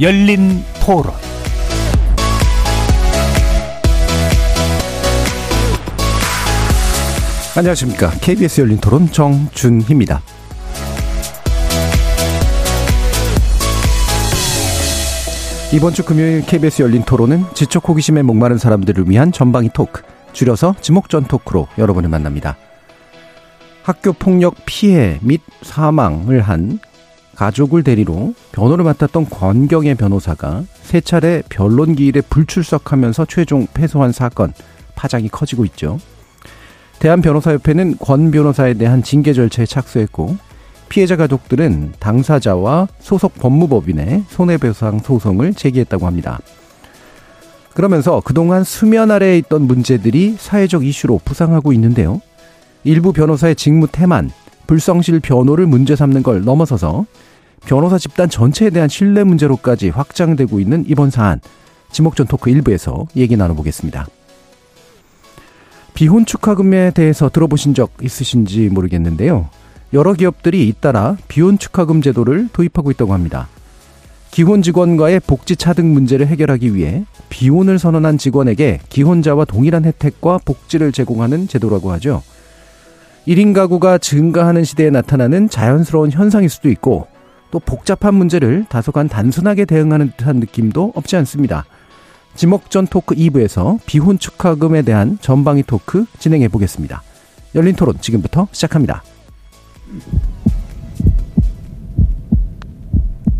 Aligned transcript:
열린 0.00 0.62
토론 0.80 1.12
안녕하십니까. 7.56 8.10
KBS 8.20 8.60
열린 8.60 8.78
토론 8.78 9.10
정준희입니다. 9.10 10.22
이번 15.74 15.92
주 15.92 16.04
금요일 16.04 16.42
KBS 16.42 16.82
열린 16.82 17.02
토론은 17.02 17.46
지적 17.54 17.88
호기심에 17.88 18.22
목마른 18.22 18.56
사람들을 18.56 19.10
위한 19.10 19.32
전방위 19.32 19.70
토크, 19.74 20.02
줄여서 20.32 20.76
지목전 20.80 21.24
토크로 21.24 21.66
여러분을 21.76 22.08
만납니다. 22.08 22.56
학교 23.82 24.12
폭력 24.12 24.54
피해 24.64 25.18
및 25.22 25.40
사망을 25.62 26.42
한 26.42 26.78
가족을 27.38 27.84
대리로 27.84 28.34
변호를 28.50 28.84
맡았던 28.84 29.30
권경의 29.30 29.94
변호사가 29.94 30.64
세 30.82 31.00
차례 31.00 31.40
변론 31.48 31.94
기일에 31.94 32.20
불출석하면서 32.20 33.26
최종 33.26 33.68
패소한 33.72 34.10
사건 34.10 34.52
파장이 34.96 35.28
커지고 35.28 35.64
있죠. 35.66 36.00
대한변호사협회는 36.98 37.98
권 37.98 38.32
변호사에 38.32 38.74
대한 38.74 39.04
징계 39.04 39.32
절차에 39.32 39.66
착수했고 39.66 40.36
피해자 40.88 41.14
가족들은 41.14 41.92
당사자와 42.00 42.88
소속 42.98 43.34
법무법인의 43.34 44.24
손해배상 44.28 44.98
소송을 44.98 45.54
제기했다고 45.54 46.06
합니다. 46.06 46.40
그러면서 47.72 48.20
그동안 48.24 48.64
수면 48.64 49.12
아래에 49.12 49.38
있던 49.38 49.62
문제들이 49.62 50.34
사회적 50.40 50.84
이슈로 50.84 51.20
부상하고 51.24 51.72
있는데요. 51.72 52.20
일부 52.82 53.12
변호사의 53.12 53.54
직무 53.54 53.86
태만, 53.86 54.32
불성실 54.66 55.20
변호를 55.20 55.66
문제 55.66 55.94
삼는 55.94 56.24
걸 56.24 56.42
넘어서서 56.42 57.06
변호사 57.66 57.98
집단 57.98 58.28
전체에 58.28 58.70
대한 58.70 58.88
신뢰 58.88 59.24
문제로까지 59.24 59.90
확장되고 59.90 60.60
있는 60.60 60.84
이번 60.86 61.10
사안, 61.10 61.40
지목전 61.90 62.26
토크 62.26 62.50
1부에서 62.50 63.06
얘기 63.16 63.36
나눠보겠습니다. 63.36 64.06
비혼 65.94 66.24
축하금에 66.24 66.92
대해서 66.92 67.28
들어보신 67.28 67.74
적 67.74 67.90
있으신지 68.02 68.68
모르겠는데요. 68.68 69.48
여러 69.92 70.12
기업들이 70.12 70.68
잇따라 70.68 71.16
비혼 71.28 71.58
축하금 71.58 72.02
제도를 72.02 72.48
도입하고 72.52 72.90
있다고 72.90 73.12
합니다. 73.12 73.48
기혼 74.30 74.62
직원과의 74.62 75.20
복지 75.20 75.56
차등 75.56 75.92
문제를 75.92 76.26
해결하기 76.26 76.74
위해 76.74 77.04
비혼을 77.30 77.78
선언한 77.78 78.18
직원에게 78.18 78.80
기혼자와 78.88 79.46
동일한 79.46 79.84
혜택과 79.84 80.38
복지를 80.44 80.92
제공하는 80.92 81.48
제도라고 81.48 81.90
하죠. 81.92 82.22
1인 83.26 83.54
가구가 83.54 83.98
증가하는 83.98 84.64
시대에 84.64 84.90
나타나는 84.90 85.48
자연스러운 85.48 86.10
현상일 86.10 86.48
수도 86.48 86.70
있고 86.70 87.08
또 87.50 87.58
복잡한 87.58 88.14
문제를 88.14 88.66
다소간 88.68 89.08
단순하게 89.08 89.64
대응하는 89.64 90.12
듯한 90.16 90.36
느낌도 90.36 90.92
없지 90.94 91.16
않습니다. 91.16 91.64
지목전 92.34 92.86
토크 92.86 93.14
2부에서 93.14 93.80
비혼 93.86 94.18
축하금에 94.18 94.82
대한 94.82 95.18
전방위 95.20 95.62
토크 95.64 96.04
진행해 96.18 96.48
보겠습니다. 96.48 97.02
열린 97.54 97.74
토론 97.74 97.98
지금부터 98.00 98.48
시작합니다. 98.52 99.02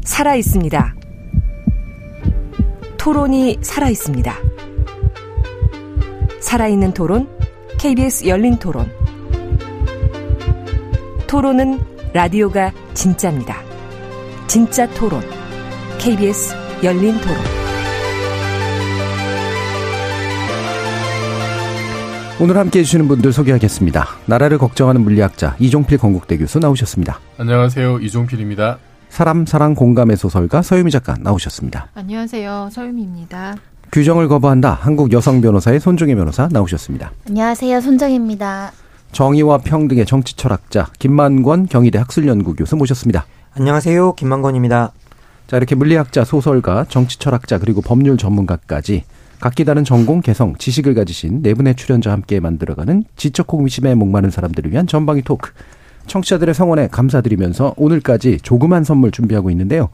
살아 0.03 0.35
있습니다. 0.35 0.95
토론이 2.97 3.59
살아 3.63 3.89
있습니다. 3.89 4.35
살아있는 6.41 6.93
토론, 6.93 7.29
KBS 7.79 8.27
열린 8.27 8.57
토론. 8.57 8.91
토론은 11.27 11.79
라디오가 12.15 12.73
진짜입니다. 12.95 13.68
진짜 14.49 14.89
토론, 14.95 15.21
KBS 15.99 16.55
열린 16.83 17.21
토론. 17.21 17.37
오늘 22.41 22.57
함께 22.57 22.79
해주시는 22.79 23.09
분들 23.09 23.35
소개하겠습니다. 23.35 24.07
나라를 24.25 24.57
걱정하는 24.57 25.03
물리학자 25.03 25.55
이종필 25.59 25.99
건국대 25.99 26.39
교수 26.39 26.61
나오셨습니다. 26.61 27.21
안녕하세요. 27.37 27.99
이종필입니다. 27.99 28.79
사람 29.11 29.45
사랑 29.45 29.75
공감의 29.75 30.17
소설가 30.17 30.63
서유미 30.63 30.93
작가 30.93 31.17
나오셨습니다. 31.21 31.89
안녕하세요. 31.95 32.71
서유미입니다. 32.73 33.57
규정을 33.93 34.29
거부한다. 34.29 34.79
한국 34.81 35.13
여성 35.13 35.43
변호사의 35.43 35.79
손종혜 35.79 36.15
변호사 36.15 36.49
나오셨습니다. 36.51 37.13
안녕하세요. 37.29 37.83
손정입니다. 37.83 38.73
정의와 39.13 39.59
평등의 39.59 40.07
정치 40.07 40.37
철학자 40.37 40.87
김만권 40.99 41.67
경희대 41.67 41.99
학술연구 41.99 42.55
교수 42.55 42.77
모셨습니다. 42.77 43.27
안녕하세요. 43.61 44.13
김만권입니다. 44.13 44.93
자, 45.49 45.57
이렇게 45.57 45.75
물리학자, 45.75 46.23
소설가, 46.23 46.85
정치 46.89 47.19
철학자 47.19 47.59
그리고 47.59 47.81
법률 47.81 48.17
전문가까지 48.17 49.03
각기 49.41 49.65
다른 49.65 49.83
전공, 49.83 50.21
개성, 50.21 50.55
지식을 50.57 50.95
가지신 50.95 51.43
네 51.43 51.55
분의 51.55 51.75
출연자와 51.75 52.15
함께 52.15 52.39
만들어가는 52.39 53.03
지적 53.17 53.53
호기심에 53.53 53.97
목마른 53.97 54.31
사람들을 54.31 54.71
위한 54.71 54.87
전방위 54.87 55.23
토크. 55.23 55.51
청취자들의 56.07 56.55
성원에 56.55 56.87
감사드리면서 56.87 57.75
오늘까지 57.77 58.39
조그만 58.43 58.85
선물 58.85 59.11
준비하고 59.11 59.51
있는데요. 59.51 59.89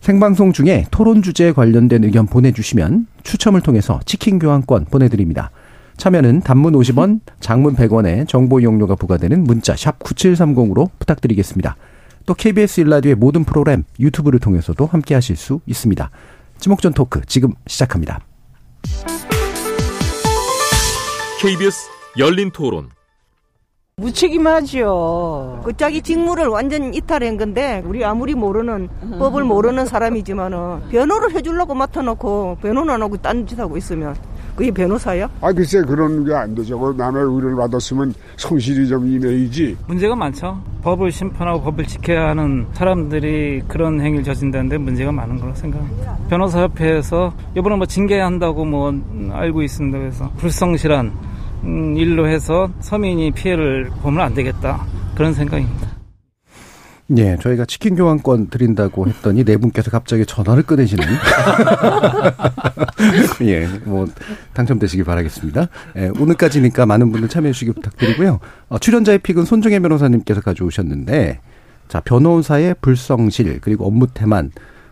생방송 0.00 0.52
중에 0.52 0.86
토론 0.90 1.22
주제에 1.22 1.52
관련된 1.52 2.02
의견 2.02 2.26
보내주시면 2.26 3.06
추첨을 3.22 3.60
통해서 3.60 4.00
치킨 4.04 4.40
교환권 4.40 4.86
보내드립니다. 4.86 5.52
참여는 5.96 6.40
단문 6.40 6.72
50원, 6.72 7.20
장문 7.38 7.76
100원에 7.76 8.26
정보 8.26 8.58
이용료가 8.58 8.96
부과되는 8.96 9.44
문자 9.44 9.76
샵 9.76 10.00
9730으로 10.00 10.90
부탁드리겠습니다. 10.98 11.76
또 12.26 12.34
KBS 12.34 12.80
일라디오의 12.80 13.14
모든 13.14 13.44
프로그램 13.44 13.84
유튜브를 14.00 14.40
통해서도 14.40 14.86
함께 14.86 15.14
하실 15.14 15.36
수 15.36 15.60
있습니다. 15.66 16.10
지목전 16.58 16.92
토크 16.92 17.24
지금 17.26 17.52
시작합니다. 17.66 18.20
KBS 21.40 21.88
열린 22.18 22.50
토론. 22.50 22.88
무책임하죠. 23.98 25.62
그 25.64 25.74
자기 25.74 26.02
직무를 26.02 26.48
완전 26.48 26.92
이탈한 26.92 27.38
건데 27.38 27.82
우리 27.86 28.04
아무리 28.04 28.34
모르는 28.34 28.88
법을 29.18 29.44
모르는 29.44 29.86
사람이지만은 29.86 30.88
변호를 30.90 31.32
해주려고 31.34 31.74
맡아놓고 31.74 32.58
변호는 32.60 32.92
안 32.92 33.02
하고 33.02 33.16
딴짓 33.16 33.58
하고 33.58 33.78
있으면 33.78 34.14
그게 34.56 34.70
변호사야? 34.70 35.28
아 35.40 35.52
글쎄 35.52 35.82
그런 35.82 36.24
게 36.24 36.32
안 36.32 36.54
되죠. 36.54 36.78
그 36.78 36.94
남의 36.96 37.22
의뢰를 37.22 37.56
받았으면 37.56 38.14
성실히 38.36 38.88
좀 38.88 39.06
임해야지. 39.06 39.76
문제가 39.86 40.16
많죠. 40.16 40.58
법을 40.82 41.12
심판하고 41.12 41.62
법을 41.62 41.86
지켜야 41.86 42.28
하는 42.30 42.66
사람들이 42.72 43.62
그런 43.68 44.00
행위를 44.00 44.24
저진다는데 44.24 44.78
문제가 44.78 45.12
많은 45.12 45.38
걸로 45.38 45.54
생각합니다. 45.54 46.16
변호사협회에서 46.30 47.34
이번에 47.56 47.76
뭐 47.76 47.86
징계한다고 47.86 48.64
뭐 48.64 48.94
알고 49.32 49.62
있습니다. 49.62 49.98
그래서 49.98 50.30
불성실한 50.38 51.12
음, 51.64 51.96
일로 51.96 52.28
해서 52.28 52.68
서민이 52.80 53.32
피해를 53.32 53.90
보면 54.02 54.24
안 54.24 54.34
되겠다 54.34 54.84
그런 55.14 55.32
생각입니다. 55.32 55.95
예, 57.16 57.36
저희가 57.40 57.66
치킨 57.66 57.94
교환권 57.94 58.48
드린다고 58.48 59.06
했더니 59.06 59.44
네 59.44 59.56
분께서 59.56 59.92
갑자기 59.92 60.26
전화를 60.26 60.64
꺼내시는. 60.64 61.06
예, 63.42 63.68
뭐, 63.84 64.08
당첨되시길 64.54 65.04
바라겠습니다. 65.04 65.68
예, 65.98 66.10
오늘까지니까 66.18 66.84
많은 66.84 67.12
분들 67.12 67.28
참여해 67.28 67.52
주시기 67.52 67.72
부탁드리고요. 67.72 68.40
어, 68.68 68.78
출연자의 68.78 69.20
픽은 69.20 69.44
손종혜 69.44 69.78
변호사님께서 69.78 70.40
가져오셨는데, 70.40 71.38
자, 71.86 72.00
변호사의 72.00 72.74
불성실, 72.80 73.60
그리고 73.60 73.86
업무 73.86 74.08
태만, 74.08 74.50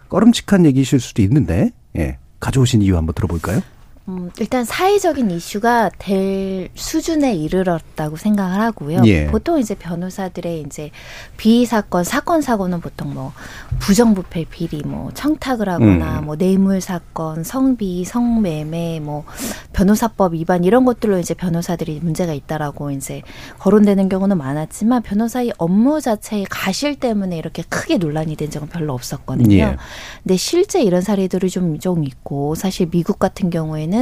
꺼름칙한 0.09 0.67
얘기실 0.67 1.01
수도 1.01 1.21
있는데, 1.23 1.73
예, 1.97 2.19
가져오신 2.39 2.83
이유 2.83 2.97
한번 2.97 3.13
들어볼까요? 3.15 3.61
음, 4.07 4.31
일단 4.39 4.67
사회적인 4.67 5.31
이슈가 5.31 5.91
될 5.99 6.69
수준에 6.75 7.35
이르렀다고 7.35 8.17
생각을 8.17 8.61
하고요. 8.61 9.01
예. 9.07 9.27
보통 9.29 9.59
이제 9.59 9.75
변호사들의 9.75 10.61
이제 10.67 10.91
비위 11.39 11.65
사건, 11.65 12.05
사건 12.05 12.43
사고는 12.43 12.83
보통 12.83 13.15
뭐 13.15 13.33
부정부패 13.79 14.45
비리, 14.51 14.83
뭐 14.85 15.11
청탁을 15.15 15.71
하거나 15.71 16.21
음. 16.21 16.27
뭐 16.27 16.37
뇌물 16.37 16.83
사건, 16.83 17.45
성비, 17.45 18.05
성매매, 18.05 19.01
뭐 19.01 19.25
변호사법 19.73 20.35
위반 20.35 20.65
이런 20.65 20.85
것들로 20.85 21.19
이제 21.19 21.33
변호사들이 21.33 22.01
문제가 22.03 22.35
있다라고 22.35 22.91
이제 22.91 23.23
거론되는 23.59 24.11
경우는 24.11 24.37
많았지만 24.37 25.01
변호사의 25.01 25.55
업무 25.57 26.03
자체의 26.03 26.45
가실 26.51 26.97
때문에 26.97 27.39
이렇게 27.39 27.63
크게 27.63 27.97
논란이 27.97 28.37
된 28.37 28.51
적은 28.51 28.69
별로 28.69 28.93
없었거든요. 28.93 29.57
예. 29.57 29.77
근데 30.23 30.37
실제 30.37 30.83
이런 30.83 31.01
사례들이 31.01 31.49
좀, 31.49 31.79
좀 31.79 32.05
있고 32.05 32.55
사실 32.55 32.91
미국 32.91 33.19
같은 33.19 33.49
경우에는 33.49 33.94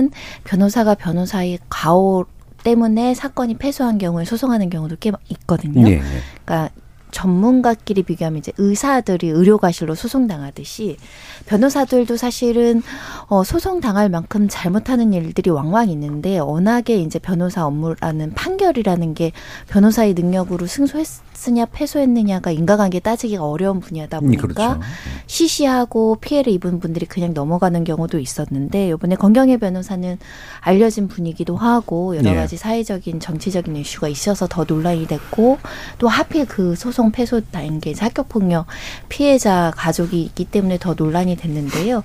변호사가 0.45 0.95
변호사의 0.95 1.59
가오 1.69 2.25
때문에 2.65 3.15
사건이 3.15 3.57
패소한 3.59 3.99
경우에 3.99 4.25
소송하는 4.25 4.71
경우도 4.71 4.97
꽤 5.01 5.11
있거든요. 5.29 5.89
예. 5.89 6.01
그러니까 6.45 6.71
전문가끼리 7.13 8.03
비교하면 8.03 8.39
이제 8.39 8.53
의사들이 8.59 9.29
의료과실로 9.29 9.95
소송당하듯이 9.95 10.97
변호사들도 11.47 12.17
사실은 12.17 12.83
어 13.29 13.45
소송당할 13.45 14.09
만큼 14.09 14.49
잘못하는 14.51 15.13
일들이 15.13 15.51
왕왕 15.51 15.91
있는데 15.91 16.39
워낙에 16.39 16.97
이제 16.97 17.19
변호사 17.19 17.67
업무라는 17.67 18.33
판결이라는 18.33 19.15
게 19.15 19.33
변호사의 19.69 20.15
능력으로 20.15 20.67
승소했으냐 20.67 21.67
패소했느냐가 21.67 22.51
인과관계 22.51 23.01
따지기가 23.01 23.45
어려운 23.45 23.81
분야다 23.81 24.19
음, 24.19 24.25
보니까 24.27 24.45
그렇죠. 24.47 24.81
시시하고 25.27 26.17
피해를 26.21 26.53
입은 26.53 26.81
분들이 26.81 27.07
그냥 27.07 27.35
넘어가는 27.35 27.85
경우도 27.85 28.19
있었는데 28.19 28.89
이번에 28.89 29.17
권경혜 29.17 29.59
변호사는 29.59 30.19
알려진 30.61 31.09
분이기도 31.09 31.57
하고 31.57 32.17
여러 32.17 32.31
예. 32.31 32.35
가지 32.35 32.57
사회적인 32.57 33.21
정치적인 33.21 33.77
이슈가 33.77 34.09
있어서 34.09 34.47
더 34.49 34.65
논란이 34.67 35.07
됐고 35.07 35.59
또 35.99 36.09
하필 36.09 36.47
그 36.47 36.75
소송 36.75 37.02
패소 37.11 37.41
단계 37.51 37.91
이제 37.91 38.05
학교 38.05 38.23
폭력 38.23 38.67
피해자 39.09 39.73
가족이 39.77 40.23
있기 40.23 40.45
때문에 40.45 40.79
더 40.79 40.95
논란이 40.97 41.37
됐는데요. 41.37 42.03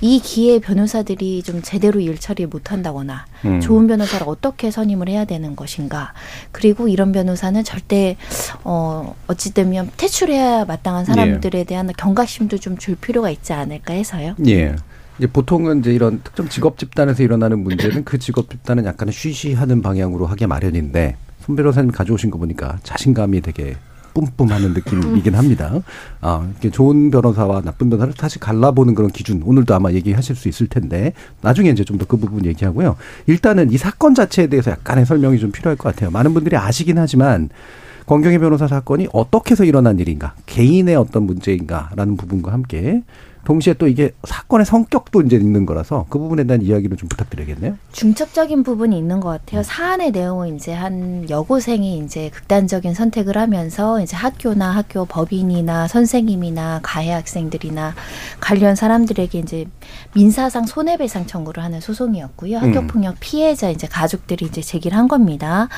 이 0.00 0.20
기회에 0.20 0.60
변호사들이 0.60 1.42
좀 1.42 1.62
제대로 1.62 1.98
일 1.98 2.18
처리를 2.18 2.48
못한다거나 2.48 3.26
음. 3.46 3.60
좋은 3.60 3.86
변호사를 3.86 4.26
어떻게 4.28 4.70
선임을 4.70 5.08
해야 5.08 5.24
되는 5.24 5.56
것인가 5.56 6.12
그리고 6.52 6.86
이런 6.86 7.12
변호사는 7.12 7.64
절대 7.64 8.16
어 8.62 9.14
어찌 9.26 9.52
되면 9.54 9.90
퇴출해야 9.96 10.66
마땅한 10.66 11.04
사람들에 11.06 11.64
대한 11.64 11.90
경각심도 11.96 12.58
좀 12.58 12.76
줄 12.76 12.94
필요가 12.94 13.30
있지 13.30 13.54
않을까 13.54 13.94
해서요. 13.94 14.34
예. 14.46 14.76
이제 15.18 15.26
보통은 15.26 15.80
이제 15.80 15.94
이런 15.94 16.20
특정 16.22 16.46
직업 16.48 16.76
집단에서 16.76 17.22
일어나는 17.22 17.60
문제는 17.60 18.04
그 18.04 18.18
직업 18.18 18.50
집단은 18.50 18.84
약간은 18.84 19.12
쉬쉬하는 19.14 19.80
방향으로 19.80 20.26
하게 20.26 20.46
마련인데 20.46 21.16
손 21.40 21.56
변호사님 21.56 21.90
가져오신 21.90 22.30
거 22.30 22.36
보니까 22.38 22.78
자신감이 22.82 23.40
되게 23.40 23.76
뿜뿜하는 24.16 24.72
느낌이긴 24.72 25.34
합니다. 25.34 25.72
아, 26.22 26.46
이렇게 26.50 26.70
좋은 26.70 27.10
변호사와 27.10 27.60
나쁜 27.60 27.90
변호사를 27.90 28.14
다시 28.14 28.38
갈라보는 28.38 28.94
그런 28.94 29.10
기준 29.10 29.42
오늘도 29.44 29.74
아마 29.74 29.92
얘기하실 29.92 30.36
수 30.36 30.48
있을 30.48 30.68
텐데 30.68 31.12
나중에 31.42 31.68
이제 31.68 31.84
좀 31.84 31.98
더 31.98 32.06
그 32.06 32.16
부분 32.16 32.46
얘기하고요. 32.46 32.96
일단은 33.26 33.70
이 33.72 33.76
사건 33.76 34.14
자체에 34.14 34.46
대해서 34.46 34.70
약간의 34.70 35.04
설명이 35.04 35.38
좀 35.38 35.50
필요할 35.52 35.76
것 35.76 35.92
같아요. 35.92 36.10
많은 36.10 36.32
분들이 36.34 36.56
아시긴 36.56 36.98
하지만 36.98 37.50
권경희 38.06 38.38
변호사 38.38 38.68
사건이 38.68 39.08
어떻게 39.12 39.50
해서 39.52 39.64
일어난 39.64 39.98
일인가, 39.98 40.34
개인의 40.46 40.94
어떤 40.96 41.24
문제인가라는 41.24 42.16
부분과 42.16 42.52
함께 42.52 43.02
동시에 43.46 43.74
또 43.74 43.86
이게 43.86 44.10
사건의 44.24 44.66
성격도 44.66 45.22
이제 45.22 45.36
있는 45.36 45.66
거라서 45.66 46.06
그 46.10 46.18
부분에 46.18 46.44
대한 46.44 46.62
이야기를 46.62 46.96
좀 46.96 47.08
부탁드려야겠네요. 47.08 47.78
중첩적인 47.92 48.64
부분이 48.64 48.98
있는 48.98 49.20
것 49.20 49.28
같아요. 49.28 49.62
사안의 49.62 50.10
내용은 50.10 50.56
이제 50.56 50.72
한 50.72 51.30
여고생이 51.30 51.98
이제 51.98 52.28
극단적인 52.30 52.94
선택을 52.94 53.38
하면서 53.38 54.00
이제 54.00 54.16
학교나 54.16 54.72
학교 54.72 55.04
법인이나 55.04 55.86
선생님이나 55.86 56.80
가해 56.82 57.12
학생들이나 57.12 57.94
관련 58.40 58.74
사람들에게 58.74 59.38
이제 59.38 59.66
민사상 60.12 60.66
손해배상 60.66 61.26
청구를 61.26 61.62
하는 61.62 61.80
소송이었고요. 61.80 62.58
학교폭력 62.58 63.16
피해자 63.20 63.70
이제 63.70 63.86
가족들이 63.86 64.46
이제 64.46 64.60
제기를 64.60 64.98
한 64.98 65.06
겁니다. 65.06 65.68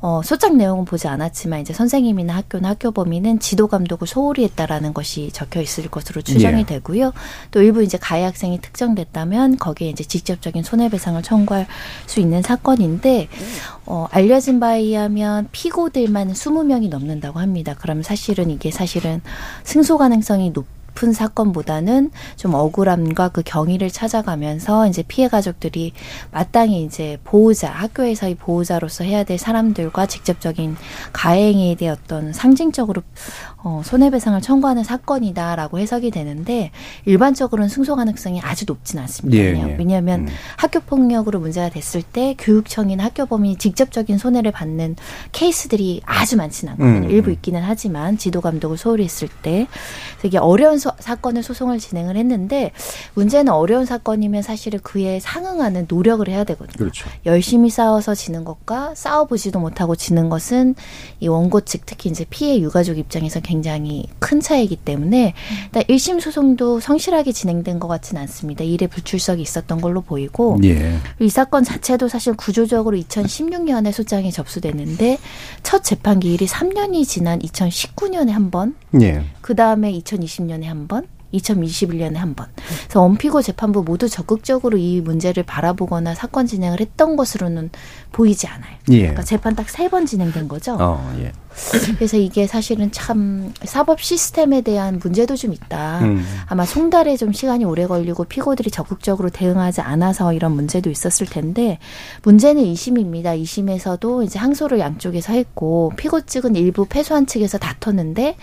어, 0.00 0.22
소장 0.24 0.56
내용은 0.56 0.84
보지 0.84 1.06
않았지만 1.06 1.60
이제 1.60 1.72
선생님이나 1.72 2.34
학교나 2.34 2.70
학교 2.70 2.90
범인은 2.90 3.38
지도 3.38 3.68
감독을 3.68 4.08
소홀히 4.08 4.42
했다라는 4.42 4.92
것이 4.92 5.30
적혀 5.32 5.60
있을 5.60 5.88
것으로 5.88 6.20
추정이 6.22 6.62
예. 6.62 6.66
되고요. 6.66 7.11
또 7.50 7.62
일부 7.62 7.82
이제 7.82 7.98
가해 7.98 8.24
학생이 8.24 8.60
특정됐다면 8.60 9.58
거기에 9.58 9.90
이제 9.90 10.04
직접적인 10.04 10.62
손해배상을 10.62 11.22
청구할 11.22 11.66
수 12.06 12.20
있는 12.20 12.42
사건인데 12.42 13.28
어, 13.86 14.06
알려진 14.10 14.60
바에 14.60 14.80
의하면 14.80 15.48
피고들만 15.52 16.32
20명이 16.32 16.88
넘는다고 16.88 17.40
합니다. 17.40 17.74
그럼 17.78 18.02
사실은 18.02 18.50
이게 18.50 18.70
사실은 18.70 19.20
승소 19.64 19.98
가능성이 19.98 20.52
높 20.52 20.66
은 21.02 21.12
사건보다는 21.12 22.10
좀 22.36 22.54
억울함과 22.54 23.30
그 23.30 23.42
경위를 23.44 23.90
찾아가면서 23.90 24.86
이제 24.86 25.02
피해 25.06 25.26
가족들이 25.26 25.92
마땅히 26.30 26.84
이제 26.84 27.18
보호자, 27.24 27.70
학교에서의 27.70 28.36
보호자로서 28.36 29.02
해야 29.02 29.24
될 29.24 29.36
사람들과 29.36 30.06
직접적인 30.06 30.76
가해행위에 31.12 31.74
대해 31.74 31.90
어떤 31.90 32.32
상징적으로 32.32 33.02
어, 33.64 33.80
손해배상을 33.84 34.40
청구하는 34.40 34.82
사건이다라고 34.82 35.78
해석이 35.78 36.10
되는데 36.10 36.72
일반적으로는 37.04 37.68
승소 37.68 37.96
가능성이 37.96 38.40
아주 38.40 38.64
높진 38.66 38.98
않습니다. 39.00 39.38
예. 39.38 39.54
예. 39.54 39.76
왜냐하면 39.78 40.20
음. 40.20 40.28
학교 40.56 40.80
폭력으로 40.80 41.38
문제가 41.38 41.68
됐을 41.68 42.02
때 42.02 42.34
교육청이나 42.38 43.04
학교 43.04 43.26
범인이 43.26 43.58
직접적인 43.58 44.18
손해를 44.18 44.50
받는 44.50 44.96
케이스들이 45.30 46.02
아주 46.04 46.36
많지는 46.36 46.72
않거든요. 46.72 47.06
음, 47.06 47.10
일부 47.10 47.30
음. 47.30 47.34
있기는 47.34 47.62
하지만 47.62 48.18
지도 48.18 48.40
감독을 48.40 48.76
소홀히 48.76 49.04
했을 49.04 49.28
때 49.42 49.66
이게 50.24 50.38
어려운 50.38 50.78
소- 50.82 50.92
사건을 50.98 51.42
소송을 51.42 51.78
진행을 51.78 52.16
했는데 52.16 52.72
문제는 53.14 53.52
어려운 53.52 53.86
사건이면 53.86 54.42
사실은 54.42 54.80
그에 54.82 55.20
상응하는 55.20 55.86
노력을 55.88 56.26
해야 56.28 56.44
되거든요. 56.44 56.76
그렇죠. 56.76 57.08
열심히 57.24 57.70
싸워서 57.70 58.14
지는 58.14 58.44
것과 58.44 58.94
싸워보지도 58.94 59.58
못하고 59.60 59.94
지는 59.96 60.28
것은 60.28 60.74
이 61.20 61.28
원고 61.28 61.60
측 61.60 61.86
특히 61.86 62.10
이제 62.10 62.24
피해 62.28 62.58
유가족 62.60 62.98
입장에서 62.98 63.40
굉장히 63.40 64.06
큰 64.18 64.40
차이기 64.40 64.76
때문에 64.76 65.34
일단 65.66 65.82
1심 65.84 66.20
소송도 66.20 66.80
성실하게 66.80 67.32
진행된 67.32 67.78
것 67.78 67.88
같지는 67.88 68.20
않습니다. 68.22 68.64
일에 68.64 68.86
불출석이 68.86 69.40
있었던 69.40 69.80
걸로 69.80 70.00
보이고 70.00 70.58
예. 70.64 70.96
이 71.20 71.28
사건 71.28 71.62
자체도 71.64 72.08
사실 72.08 72.34
구조적으로 72.34 72.96
2016년에 72.96 73.92
소장이 73.92 74.32
접수됐는데 74.32 75.18
첫 75.62 75.84
재판 75.84 76.18
기일이 76.20 76.46
3년이 76.46 77.06
지난 77.06 77.38
2019년에 77.38 78.30
한 78.30 78.50
번, 78.50 78.74
예. 79.00 79.24
그 79.40 79.54
다음에 79.54 79.92
2020년에 79.92 80.64
한 80.72 80.88
번, 80.88 81.06
2021년에 81.34 82.14
한 82.16 82.34
번. 82.34 82.46
그래서 82.56 83.00
원피고 83.00 83.40
재판부 83.42 83.82
모두 83.82 84.08
적극적으로 84.08 84.76
이 84.78 85.00
문제를 85.00 85.42
바라보거나 85.44 86.14
사건 86.14 86.46
진행을 86.46 86.80
했던 86.80 87.16
것으로는 87.16 87.70
보이지 88.12 88.46
않아요. 88.48 88.76
예. 88.90 88.98
그러니까 89.00 89.22
재판 89.22 89.54
딱 89.54 89.66
세 89.70 89.88
번 89.88 90.04
진행된 90.06 90.48
거죠. 90.48 90.76
어, 90.80 91.14
예. 91.20 91.32
그래서 91.96 92.16
이게 92.16 92.46
사실은 92.46 92.90
참 92.92 93.52
사법 93.64 94.00
시스템에 94.00 94.60
대한 94.62 94.98
문제도 95.02 95.36
좀 95.36 95.52
있다. 95.52 96.00
음. 96.00 96.24
아마 96.46 96.64
송달에 96.64 97.16
좀 97.16 97.32
시간이 97.32 97.64
오래 97.64 97.86
걸리고 97.86 98.24
피고들이 98.24 98.70
적극적으로 98.70 99.30
대응하지 99.30 99.80
않아서 99.80 100.32
이런 100.32 100.52
문제도 100.52 100.90
있었을 100.90 101.26
텐데 101.26 101.78
문제는 102.22 102.62
2심입니다. 102.62 103.40
2심에서도 103.42 104.24
이제 104.24 104.38
항소를 104.38 104.78
양쪽에서 104.78 105.32
했고 105.32 105.92
피고 105.96 106.20
측은 106.20 106.56
일부 106.56 106.86
패소한 106.86 107.26
측에서 107.26 107.58
다퉜는데 107.58 108.36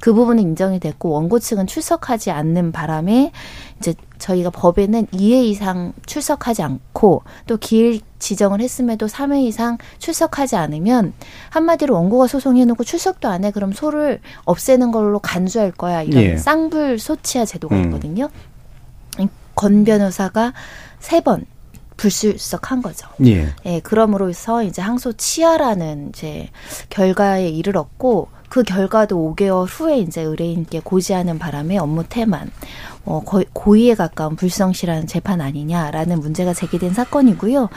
그 0.00 0.12
부분은 0.12 0.42
인정이 0.42 0.80
됐고 0.80 1.10
원고 1.10 1.38
측은 1.38 1.66
출석하지 1.66 2.30
않는 2.30 2.72
바람에 2.72 3.32
이제 3.78 3.94
저희가 4.20 4.50
법에는 4.50 5.06
2회 5.06 5.44
이상 5.46 5.92
출석하지 6.06 6.62
않고 6.62 7.24
또 7.48 7.56
기일 7.56 8.00
지정을 8.20 8.60
했음에도 8.60 9.06
3회 9.06 9.42
이상 9.44 9.78
출석하지 9.98 10.54
않으면 10.56 11.12
한마디로 11.50 11.94
원고가 11.94 12.28
소송해놓고 12.28 12.84
출석도 12.84 13.26
안 13.28 13.40
해 13.44 13.50
그럼 13.50 13.72
소를 13.72 14.20
없애는 14.44 14.92
걸로 14.92 15.18
간주할 15.18 15.72
거야 15.72 16.02
이런 16.02 16.22
예. 16.22 16.36
쌍불 16.36 16.98
소치아 16.98 17.46
제도가 17.46 17.74
음. 17.74 17.84
있거든요. 17.86 18.28
권 19.54 19.84
변호사가 19.84 20.52
세번 21.00 21.44
불출석한 21.96 22.82
거죠. 22.82 23.08
예. 23.26 23.48
예, 23.66 23.80
그럼으로써 23.80 24.62
이제 24.62 24.80
항소 24.80 25.14
치하라는 25.14 26.10
이제 26.10 26.48
결과에 26.88 27.48
이르렀고 27.48 28.28
그 28.50 28.64
결과도 28.64 29.34
5개월 29.36 29.64
후에 29.66 29.98
이제 30.00 30.22
의뢰인께 30.22 30.80
고지하는 30.80 31.38
바람에 31.38 31.78
업무 31.78 32.02
태만, 32.04 32.50
어, 33.04 33.22
고의에 33.52 33.94
가까운 33.94 34.34
불성실한 34.34 35.06
재판 35.06 35.40
아니냐라는 35.40 36.18
문제가 36.18 36.52
제기된 36.52 36.92
사건이고요. 36.92 37.68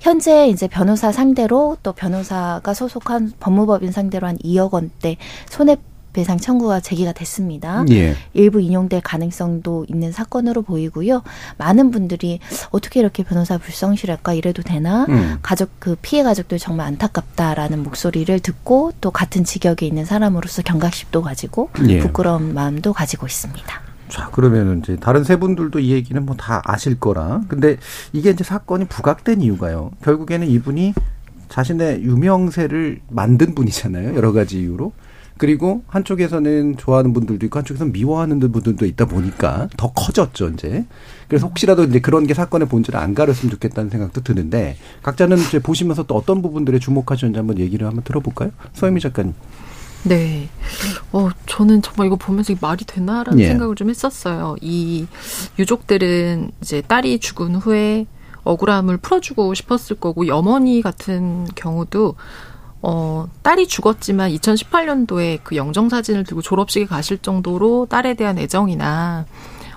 현재 0.00 0.48
이제 0.48 0.68
변호사 0.68 1.12
상대로 1.12 1.76
또 1.82 1.92
변호사가 1.92 2.72
소속한 2.72 3.32
법무법인 3.40 3.92
상대로 3.92 4.26
한 4.26 4.38
2억 4.38 4.72
원대 4.72 5.18
손해 5.50 5.76
배상 6.12 6.38
청구가 6.38 6.80
제기가 6.80 7.12
됐습니다. 7.12 7.84
예. 7.90 8.14
일부 8.34 8.60
인용될 8.60 9.00
가능성도 9.02 9.86
있는 9.88 10.12
사건으로 10.12 10.62
보이고요. 10.62 11.22
많은 11.58 11.90
분들이 11.90 12.38
어떻게 12.70 13.00
이렇게 13.00 13.22
변호사 13.22 13.58
불성실할까 13.58 14.34
이래도 14.34 14.62
되나? 14.62 15.06
음. 15.08 15.38
가족 15.42 15.70
그 15.78 15.96
피해 16.02 16.22
가족들 16.22 16.58
정말 16.58 16.86
안타깝다라는 16.88 17.82
목소리를 17.82 18.38
듣고 18.40 18.92
또 19.00 19.10
같은 19.10 19.44
직역에 19.44 19.86
있는 19.86 20.04
사람으로서 20.04 20.62
경각심도 20.62 21.22
가지고 21.22 21.70
예. 21.88 21.98
부끄러운 22.00 22.54
마음도 22.54 22.92
가지고 22.92 23.26
있습니다. 23.26 23.80
자, 24.08 24.28
그러면은 24.30 24.80
이제 24.80 24.96
다른 24.96 25.24
세 25.24 25.36
분들도 25.36 25.78
이 25.78 25.92
얘기는 25.92 26.22
뭐 26.26 26.36
다 26.36 26.60
아실 26.64 26.98
거라. 27.00 27.40
근데 27.48 27.78
이게 28.12 28.30
이제 28.30 28.44
사건이 28.44 28.84
부각된 28.86 29.40
이유가요. 29.40 29.90
결국에는 30.04 30.46
이분이 30.48 30.92
자신의 31.48 32.02
유명세를 32.02 33.00
만든 33.08 33.54
분이잖아요. 33.54 34.14
여러 34.16 34.32
가지 34.32 34.60
이유로. 34.60 34.92
그리고 35.38 35.82
한쪽에서는 35.88 36.76
좋아하는 36.76 37.12
분들도 37.12 37.46
있고 37.46 37.58
한쪽에서는 37.58 37.92
미워하는 37.92 38.38
분들도 38.40 38.86
있다 38.86 39.06
보니까 39.06 39.68
더 39.76 39.92
커졌죠, 39.92 40.48
이제. 40.48 40.84
그래서 41.28 41.46
혹시라도 41.46 41.84
이제 41.84 42.00
그런 42.00 42.26
게 42.26 42.34
사건의 42.34 42.68
본질을 42.68 42.98
안 42.98 43.14
가렸으면 43.14 43.50
좋겠다는 43.50 43.90
생각도 43.90 44.22
드는데 44.22 44.76
각자는 45.02 45.38
이제 45.38 45.58
보시면서 45.58 46.04
또 46.04 46.14
어떤 46.14 46.42
부분들에 46.42 46.78
주목하셨는지 46.78 47.38
한번 47.38 47.58
얘기를 47.58 47.86
한번 47.86 48.04
들어볼까요? 48.04 48.50
서유미 48.74 49.00
작가님. 49.00 49.34
네. 50.04 50.48
어, 51.12 51.28
저는 51.46 51.80
정말 51.80 52.08
이거 52.08 52.16
보면서 52.16 52.54
말이 52.60 52.84
되나라는 52.84 53.38
예. 53.40 53.48
생각을 53.48 53.76
좀 53.76 53.88
했었어요. 53.88 54.56
이 54.60 55.06
유족들은 55.58 56.50
이제 56.60 56.82
딸이 56.82 57.20
죽은 57.20 57.56
후에 57.56 58.06
억울함을 58.44 58.96
풀어주고 58.96 59.54
싶었을 59.54 59.96
거고, 60.00 60.24
이 60.24 60.30
어머니 60.30 60.82
같은 60.82 61.46
경우도 61.54 62.16
어, 62.82 63.28
딸이 63.42 63.68
죽었지만 63.68 64.30
2018년도에 64.32 65.40
그 65.44 65.56
영정사진을 65.56 66.24
들고 66.24 66.42
졸업식에 66.42 66.86
가실 66.86 67.18
정도로 67.18 67.86
딸에 67.88 68.14
대한 68.14 68.38
애정이나 68.38 69.24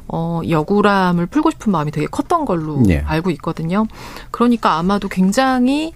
어, 0.07 0.41
이 0.43 0.53
억울함을 0.53 1.27
풀고 1.27 1.51
싶은 1.51 1.71
마음이 1.71 1.91
되게 1.91 2.07
컸던 2.07 2.45
걸로 2.45 2.81
예. 2.89 2.99
알고 2.99 3.29
있거든요. 3.31 3.87
그러니까 4.31 4.73
아마도 4.73 5.07
굉장히 5.07 5.93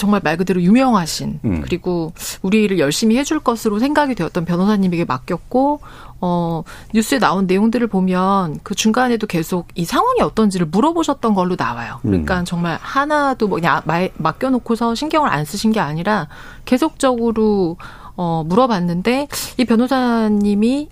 정말 0.00 0.22
말 0.24 0.38
그대로 0.38 0.62
유명하신 0.62 1.40
음. 1.44 1.60
그리고 1.60 2.14
우리 2.40 2.62
일을 2.64 2.78
열심히 2.78 3.18
해줄 3.18 3.38
것으로 3.38 3.78
생각이 3.78 4.14
되었던 4.14 4.46
변호사님에게 4.46 5.04
맡겼고 5.04 5.80
어 6.22 6.62
뉴스에 6.94 7.18
나온 7.18 7.46
내용들을 7.46 7.86
보면 7.86 8.60
그 8.62 8.74
중간에도 8.74 9.26
계속 9.26 9.68
이 9.74 9.84
상황이 9.84 10.22
어떤지를 10.22 10.66
물어보셨던 10.68 11.34
걸로 11.34 11.54
나와요. 11.58 11.98
그러니까 12.00 12.40
음. 12.40 12.44
정말 12.46 12.78
하나도 12.80 13.46
뭐 13.48 13.58
마- 13.60 14.08
맡겨놓고서 14.16 14.94
신경을 14.94 15.28
안 15.30 15.44
쓰신 15.44 15.70
게 15.70 15.80
아니라 15.80 16.28
계속적으로 16.64 17.76
어 18.16 18.42
물어봤는데 18.46 19.28
이 19.58 19.64
변호사님이 19.66 20.88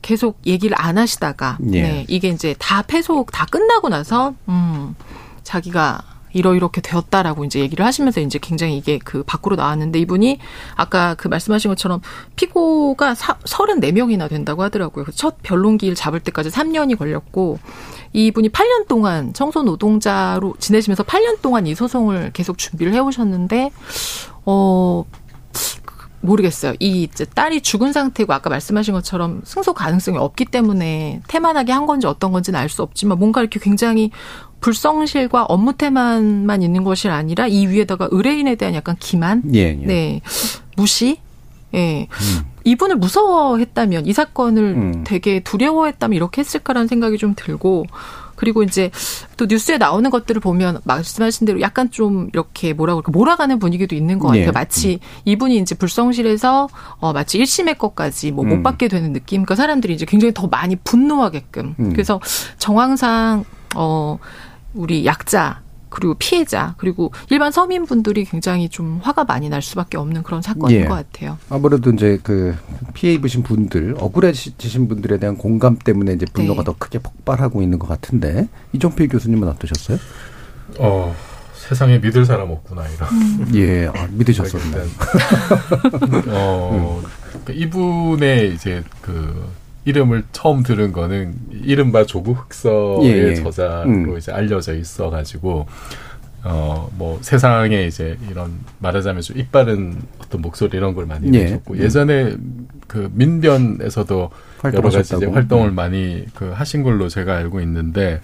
계속 0.00 0.38
얘기를 0.46 0.76
안 0.80 0.96
하시다가 0.98 1.58
예. 1.72 1.82
네, 1.82 2.04
이게 2.08 2.28
이제 2.28 2.54
다 2.58 2.82
패속 2.82 3.32
다 3.32 3.46
끝나고 3.50 3.88
나서 3.88 4.34
음 4.48 4.94
자기가 5.42 6.00
이러이렇게 6.34 6.80
되었다라고 6.80 7.44
이제 7.44 7.60
얘기를 7.60 7.84
하시면서 7.86 8.20
이제 8.20 8.38
굉장히 8.42 8.76
이게 8.76 8.98
그 8.98 9.22
밖으로 9.22 9.56
나왔는데 9.56 9.98
이분이 10.00 10.38
아까 10.74 11.14
그 11.14 11.28
말씀하신 11.28 11.70
것처럼 11.70 12.00
피고가 12.36 13.14
사, 13.14 13.38
34명이나 13.38 14.28
된다고 14.28 14.62
하더라고요. 14.62 15.06
첫 15.14 15.36
변론기일 15.42 15.94
잡을 15.94 16.20
때까지 16.20 16.50
3년이 16.50 16.98
걸렸고 16.98 17.58
이분이 18.12 18.50
8년 18.50 18.86
동안 18.88 19.32
청소 19.32 19.62
노동자로 19.62 20.56
지내시면서 20.58 21.04
8년 21.04 21.40
동안 21.40 21.66
이 21.66 21.74
소송을 21.74 22.32
계속 22.32 22.58
준비를 22.58 22.92
해 22.92 22.98
오셨는데 22.98 23.70
어 24.44 25.04
모르겠어요. 26.24 26.74
이 26.80 27.02
이제 27.02 27.24
딸이 27.24 27.60
죽은 27.60 27.92
상태고 27.92 28.32
아까 28.32 28.50
말씀하신 28.50 28.94
것처럼 28.94 29.42
승소 29.44 29.74
가능성이 29.74 30.18
없기 30.18 30.46
때문에 30.46 31.20
태만하게 31.28 31.72
한 31.72 31.86
건지 31.86 32.06
어떤 32.06 32.32
건지는 32.32 32.58
알 32.58 32.68
수 32.68 32.82
없지만 32.82 33.18
뭔가 33.18 33.40
이렇게 33.40 33.60
굉장히 33.60 34.10
불성실과 34.64 35.44
업무 35.44 35.74
태만만 35.74 36.62
있는 36.62 36.84
것이 36.84 37.10
아니라 37.10 37.46
이 37.46 37.66
위에다가 37.66 38.08
의뢰인에 38.10 38.54
대한 38.54 38.74
약간 38.74 38.96
기만, 38.98 39.42
예, 39.52 39.58
예. 39.58 39.74
네 39.74 40.22
무시, 40.74 41.18
예 41.74 42.08
이분을 42.64 42.96
무서워했다면 42.96 44.06
이 44.06 44.14
사건을 44.14 44.62
음. 44.62 45.04
되게 45.04 45.40
두려워했다면 45.40 46.16
이렇게 46.16 46.40
했을까라는 46.40 46.88
생각이 46.88 47.18
좀 47.18 47.34
들고 47.36 47.84
그리고 48.36 48.62
이제 48.62 48.90
또 49.36 49.44
뉴스에 49.44 49.76
나오는 49.76 50.08
것들을 50.08 50.40
보면 50.40 50.80
말씀하신 50.84 51.46
대로 51.46 51.60
약간 51.60 51.90
좀 51.90 52.30
이렇게 52.32 52.72
뭐라고 52.72 53.02
그럴까 53.02 53.18
몰아가는 53.18 53.58
분위기도 53.58 53.94
있는 53.94 54.18
것 54.18 54.28
같아요. 54.28 54.46
예. 54.46 54.50
마치 54.50 54.98
이분이 55.26 55.58
이제 55.58 55.74
불성실해서 55.74 56.70
어 57.00 57.12
마치 57.12 57.38
1심의 57.38 57.76
것까지 57.76 58.30
뭐못 58.30 58.52
음. 58.54 58.62
받게 58.62 58.88
되는 58.88 59.12
느낌. 59.12 59.42
그러니까 59.42 59.56
사람들이 59.56 59.92
이제 59.92 60.06
굉장히 60.06 60.32
더 60.32 60.46
많이 60.46 60.74
분노하게끔. 60.76 61.74
음. 61.78 61.92
그래서 61.92 62.18
정황상 62.56 63.44
어 63.76 64.18
우리 64.74 65.06
약자 65.06 65.62
그리고 65.94 66.14
피해자 66.14 66.74
그리고 66.76 67.12
일반 67.30 67.52
서민분들이 67.52 68.24
굉장히 68.24 68.68
좀 68.68 68.98
화가 69.02 69.24
많이 69.24 69.48
날 69.48 69.62
수밖에 69.62 69.96
없는 69.96 70.24
그런 70.24 70.42
사건인 70.42 70.80
예. 70.80 70.84
것 70.86 70.94
같아요. 70.94 71.38
아무래도 71.48 71.90
이제 71.90 72.18
그 72.22 72.54
피해 72.94 73.14
입으신 73.14 73.44
분들, 73.44 73.94
억울해지신 73.98 74.88
분들에 74.88 75.18
대한 75.18 75.36
공감 75.36 75.78
때문에 75.78 76.14
이제 76.14 76.26
분노가 76.32 76.62
네. 76.62 76.64
더 76.64 76.74
크게 76.76 76.98
폭발하고 76.98 77.62
있는 77.62 77.78
것 77.78 77.86
같은데 77.86 78.48
이종필 78.72 79.08
교수님은 79.08 79.46
어떠셨어요? 79.48 79.98
어, 80.80 81.14
세상에 81.54 81.98
믿을 81.98 82.24
사람 82.24 82.50
없구나 82.50 82.84
이런. 82.88 83.54
예, 83.54 83.86
아, 83.86 84.08
믿으셨었나요? 84.10 84.84
어, 86.28 87.02
그러니까 87.28 87.52
이분의 87.52 88.54
이제 88.54 88.82
그 89.00 89.48
이름을 89.84 90.24
처음 90.32 90.62
들은 90.62 90.92
거는 90.92 91.34
이른바 91.62 92.04
조국 92.06 92.38
흑서의 92.38 93.08
예, 93.10 93.28
예. 93.30 93.34
저자로 93.34 93.88
음. 93.90 94.16
이제 94.18 94.32
알려져 94.32 94.74
있어 94.74 95.10
가지고 95.10 95.66
어, 96.42 96.90
뭐 96.96 97.18
세상에 97.22 97.86
이제 97.86 98.18
이런 98.30 98.52
말하자면 98.78 99.22
좀 99.22 99.38
이빠른 99.38 99.96
어떤 100.18 100.40
목소리 100.42 100.76
이런 100.76 100.94
걸 100.94 101.06
많이 101.06 101.26
예. 101.34 101.44
내셨고 101.44 101.78
예전에 101.78 102.36
그 102.86 103.10
민변에서도 103.14 104.30
여러 104.64 104.90
가지 104.90 105.16
이제. 105.16 105.26
활동을 105.26 105.68
음. 105.68 105.74
많이 105.74 106.24
그 106.34 106.50
하신 106.50 106.82
걸로 106.82 107.08
제가 107.08 107.36
알고 107.36 107.60
있는데 107.60 108.20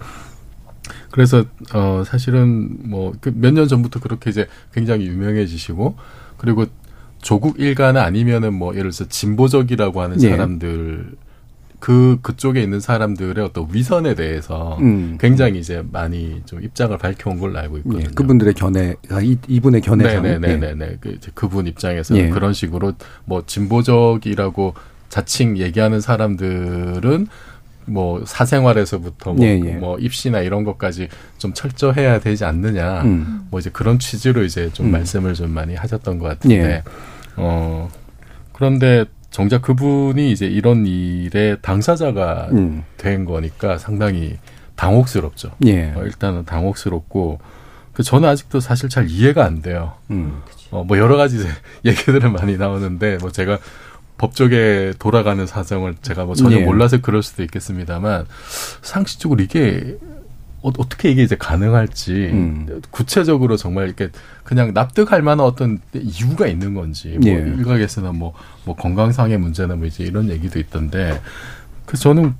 그래서 1.11 1.43
어 1.73 2.03
사실은 2.05 2.89
뭐 2.89 3.13
몇 3.35 3.53
년 3.53 3.67
전부터 3.67 3.99
그렇게 3.99 4.29
이제 4.29 4.47
굉장히 4.73 5.05
유명해지시고 5.07 5.95
그리고 6.37 6.65
조국 7.21 7.59
일가는 7.59 8.01
아니면은 8.01 8.53
뭐 8.53 8.73
예를 8.73 8.91
들어서 8.91 9.07
진보적이라고 9.07 10.01
하는 10.01 10.21
예. 10.23 10.29
사람들 10.29 11.11
그 11.81 12.19
그쪽에 12.21 12.61
있는 12.61 12.79
사람들의 12.79 13.43
어떤 13.43 13.67
위선에 13.71 14.13
대해서 14.13 14.77
음. 14.81 15.17
굉장히 15.19 15.59
이제 15.59 15.83
많이 15.91 16.39
좀 16.45 16.63
입장을 16.63 16.95
밝혀온 16.95 17.39
걸로 17.39 17.57
알고 17.57 17.79
있거든요. 17.79 18.03
예, 18.03 18.13
그분들의 18.13 18.53
견해가 18.53 19.19
이, 19.21 19.35
이분의 19.47 19.81
견해상 19.81 20.21
네네네네. 20.21 20.97
그 21.01 21.09
이제 21.09 21.31
그분 21.33 21.65
입장에서는 21.65 22.21
예. 22.21 22.29
그런 22.29 22.53
식으로 22.53 22.93
뭐 23.25 23.43
진보적이라고 23.47 24.75
자칭 25.09 25.57
얘기하는 25.57 26.01
사람들은 26.01 27.27
뭐 27.85 28.23
사생활에서부터 28.27 29.33
뭐, 29.33 29.43
예, 29.43 29.59
예. 29.65 29.73
뭐 29.73 29.97
입시나 29.97 30.41
이런 30.41 30.63
것까지 30.63 31.09
좀 31.39 31.51
철저해야 31.51 32.19
되지 32.19 32.45
않느냐. 32.45 33.01
음. 33.01 33.47
뭐 33.49 33.59
이제 33.59 33.71
그런 33.71 33.97
취지로 33.97 34.43
이제 34.43 34.69
좀 34.71 34.85
음. 34.85 34.91
말씀을 34.91 35.33
좀 35.33 35.49
많이 35.49 35.73
하셨던 35.73 36.19
것 36.19 36.27
같은데. 36.27 36.55
예. 36.63 36.83
어 37.37 37.89
그런데 38.53 39.05
정작 39.31 39.61
그분이 39.61 40.31
이제 40.31 40.45
이런 40.45 40.85
일의 40.85 41.57
당사자가 41.61 42.49
음. 42.51 42.83
된 42.97 43.25
거니까 43.25 43.77
상당히 43.77 44.37
당혹스럽죠. 44.75 45.51
예. 45.65 45.93
어, 45.95 46.03
일단은 46.03 46.45
당혹스럽고 46.45 47.39
그 47.93 48.03
저는 48.03 48.27
아직도 48.27 48.59
사실 48.59 48.89
잘 48.89 49.09
이해가 49.09 49.45
안 49.45 49.61
돼요. 49.61 49.93
음. 50.11 50.41
어, 50.69 50.83
뭐 50.83 50.97
여러 50.97 51.15
가지 51.15 51.37
얘기들은 51.85 52.33
많이 52.33 52.57
나오는데 52.57 53.17
뭐 53.21 53.31
제가 53.31 53.57
법적에 54.17 54.93
돌아가는 54.99 55.43
사정을 55.47 55.95
제가 56.01 56.25
뭐 56.25 56.35
전혀 56.35 56.57
예. 56.57 56.63
몰라서 56.63 56.99
그럴 57.01 57.23
수도 57.23 57.41
있겠습니다만 57.43 58.25
상식적으로 58.81 59.41
이게 59.41 59.97
어, 60.61 60.71
어떻게 60.77 61.09
이게 61.09 61.23
이제 61.23 61.35
가능할지 61.35 62.11
음. 62.31 62.81
구체적으로 62.91 63.57
정말 63.57 63.87
이렇게 63.87 64.09
그냥 64.43 64.73
납득할 64.73 65.21
만한 65.21 65.45
어떤 65.45 65.79
이유가 65.93 66.47
있는 66.47 66.73
건지 66.73 67.17
뭐 67.19 67.29
예. 67.29 67.33
일각에서는 67.33 68.15
뭐, 68.15 68.33
뭐 68.63 68.75
건강상의 68.75 69.37
문제나 69.37 69.75
뭐 69.75 69.87
이제 69.87 70.03
이런 70.03 70.29
얘기도 70.29 70.59
있던데 70.59 71.19
그래서 71.85 72.03
저는 72.03 72.33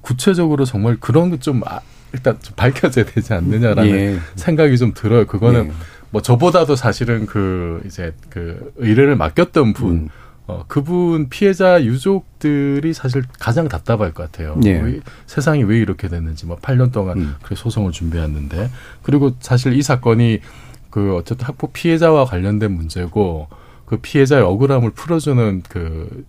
구체적으로 0.00 0.64
정말 0.64 0.96
그런 0.98 1.30
게좀 1.30 1.62
아, 1.64 1.80
일단 2.12 2.36
좀 2.42 2.54
밝혀져야 2.56 3.04
되지 3.04 3.32
않느냐라는 3.32 3.90
예. 3.90 4.18
생각이 4.34 4.76
좀 4.76 4.92
들어요. 4.94 5.26
그거는 5.26 5.68
예. 5.68 5.72
뭐 6.10 6.20
저보다도 6.20 6.76
사실은 6.76 7.26
그 7.26 7.80
이제 7.86 8.12
그 8.28 8.72
의뢰를 8.76 9.16
맡겼던 9.16 9.72
분, 9.72 9.90
음. 9.90 10.08
어, 10.52 10.64
그분 10.68 11.28
피해자 11.28 11.82
유족들이 11.82 12.92
사실 12.94 13.22
가장 13.38 13.68
답답할 13.68 14.12
것 14.12 14.30
같아요. 14.30 14.58
예. 14.64 14.80
왜- 14.80 15.00
세상이 15.26 15.64
왜 15.64 15.78
이렇게 15.78 16.08
됐는지 16.08 16.46
뭐 16.46 16.56
8년 16.56 16.92
동안 16.92 17.18
음. 17.18 17.34
그 17.42 17.54
소송을 17.54 17.92
준비했는데 17.92 18.70
그리고 19.02 19.32
사실 19.40 19.72
이 19.74 19.82
사건이 19.82 20.40
그 20.90 21.14
어쨌든 21.16 21.46
학폭 21.46 21.72
피해자와 21.72 22.24
관련된 22.26 22.70
문제고 22.72 23.48
그 23.86 23.98
피해자의 23.98 24.42
억울함을 24.42 24.90
풀어주는 24.90 25.62
그 25.68 26.24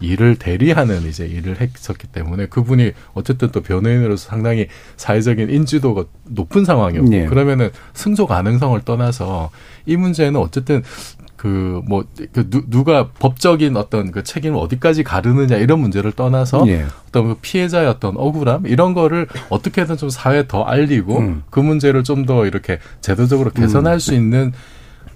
일을 0.00 0.36
대리하는 0.36 1.06
이제 1.08 1.26
일을 1.26 1.60
했었기 1.60 2.06
때문에 2.08 2.46
그분이 2.46 2.92
어쨌든 3.14 3.50
또 3.50 3.62
변호인으로서 3.62 4.28
상당히 4.28 4.68
사회적인 4.96 5.50
인지도가 5.50 6.04
높은 6.24 6.64
상황이었고 6.64 7.12
예. 7.14 7.26
그러면은 7.26 7.70
승소 7.94 8.26
가능성을 8.28 8.80
떠나서 8.84 9.50
이 9.86 9.96
문제는 9.96 10.38
어쨌든 10.38 10.84
그뭐 11.38 12.04
그 12.32 12.50
누가 12.68 13.08
법적인 13.08 13.76
어떤 13.76 14.10
그 14.10 14.24
책임을 14.24 14.58
어디까지 14.58 15.04
가르느냐 15.04 15.56
이런 15.56 15.78
문제를 15.78 16.10
떠나서 16.12 16.64
예. 16.66 16.84
어떤 17.08 17.28
그 17.28 17.36
피해자의 17.40 17.86
어떤 17.86 18.16
억울함 18.16 18.66
이런 18.66 18.92
거를 18.92 19.28
어떻게든 19.48 19.96
좀 19.96 20.10
사회에 20.10 20.48
더 20.48 20.64
알리고 20.64 21.18
음. 21.18 21.42
그 21.48 21.60
문제를 21.60 22.04
좀 22.04 22.18
더 22.26 22.44
이렇게 22.44 22.80
제도적으로 23.00 23.50
개선할 23.52 24.00
수 24.00 24.12
있는 24.12 24.52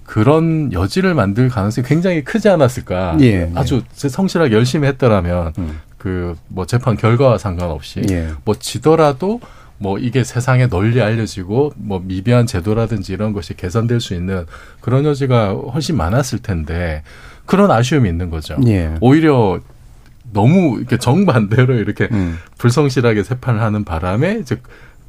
그런 0.05 0.71
여지를 0.71 1.13
만들 1.13 1.49
가능성이 1.49 1.85
굉장히 1.85 2.23
크지 2.23 2.47
않았을까. 2.49 3.17
예, 3.21 3.51
아주 3.55 3.83
성실하게 3.93 4.55
열심히 4.55 4.87
했더라면 4.87 5.53
음. 5.57 5.79
그뭐 5.97 6.65
재판 6.65 6.95
결과와 6.95 7.37
상관없이 7.37 8.01
예. 8.09 8.29
뭐 8.45 8.55
지더라도 8.55 9.41
뭐 9.83 9.99
이게 9.99 10.23
세상에 10.23 10.67
널리 10.67 11.01
알려지고 11.01 11.73
뭐 11.75 12.01
미비한 12.01 12.47
제도라든지 12.47 13.11
이런 13.11 13.33
것이 13.33 13.53
개선될 13.53 13.99
수 13.99 14.13
있는 14.13 14.45
그런 14.79 15.03
여지가 15.03 15.49
훨씬 15.73 15.97
많았을 15.97 16.39
텐데 16.39 17.03
그런 17.45 17.69
아쉬움이 17.69 18.07
있는 18.07 18.29
거죠. 18.29 18.55
예. 18.65 18.95
오히려 19.01 19.59
너무 20.31 20.77
이렇게 20.77 20.97
정반대로 20.97 21.75
이렇게 21.75 22.07
음. 22.13 22.37
불성실하게 22.57 23.23
세판을 23.23 23.61
하는 23.61 23.83
바람에 23.83 24.39
이제 24.39 24.55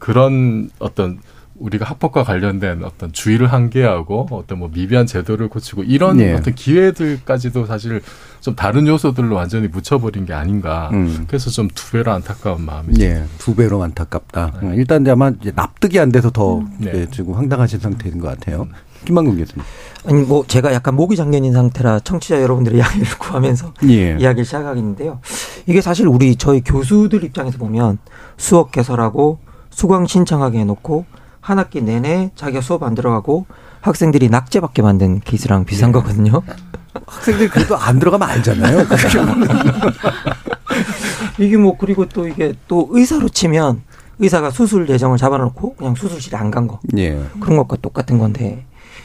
그런 0.00 0.70
어떤 0.80 1.20
우리가 1.56 1.84
합법과 1.84 2.24
관련된 2.24 2.82
어떤 2.84 3.12
주의를 3.12 3.52
한계하고 3.52 4.26
어떤 4.30 4.58
뭐 4.58 4.70
미비한 4.72 5.06
제도를 5.06 5.48
고치고 5.48 5.84
이런 5.84 6.18
예. 6.20 6.32
어떤 6.32 6.54
기회들까지도 6.54 7.66
사실 7.66 8.00
좀 8.40 8.56
다른 8.56 8.86
요소들로 8.86 9.36
완전히 9.36 9.68
묻혀버린 9.68 10.26
게 10.26 10.32
아닌가. 10.34 10.90
음. 10.92 11.24
그래서 11.28 11.50
좀 11.50 11.68
두 11.74 11.92
배로 11.92 12.12
안타까운 12.12 12.64
마음이죠. 12.64 13.02
예, 13.04 13.24
두 13.38 13.54
배로 13.54 13.82
안타깝다. 13.82 14.52
음, 14.62 14.74
일단 14.74 15.02
이제 15.02 15.10
아마 15.12 15.30
이제 15.40 15.52
납득이 15.54 15.98
안 16.00 16.10
돼서 16.10 16.30
더 16.30 16.62
네. 16.78 16.90
예, 16.94 17.06
지금 17.10 17.34
황당하신 17.34 17.78
상태인 17.80 18.18
것 18.18 18.28
같아요. 18.28 18.66
김만근 19.04 19.36
교수님. 19.36 19.64
아니 20.06 20.22
뭐 20.22 20.44
제가 20.46 20.72
약간 20.72 20.94
목이 20.96 21.14
잠겨있는 21.16 21.52
상태라 21.52 22.00
청취자 22.00 22.40
여러분들의 22.42 22.78
양해를 22.80 23.06
구하면서 23.18 23.74
예. 23.90 24.16
이야기를 24.18 24.44
시작하겠는데요. 24.44 25.20
이게 25.66 25.80
사실 25.80 26.08
우리 26.08 26.36
저희 26.36 26.62
교수들 26.62 27.22
입장에서 27.24 27.58
보면 27.58 27.98
수업 28.36 28.72
개설하고 28.72 29.38
수강 29.70 30.06
신청하게 30.06 30.58
해놓고 30.60 31.04
한 31.44 31.58
학기 31.58 31.82
내내 31.82 32.30
자기가 32.36 32.62
수업 32.62 32.84
안 32.84 32.94
들어가고 32.94 33.44
학생들이 33.82 34.30
낙제받게 34.30 34.80
만든 34.80 35.20
케이스랑 35.20 35.66
비슷한 35.66 35.92
거거든요. 35.92 36.40
학생들 37.06 37.50
그래도 37.50 37.76
안 37.76 37.98
들어가면 37.98 38.26
알잖아요. 38.26 38.86
이게 41.38 41.58
뭐 41.58 41.76
그리고 41.76 42.06
또 42.06 42.26
이게 42.26 42.54
또 42.66 42.88
의사로 42.90 43.28
치면 43.28 43.82
의사가 44.20 44.50
수술 44.52 44.88
예정을 44.88 45.18
잡아놓고 45.18 45.74
그냥 45.74 45.94
수술실에 45.94 46.38
안 46.38 46.50
간 46.50 46.66
거. 46.66 46.80
예. 46.96 47.22
그런 47.40 47.58
것과 47.58 47.76
똑같은 47.76 48.16
건데 48.18 48.64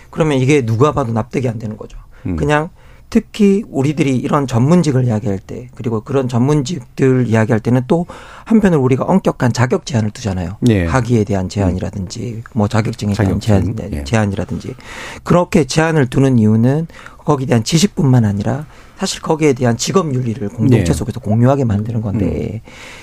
그러면 0.10 0.38
이게 0.38 0.65
누가 0.65 0.93
봐도 0.93 1.12
납득이 1.12 1.50
안 1.50 1.60
되는 1.60 1.75
거죠. 1.75 1.98
음. 2.25 2.38
그냥 2.38 2.69
특히 3.10 3.63
우리들이 3.70 4.16
이런 4.18 4.46
전문직을 4.46 5.06
이야기할 5.06 5.39
때 5.39 5.70
그리고 5.75 6.01
그런 6.01 6.28
전문직들 6.28 7.28
이야기할 7.28 7.60
때는 7.60 7.82
또 7.88 8.06
한편으로 8.46 8.82
우리가 8.82 9.04
엄격한 9.04 9.51
자격 9.54 9.86
제한을 9.86 10.12
두잖아요. 10.12 10.58
예. 10.70 10.86
학위에 10.86 11.24
대한 11.24 11.50
제한이라든지 11.50 12.44
뭐 12.54 12.68
자격증에 12.68 13.13
대한 13.13 13.39
자격증. 13.39 13.75
제한, 13.75 13.94
예. 13.94 14.04
제한이라든지 14.04 14.75
그렇게 15.24 15.66
제한을 15.66 16.08
두는 16.08 16.38
이유는 16.38 16.88
거기에 17.18 17.48
대한 17.48 17.63
지식뿐만 17.63 18.25
아니라 18.25 18.66
사실 19.00 19.22
거기에 19.22 19.53
대한 19.53 19.77
직업 19.77 20.13
윤리를 20.13 20.50
공동체 20.50 20.89
예. 20.89 20.94
속에서 20.94 21.22
공유하게 21.22 21.63
만드는 21.63 22.01
건데 22.01 22.62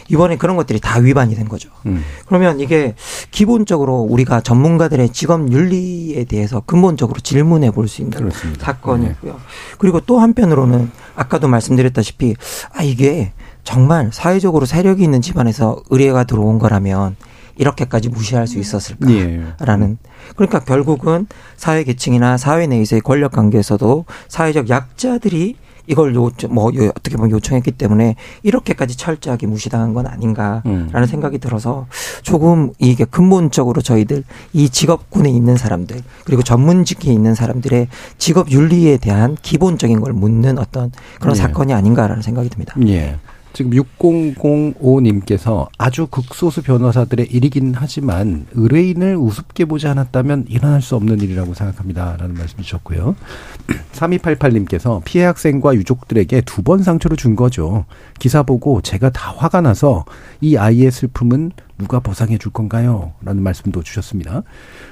이번에 0.08 0.36
그런 0.36 0.56
것들이 0.56 0.78
다 0.78 0.98
위반이 0.98 1.34
된 1.34 1.48
거죠. 1.48 1.70
음. 1.86 2.04
그러면 2.26 2.60
이게 2.60 2.94
기본적으로 3.30 4.00
우리가 4.00 4.42
전문가들의 4.42 5.08
직업 5.08 5.50
윤리에 5.50 6.24
대해서 6.24 6.60
근본적으로 6.60 7.20
질문해 7.20 7.70
볼 7.70 7.88
수 7.88 8.02
있는 8.02 8.18
그렇습니다. 8.18 8.64
사건이고요. 8.66 9.40
그리고 9.78 10.00
또 10.00 10.18
한편으로는 10.18 10.90
아까도 11.14 11.48
말씀드렸다시피 11.48 12.34
아 12.74 12.82
이게 12.82 13.32
정말 13.64 14.10
사회적으로 14.12 14.66
세력이 14.66 15.02
있는 15.02 15.22
집안에서 15.22 15.82
의뢰가 15.88 16.24
들어온 16.24 16.58
거라면 16.58 17.16
이렇게까지 17.56 18.10
무시할 18.10 18.46
수 18.46 18.58
있었을까라는 18.58 19.98
그러니까 20.34 20.60
결국은 20.60 21.26
사회 21.56 21.84
계층이나 21.84 22.36
사회 22.36 22.66
내에서의 22.66 23.00
권력 23.00 23.32
관계에서도 23.32 24.04
사회적 24.28 24.68
약자들이 24.68 25.56
이걸 25.86 26.14
요, 26.14 26.30
뭐, 26.50 26.72
요- 26.74 26.88
어떻게 26.90 27.16
보면 27.16 27.30
요청했기 27.30 27.72
때문에 27.72 28.16
이렇게까지 28.42 28.96
철저하게 28.96 29.46
무시당한 29.46 29.94
건 29.94 30.06
아닌가라는 30.06 30.62
음. 30.94 31.06
생각이 31.06 31.38
들어서 31.38 31.86
조금 32.22 32.72
이게 32.78 33.04
근본적으로 33.04 33.80
저희들 33.82 34.24
이 34.52 34.68
직업군에 34.68 35.30
있는 35.30 35.56
사람들 35.56 36.00
그리고 36.24 36.42
전문직에 36.42 37.12
있는 37.12 37.34
사람들의 37.34 37.88
직업 38.18 38.50
윤리에 38.50 38.98
대한 38.98 39.36
기본적인 39.40 40.00
걸 40.00 40.12
묻는 40.12 40.58
어떤 40.58 40.90
그런 41.20 41.36
예. 41.36 41.40
사건이 41.40 41.72
아닌가라는 41.72 42.22
생각이 42.22 42.48
듭니다. 42.48 42.74
예. 42.86 43.16
지금 43.56 43.70
6005님께서 43.70 45.66
아주 45.78 46.06
극소수 46.08 46.62
변호사들의 46.62 47.28
일이긴 47.30 47.72
하지만 47.74 48.44
의뢰인을 48.52 49.16
우습게 49.16 49.64
보지 49.64 49.86
않았다면 49.88 50.44
일어날 50.50 50.82
수 50.82 50.94
없는 50.94 51.20
일이라고 51.22 51.54
생각합니다. 51.54 52.18
라는 52.18 52.34
말씀 52.34 52.58
주셨고요. 52.60 53.16
3288님께서 53.92 55.00
피해 55.06 55.24
학생과 55.24 55.74
유족들에게 55.74 56.42
두 56.42 56.66
번 56.66 56.82
상처를 56.82 57.16
준 57.16 57.34
거죠. 57.34 57.86
기사 58.18 58.42
보고 58.42 58.82
제가 58.82 59.08
다 59.08 59.32
화가 59.34 59.62
나서 59.62 60.04
이 60.42 60.58
아이의 60.58 60.90
슬픔은 60.90 61.52
누가 61.78 62.00
보상해 62.00 62.36
줄 62.36 62.52
건가요? 62.52 63.14
라는 63.22 63.42
말씀도 63.42 63.82
주셨습니다. 63.82 64.42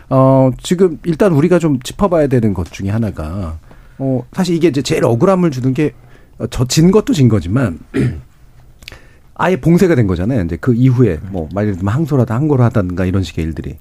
어, 0.09 0.50
지금 0.62 0.98
일단 1.05 1.33
우리가 1.33 1.59
좀 1.59 1.81
짚어봐야 1.81 2.29
되는 2.29 2.55
것 2.55 2.72
중에 2.72 2.88
하나가 2.88 3.59
어, 3.98 4.24
사실 4.33 4.55
이게 4.57 4.68
이제 4.68 4.81
제일 4.81 5.05
억울함을 5.05 5.50
주는 5.50 5.74
게 5.74 5.92
어, 6.38 6.46
저진 6.46 6.90
것도 6.92 7.12
진 7.12 7.29
거지만 7.29 7.79
아예 9.35 9.61
봉쇄가 9.61 9.94
된 9.94 10.07
거잖아요. 10.07 10.42
이제 10.44 10.57
그 10.57 10.75
이후에 10.75 11.18
뭐 11.31 11.49
말을 11.53 11.77
들면 11.77 11.92
항소라다 11.92 12.35
항고를 12.35 12.64
하다든가 12.66 13.05
이런 13.05 13.23
식의 13.23 13.44
일들이. 13.44 13.77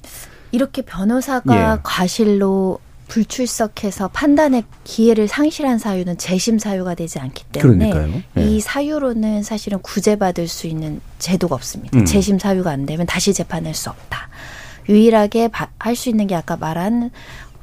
이렇게 0.52 0.82
변호사가 0.82 1.74
예. 1.74 1.80
과실로 1.84 2.80
불출석해서 3.08 4.08
판단의 4.10 4.63
기회를 4.84 5.28
상실한 5.28 5.78
사유는 5.78 6.18
재심 6.18 6.58
사유가 6.58 6.96
되지 6.96 7.20
않기 7.20 7.44
때문에 7.52 7.89
그러니까요. 7.89 8.22
예. 8.38 8.44
이 8.44 8.60
사유로는 8.60 9.44
사실은 9.44 9.80
구제받을 9.82 10.48
수 10.48 10.68
있는 10.68 11.02
제도가 11.20 11.56
없습니다. 11.56 12.00
음. 12.00 12.06
재심 12.06 12.39
사유가 12.39 12.72
안 12.72 12.86
되면 12.86 13.06
다시 13.06 13.34
재판할 13.34 13.76
수 13.76 13.89
없다. 13.89 14.30
유일하게 14.89 15.50
할 15.80 15.96
수 15.96 16.10
있는 16.10 16.28
게 16.28 16.36
아까 16.36 16.58
말한 16.58 17.12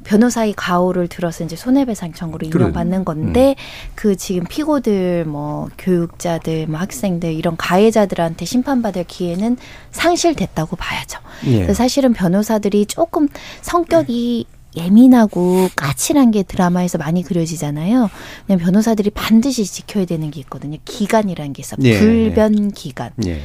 변호사의 0.03 0.53
가오를 0.55 1.07
들어서 1.07 1.43
이제 1.43 1.55
손해배상 1.55 2.11
그래. 2.11 2.47
인용받는 2.47 3.05
건데 3.05 3.55
그 3.95 4.15
지금 4.15 4.43
피고들 4.47 5.25
뭐 5.25 5.69
교육자들 5.77 6.67
뭐 6.67 6.79
학생들 6.79 7.33
이런 7.33 7.55
가해자들한테 7.57 8.45
심판받을 8.45 9.05
기회는 9.05 9.57
상실됐다고 9.91 10.75
봐야죠. 10.75 11.19
예. 11.47 11.53
그래서 11.61 11.73
사실은 11.73 12.13
변호사들이 12.13 12.85
조금 12.87 13.27
성격이 13.61 14.45
예민하고 14.75 15.69
까칠한 15.75 16.31
게 16.31 16.43
드라마에서 16.43 16.97
많이 16.97 17.23
그려지잖아요. 17.23 18.09
왜냐면 18.47 18.65
변호사들이 18.65 19.09
반드시 19.09 19.65
지켜야 19.65 20.05
되는 20.05 20.31
게 20.31 20.39
있거든요. 20.41 20.77
기간이라는 20.85 21.53
게 21.53 21.61
있어. 21.61 21.75
예. 21.81 21.99
불변 21.99 22.71
기간. 22.71 23.11
예. 23.25 23.41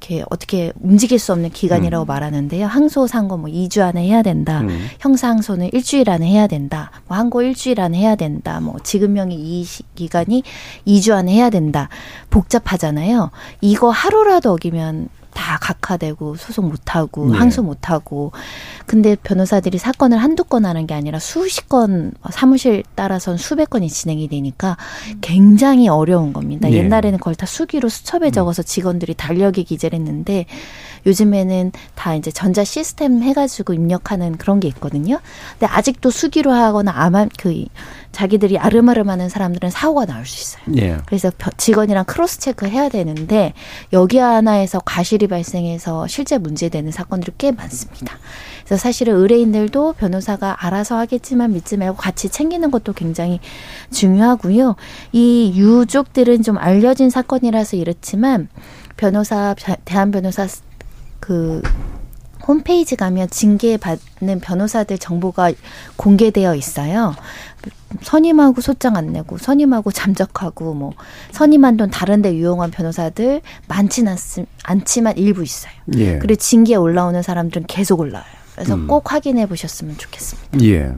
이렇게 0.00 0.24
어떻게 0.30 0.72
움직일 0.80 1.18
수 1.18 1.32
없는 1.32 1.50
기간이라고 1.50 2.04
음. 2.04 2.06
말하는데요. 2.06 2.66
항소 2.66 3.06
상고 3.08 3.36
뭐 3.36 3.50
2주 3.50 3.82
안에 3.82 4.06
해야 4.06 4.22
된다. 4.22 4.60
음. 4.60 4.86
형사 5.00 5.28
항소는 5.28 5.70
일주일 5.72 6.08
안에 6.08 6.26
해야 6.28 6.46
된다. 6.46 6.90
뭐 7.08 7.16
항고 7.18 7.42
일주일 7.42 7.80
안에 7.80 7.98
해야 7.98 8.14
된다. 8.14 8.60
뭐 8.60 8.76
지급명의 8.82 9.36
이 9.36 9.64
시- 9.64 9.82
기간이 9.96 10.44
2주 10.86 11.12
안에 11.14 11.32
해야 11.32 11.50
된다. 11.50 11.88
복잡하잖아요. 12.30 13.30
이거 13.60 13.90
하루라도 13.90 14.52
어기면 14.52 15.08
다 15.38 15.56
각하되고 15.60 16.34
소송 16.34 16.68
못 16.68 16.96
하고 16.96 17.32
예. 17.32 17.38
항소 17.38 17.62
못 17.62 17.90
하고 17.90 18.32
근데 18.86 19.14
변호사들이 19.14 19.78
사건을 19.78 20.18
한두 20.18 20.42
건 20.42 20.66
하는 20.66 20.88
게 20.88 20.94
아니라 20.94 21.20
수십 21.20 21.68
건 21.68 22.12
사무실 22.30 22.82
따라선 22.96 23.36
수백 23.36 23.70
건이 23.70 23.88
진행이 23.88 24.26
되니까 24.26 24.76
굉장히 25.20 25.86
어려운 25.88 26.32
겁니다. 26.32 26.68
예. 26.72 26.78
옛날에는 26.78 27.18
그걸 27.18 27.36
다 27.36 27.46
수기로 27.46 27.88
수첩에 27.88 28.32
적어서 28.32 28.64
직원들이 28.64 29.14
달력에 29.14 29.62
기재를 29.62 29.96
했는데 30.00 30.46
요즘에는 31.06 31.70
다 31.94 32.16
이제 32.16 32.32
전자 32.32 32.64
시스템 32.64 33.22
해가지고 33.22 33.74
입력하는 33.74 34.36
그런 34.36 34.58
게 34.58 34.66
있거든요. 34.68 35.20
근데 35.52 35.66
아직도 35.66 36.10
수기로 36.10 36.50
하거나 36.50 36.92
아마 36.96 37.26
그 37.38 37.64
자기들이 38.12 38.58
아름아름하는 38.58 39.28
사람들은 39.28 39.70
사고가 39.70 40.06
나올 40.06 40.26
수 40.26 40.40
있어요. 40.42 40.74
예. 40.82 40.96
그래서 41.06 41.30
벼- 41.38 41.50
직원이랑 41.56 42.04
cross 42.04 42.40
check 42.40 42.66
해야 42.66 42.88
되는데 42.88 43.52
여기 43.92 44.18
하나에서 44.18 44.80
과실이 44.84 45.28
발생해서 45.28 46.06
실제 46.08 46.38
문제되는 46.38 46.90
사건들이 46.90 47.32
꽤 47.38 47.52
많습니다. 47.52 48.18
그래서 48.64 48.82
사실은 48.82 49.14
의뢰인들도 49.16 49.92
변호사가 49.94 50.56
알아서 50.66 50.96
하겠지만 50.98 51.52
믿지 51.52 51.76
말고 51.76 51.96
같이 51.96 52.28
챙기는 52.28 52.70
것도 52.70 52.92
굉장히 52.92 53.40
중요하고요. 53.92 54.76
이 55.12 55.52
유족들은 55.54 56.42
좀 56.42 56.58
알려진 56.58 57.10
사건이라서 57.10 57.76
이렇지만 57.76 58.48
변호사 58.96 59.54
대한 59.84 60.10
변호사 60.10 60.46
그 61.20 61.62
홈페이지 62.46 62.96
가면 62.96 63.28
징계받는 63.28 64.40
변호사들 64.42 64.96
정보가 64.98 65.52
공개되어 65.96 66.54
있어요. 66.54 67.14
선임하고 68.02 68.60
소장 68.60 68.96
안 68.96 69.12
내고 69.12 69.38
선임하고 69.38 69.90
잠적하고 69.92 70.74
뭐 70.74 70.92
선임한 71.32 71.76
돈 71.76 71.90
다른데 71.90 72.34
유용한 72.36 72.70
변호사들 72.70 73.40
많지는 73.68 74.12
않- 74.12 74.46
않지만 74.64 75.16
일부 75.16 75.42
있어요. 75.42 75.72
예. 75.96 76.18
그리고 76.18 76.36
징계에 76.38 76.76
올라오는 76.76 77.20
사람들은 77.22 77.66
계속 77.66 78.00
올라와요. 78.00 78.26
그래서 78.54 78.74
음. 78.74 78.86
꼭 78.86 79.10
확인해 79.12 79.46
보셨으면 79.46 79.96
좋겠습니다. 79.96 80.60
예. 80.64 80.92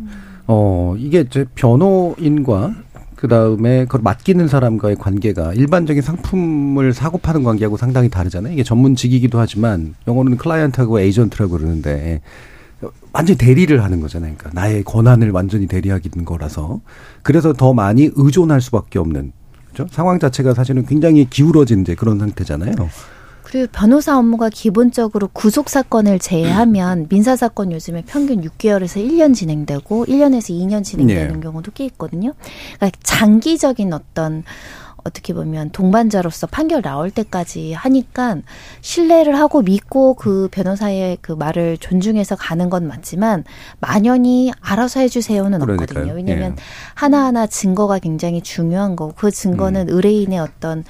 어, 0.47 0.95
이게 0.99 1.21
이제 1.21 1.45
변호인과 1.55 2.75
그 3.15 3.29
다음에 3.29 3.85
그걸 3.85 4.01
맡기는 4.03 4.49
사람과의 4.49 4.97
관계가 4.97 5.53
일반적인 5.53 6.03
상품을 6.03 6.95
사고 6.95 7.19
파는 7.19 7.45
관계하고 7.45 7.77
상당히 7.77 8.09
다르잖아요. 8.09 8.53
이게 8.55 8.63
전문직이기도 8.65 9.39
하지만 9.39 9.95
영어로는 10.09 10.39
클라이언트하고 10.39 11.01
에이전트라고 11.01 11.53
그러는데 11.59 12.23
완전히 13.13 13.39
대리를 13.39 13.83
하는 13.83 14.01
거잖아요. 14.01 14.35
그러니까 14.37 14.61
나의 14.61 14.83
권한을 14.85 15.31
완전히 15.31 15.67
대리하기는 15.67 16.25
거라서 16.25 16.81
그래서 17.23 17.53
더 17.53 17.75
많이 17.75 18.11
의존할 18.15 18.61
수밖에 18.61 18.99
없는 18.99 19.33
그죠? 19.69 19.87
상황 19.91 20.19
자체가 20.19 20.55
사실은 20.55 20.87
굉장히 20.87 21.29
기울어진 21.29 21.83
이제 21.83 21.95
그런 21.95 22.19
상태잖아요. 22.19 22.75
그리고 23.43 23.67
변호사 23.73 24.17
업무가 24.17 24.49
기본적으로 24.49 25.29
구속 25.33 25.71
사건을 25.71 26.21
제외하면 26.21 27.07
민사 27.11 27.35
사건 27.35 27.73
요즘에 27.73 28.05
평균 28.07 28.43
6개월에서 28.43 29.05
1년 29.05 29.35
진행되고 29.35 30.07
1년에서 30.07 30.51
2년 30.51 30.85
진행되는 30.85 31.35
네. 31.35 31.41
경우도 31.41 31.73
꽤 31.75 31.85
있거든요. 31.87 32.33
그러니까 32.77 32.97
장기적인 33.03 33.93
어떤 33.93 34.45
어떻게 35.05 35.33
보면 35.35 35.71
동반자로서 35.71 36.47
판결 36.47 36.83
나올 36.83 37.11
때까지 37.11 37.73
하니까 37.73 38.37
신뢰를 38.81 39.39
하고 39.39 39.63
믿고 39.63 40.15
그 40.15 40.49
변호사의 40.51 41.19
그 41.21 41.33
말을 41.33 41.79
존중해서 41.79 42.37
가는 42.37 42.71
건 42.71 42.87
맞지만 42.87 43.45
만연히 43.81 44.53
알아서 44.61 45.01
해주세요는 45.01 45.61
그러니까요. 45.61 45.85
없거든요. 45.85 46.15
왜냐하면 46.15 46.53
예. 46.53 46.63
하나하나 46.95 47.47
증거가 47.47 47.99
굉장히 47.99 48.43
중요한 48.43 48.97
거고 48.97 49.13
그 49.17 49.31
증거는 49.31 49.89
음. 49.89 49.95
의뢰인의 49.95 50.39
어떤 50.39 50.85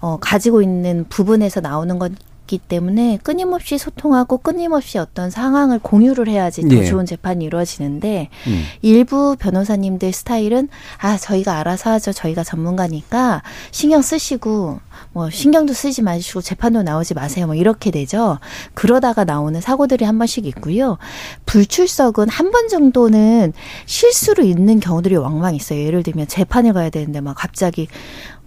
어, 0.00 0.18
가지고 0.20 0.62
있는 0.62 1.06
부분에서 1.08 1.60
나오는 1.60 1.98
건 1.98 2.16
있기 2.42 2.58
때문에 2.58 3.18
끊임없이 3.22 3.78
소통하고 3.78 4.38
끊임없이 4.38 4.98
어떤 4.98 5.30
상황을 5.30 5.78
공유를 5.78 6.28
해야지 6.28 6.62
더 6.68 6.76
예. 6.76 6.84
좋은 6.84 7.06
재판이 7.06 7.44
이루어지는데 7.44 8.28
음. 8.46 8.64
일부 8.82 9.36
변호사님들 9.38 10.12
스타일은 10.12 10.68
아 10.98 11.16
저희가 11.16 11.58
알아서 11.58 11.90
하죠. 11.92 12.12
저희가 12.12 12.44
전문가니까 12.44 13.42
신경 13.70 14.02
쓰시고 14.02 14.80
뭐 15.12 15.30
신경도 15.30 15.72
쓰지 15.72 16.02
마시고 16.02 16.40
재판도 16.42 16.82
나오지 16.82 17.14
마세요. 17.14 17.46
뭐 17.46 17.54
이렇게 17.54 17.90
되죠. 17.90 18.38
그러다가 18.74 19.24
나오는 19.24 19.60
사고들이 19.60 20.04
한 20.04 20.18
번씩 20.18 20.46
있고요. 20.46 20.98
불출석은 21.46 22.28
한 22.28 22.52
번 22.52 22.68
정도는 22.68 23.54
실수로 23.86 24.44
있는 24.44 24.78
경우들이 24.78 25.16
왕왕 25.16 25.54
있어요. 25.54 25.80
예를 25.80 26.02
들면 26.02 26.26
재판을 26.26 26.74
가야 26.74 26.90
되는데 26.90 27.22
막 27.22 27.34
갑자기 27.34 27.88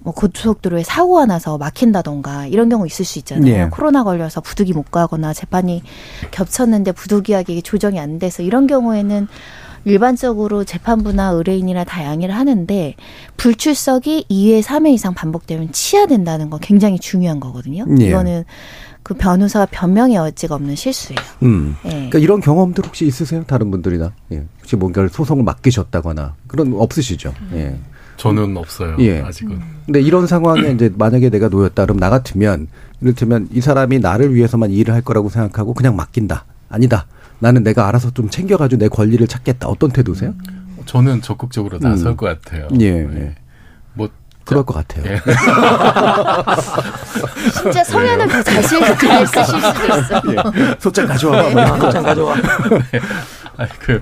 뭐 0.06 0.13
고속도로에 0.13 0.84
사고가 0.84 1.26
나서 1.26 1.58
막힌다던가 1.58 2.46
이런 2.46 2.70
경우 2.70 2.86
있을 2.86 3.04
수 3.04 3.18
있잖아요. 3.20 3.52
예. 3.52 3.68
코로나 3.72 4.04
걸려서 4.04 4.39
부득이 4.39 4.72
못 4.72 4.91
가거나 4.91 5.34
재판이 5.34 5.82
겹쳤는데 6.30 6.91
부득이하게 6.91 7.60
조정이 7.62 8.00
안 8.00 8.20
돼서 8.20 8.44
이런 8.44 8.68
경우에는 8.68 9.28
일반적으로 9.86 10.63
재판부나 10.63 11.30
의뢰인이나 11.30 11.86
다 11.86 12.04
양해를 12.04 12.36
하는데 12.36 12.96
불출석이 13.38 14.28
2회, 14.30 14.62
3회 14.62 14.94
이상 14.94 15.15
반복되면 15.15 15.72
치하된다는 15.72 16.52
건 16.52 16.60
굉장히 16.60 17.00
중요한 17.00 17.39
거거든요. 17.39 17.86
예. 18.00 18.06
이거는 18.06 18.46
그 19.02 19.15
변호사가 19.15 19.68
변명의 19.72 20.18
여지가 20.18 20.54
없는 20.54 20.76
실수예요. 20.76 21.20
음. 21.41 21.76
예. 21.86 21.89
그러니까 21.89 22.20
이런 22.20 22.41
경험들 22.41 22.86
혹시 22.86 23.08
있으세요? 23.08 23.44
다른 23.48 23.72
분들이나 23.72 24.13
예. 24.34 24.46
혹시 24.60 24.76
뭔가를 24.76 25.10
소송을 25.10 25.44
맡기셨다거나 25.44 26.36
그런 26.48 26.74
없으시죠? 26.76 27.34
예. 27.54 27.80
저는 28.17 28.56
없어요. 28.58 28.95
예. 28.99 29.21
아직은. 29.21 29.62
근데 29.86 30.01
이런 30.01 30.28
상황에 30.28 30.71
이제 30.71 30.91
만약에 30.97 31.30
내가 31.30 31.49
놓였다 31.49 31.84
그럼 31.84 31.97
나 31.97 32.10
같으면 32.10 32.67
이를테면 33.01 33.47
이 33.51 33.62
사람이 33.62 33.99
나를 33.99 34.34
위해서만 34.34 34.71
일을 34.71 34.93
할 34.93 35.01
거라고 35.01 35.30
생각하고 35.30 35.73
그냥 35.73 35.95
맡긴다. 35.95 36.45
아니다. 36.69 37.08
나는 37.39 37.63
내가 37.63 37.88
알아서 37.88 38.12
좀 38.12 38.30
챙겨가지고 38.30 38.80
내 38.80 38.88
권리를 38.88 39.25
찾겠다. 39.28 39.67
어떤 39.67 39.91
태도세요? 39.91 40.34
저는 40.86 41.21
적극적으로 41.21 41.80
나설 41.80 42.12
음. 42.12 42.17
것 42.17 42.41
같아요. 42.41 42.67
예. 42.80 42.91
네. 43.04 43.36
뭐 43.93 44.10
그럴 44.45 44.63
것 44.63 44.73
같아요. 44.75 45.12
예. 45.12 45.21
진짜 47.51 47.84
성현은 47.84 48.28
더 48.28 48.43
자신 48.43 48.80
잘 48.80 49.28
쓰실 49.28 49.62
수도 49.62 49.86
있어. 49.86 50.21
예. 50.32 50.36
소장 50.80 51.08
가져와. 51.08 51.49
네. 51.54 51.65
소장 51.80 52.04
가져와. 52.04 52.36
네. 52.91 52.99
아니 53.58 53.69
그 53.80 54.01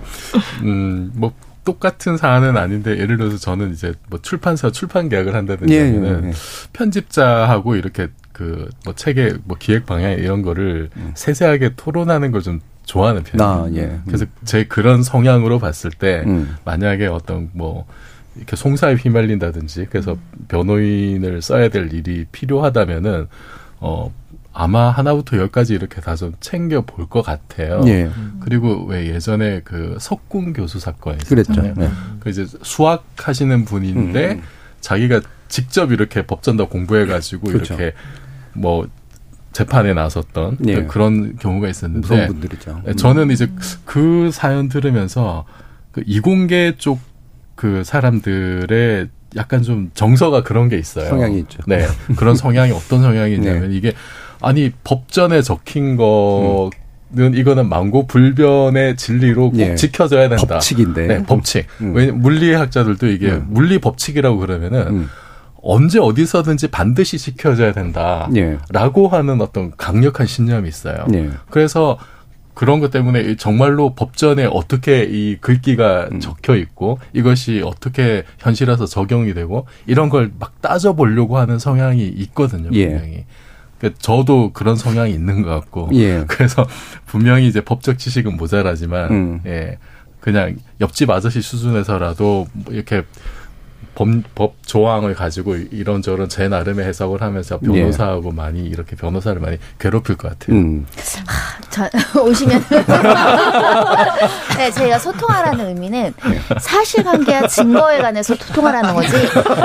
음, 0.62 1.12
뭐 1.16 1.32
똑같은 1.66 2.18
사안은 2.18 2.58
아닌데 2.58 2.92
예를 2.98 3.18
들어서 3.18 3.38
저는 3.38 3.72
이제 3.72 3.94
뭐 4.10 4.20
출판사 4.22 4.70
출판 4.72 5.08
계약을 5.10 5.34
한다든지 5.36 5.74
예, 5.74 5.80
예, 5.80 6.28
예. 6.28 6.32
편집자하고 6.74 7.76
이렇게 7.76 8.08
그 8.32 8.68
뭐 8.86 8.94
책의 8.96 9.40
뭐 9.46 9.56
기획 9.60 9.86
방향 9.86 10.12
이런 10.14 10.42
거를 10.42 10.90
음. 10.98 11.12
세세하게 11.16 11.74
토론하는 11.76 12.32
걸 12.32 12.42
좀 12.42 12.60
좋아하는 12.86 13.24
편이에요. 13.24 13.50
아, 13.50 13.70
예. 13.76 13.84
음. 13.84 14.02
그래서 14.06 14.26
제 14.44 14.66
그런 14.66 15.04
성향으로 15.04 15.58
봤을 15.60 15.90
때 15.92 16.24
음. 16.26 16.58
만약에 16.66 17.08
어떤 17.08 17.50
뭐 17.54 17.86
이렇게 18.36 18.56
송사에 18.58 18.96
휘말린다든지 18.96 19.88
그래서 19.90 20.18
변호인을 20.50 21.42
써야 21.42 21.70
될 21.70 21.94
일이 21.94 22.26
필요하다면은 22.32 23.28
어 23.80 24.14
아마 24.54 24.90
하나부터 24.92 25.38
열까지 25.38 25.74
이렇게 25.74 26.00
다 26.02 26.16
좀 26.16 26.34
챙겨 26.40 26.82
볼 26.82 27.08
것 27.08 27.22
같아요. 27.24 27.82
예. 27.88 28.10
그리고 28.40 28.86
왜 28.86 29.08
예전에 29.10 29.62
그 29.64 29.98
석궁 30.00 30.54
교수 30.54 30.80
사건 30.80 31.18
있었잖아요. 31.22 31.74
네. 31.76 31.90
그 32.20 32.30
이제 32.30 32.46
수학 32.62 33.04
하시는 33.18 33.66
분인데 33.66 34.32
음, 34.34 34.38
음. 34.38 34.44
자기가 34.82 35.22
직접 35.48 35.92
이렇게 35.92 36.26
법전도 36.26 36.70
공부해 36.70 37.06
가지고 37.06 37.48
그렇죠. 37.48 37.74
이렇게 37.74 37.96
뭐 38.54 38.88
재판에 39.54 39.94
나섰던 39.94 40.58
예. 40.68 40.84
그런 40.84 41.36
경우가 41.38 41.68
있었는데 41.68 42.02
무서운 42.08 42.28
분들이죠. 42.28 42.82
네, 42.86 42.94
저는 42.96 43.32
이제 43.32 43.52
그 43.86 44.30
사연 44.32 44.70
들으면서 44.70 45.46
그 45.92 46.04
이공계 46.06 46.76
쪽 46.78 47.00
그 47.56 47.84
사람들의 47.84 49.10
약간 49.36 49.62
좀 49.62 49.92
정서가 49.94 50.42
그런 50.44 50.70
게 50.70 50.78
있어요. 50.78 51.08
성향이 51.08 51.40
있죠. 51.42 51.60
네. 51.68 51.86
그런 52.18 52.36
성향이 52.36 52.72
어떤 52.72 53.02
성향이냐면 53.02 53.70
네. 53.70 53.78
이게 53.78 53.94
아니 54.44 54.72
법전에 54.84 55.42
적힌 55.42 55.96
거. 55.98 56.70
는 57.16 57.36
이거는 57.36 57.70
망고 57.70 58.08
불변의 58.08 58.98
진리로 58.98 59.52
꼭 59.52 59.60
예. 59.60 59.76
지켜져야 59.76 60.30
된다. 60.30 60.48
법칙인데. 60.48 61.06
네, 61.08 61.24
법칙. 61.24 61.68
음. 61.82 61.94
왜 61.96 62.10
물리학자들도 62.10 63.06
이게 63.08 63.30
음. 63.30 63.46
물리 63.50 63.78
법칙이라고 63.78 64.40
그러면은 64.40 64.88
음. 64.88 65.10
언제 65.62 66.00
어디서든지 66.00 66.70
반드시 66.72 67.20
지켜져야 67.20 67.72
된다라고 67.72 68.32
예. 69.12 69.16
하는 69.16 69.42
어떤 69.42 69.72
강력한 69.78 70.26
신념이 70.26 70.68
있어요. 70.68 71.06
예. 71.14 71.30
그래서 71.52 72.00
그런 72.56 72.80
것 72.80 72.90
때문에 72.90 73.36
정말로 73.36 73.94
법전에 73.94 74.48
어떻게 74.52 75.04
이 75.04 75.38
글귀가 75.40 76.10
음. 76.14 76.20
적혀 76.20 76.56
있고 76.56 76.98
이것이 77.14 77.62
어떻게 77.64 78.24
현실에서 78.40 78.88
적용이 78.88 79.36
되고 79.36 79.68
이런 79.86 80.10
걸 80.10 80.32
막 80.40 80.60
따져 80.62 80.94
보려고 80.94 81.38
하는 81.38 81.60
성향이 81.60 82.08
있거든요, 82.08 82.70
예. 82.74 82.88
분명히. 82.88 83.14
예. 83.18 83.26
그러니까 83.84 84.00
저도 84.00 84.54
그런 84.54 84.78
성향이 84.78 85.12
있는 85.14 85.42
것 85.42 85.50
같고 85.50 85.90
예. 85.92 86.24
그래서 86.30 86.66
분명히 87.06 87.48
이제 87.48 87.60
법적 87.60 88.00
지식은 88.00 88.38
모자라지만 88.38 89.12
음. 89.12 89.42
예 89.46 89.78
그냥 90.22 90.56
옆집 90.80 91.10
아저씨 91.10 91.42
수준에서라도 91.42 92.48
뭐 92.54 92.74
이렇게 92.74 93.04
법, 93.96 94.08
법 94.34 94.56
조항을 94.66 95.14
가지고 95.14 95.56
이런저런 95.56 96.28
제 96.30 96.48
나름의 96.48 96.86
해석을 96.88 97.22
하면서 97.22 97.60
변호사하고 97.60 98.30
예. 98.30 98.36
많이 98.36 98.62
이렇게 98.62 98.96
변호사를 98.96 99.40
많이 99.40 99.58
괴롭힐 99.80 100.16
것 100.18 100.30
같아요. 100.30 100.58
음. 100.58 100.86
하, 101.28 101.60
저, 101.70 101.90
오시면 102.22 102.64
네, 104.58 104.72
제가 104.72 104.98
소통하라는 105.00 105.68
의미는 105.68 106.14
사실관계와 106.60 107.48
증거에 107.48 108.00
관해서 108.00 108.36
소통하라는 108.36 108.94
거지 108.94 109.12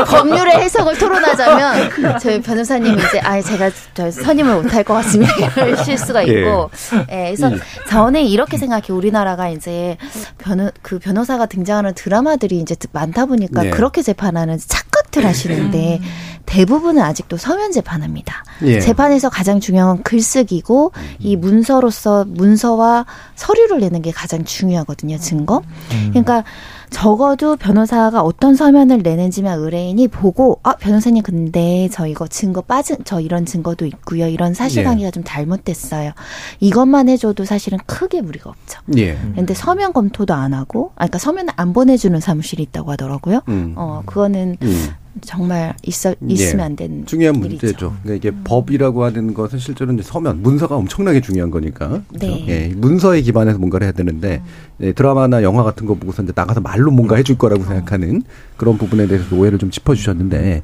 법률의 0.07 0.57
해석을 0.57 0.99
토론하자면 0.99 2.19
저희 2.21 2.41
변호사님이 2.43 3.03
이제 3.09 3.21
아 3.21 3.41
제가 3.41 3.71
저 3.95 4.11
선임을 4.11 4.62
못할 4.62 4.85
것 4.85 4.95
같습니다 4.95 5.35
이럴 5.64 5.77
수가 5.77 6.23
있고 6.23 6.71
예. 6.93 7.07
네, 7.07 7.35
그래서 7.37 7.51
저는 7.88 8.23
이렇게 8.25 8.59
생각해 8.59 8.87
우리나라가 8.91 9.49
이제 9.49 9.97
변호 10.38 10.71
그 10.83 10.99
변호사가 10.99 11.47
등장하는 11.47 11.95
드라마들이 11.95 12.59
이제 12.59 12.77
많다 12.93 13.27
보니까 13.27 13.62
네. 13.62 13.71
그렇게 13.71 14.03
제 14.03 14.12
재판하는 14.18 14.59
착각들 14.59 15.24
하시는데 15.24 16.00
음. 16.02 16.07
대부분은 16.44 17.00
아직도 17.02 17.37
서면 17.37 17.72
재판합니다. 17.72 18.42
예. 18.62 18.81
재판에서 18.81 19.28
가장 19.28 19.61
중요한 19.61 19.96
건 19.96 20.02
글쓰기고 20.02 20.92
이 21.20 21.37
문서로서 21.37 22.24
문서와 22.26 23.07
서류를 23.37 23.78
내는 23.81 24.02
게 24.02 24.11
가장 24.11 24.44
중요하거든요. 24.44 25.18
증거. 25.18 25.62
음. 25.92 26.09
그러니까 26.11 26.42
적어도 26.90 27.57
변호사가 27.57 28.22
어떤 28.22 28.55
서면을 28.55 28.98
내는지만 29.03 29.59
의뢰인이 29.59 30.09
보고 30.09 30.61
아 30.62 30.74
변호사님 30.77 31.22
근데 31.22 31.88
저 31.92 32.07
이거 32.07 32.27
증거 32.27 32.61
빠진 32.61 32.96
저 33.05 33.20
이런 33.20 33.44
증거도 33.46 33.87
있고요 33.87 34.27
이런 34.27 34.55
사실관계가 34.55 35.07
예. 35.07 35.11
좀 35.11 35.22
잘못됐어요 35.24 36.12
이것만 36.61 37.09
해줘도 37.09 37.44
사실은 37.44 37.79
크게 37.87 38.20
무리가 38.22 38.51
없죠. 38.51 38.81
예. 38.96 39.18
그런데 39.33 39.55
서면 39.55 39.92
검토도 39.92 40.35
안 40.35 40.55
하고 40.55 40.92
아 40.94 41.07
그러니까 41.07 41.18
서면 41.18 41.48
안 41.57 41.72
보내주는 41.72 42.18
사무실이 42.18 42.62
있다고 42.64 42.92
하더라고요. 42.92 43.40
음. 43.48 43.74
어 43.77 44.03
그거는 44.07 44.57
음. 44.62 44.88
정말 45.20 45.74
있어 45.83 46.14
있으면 46.26 46.61
예. 46.61 46.64
안 46.64 46.76
되는 46.76 47.07
중요한 47.07 47.37
일이죠. 47.37 47.66
문제죠. 47.66 47.96
그러니까 48.02 48.14
이게 48.14 48.37
음. 48.37 48.42
법이라고 48.44 49.04
하는 49.04 49.35
것은 49.35 49.59
실제로 49.59 49.92
이제 49.92 50.02
서면 50.02 50.42
문서가 50.42 50.76
엄청나게 50.76 51.20
중요한 51.20 51.50
거니까. 51.50 52.02
네. 52.11 52.44
예, 52.48 52.74
문서에 52.74 53.20
기반해서 53.22 53.59
뭔가를 53.59 53.87
해야 53.87 53.92
되는데 53.92 54.42
음. 54.81 54.87
예, 54.87 54.92
드라마나 54.92 55.42
영화 55.42 55.62
같은 55.62 55.87
거 55.87 55.94
보고서 55.94 56.22
이제 56.22 56.33
나가서 56.35 56.61
말로 56.61 56.90
뭔가 56.90 57.16
해줄 57.16 57.38
거라고 57.38 57.64
생각하는 57.64 58.22
그런 58.57 58.78
부분에 58.78 59.07
대해서 59.07 59.35
오해를 59.35 59.59
좀 59.59 59.70
짚어주셨는데 59.70 60.62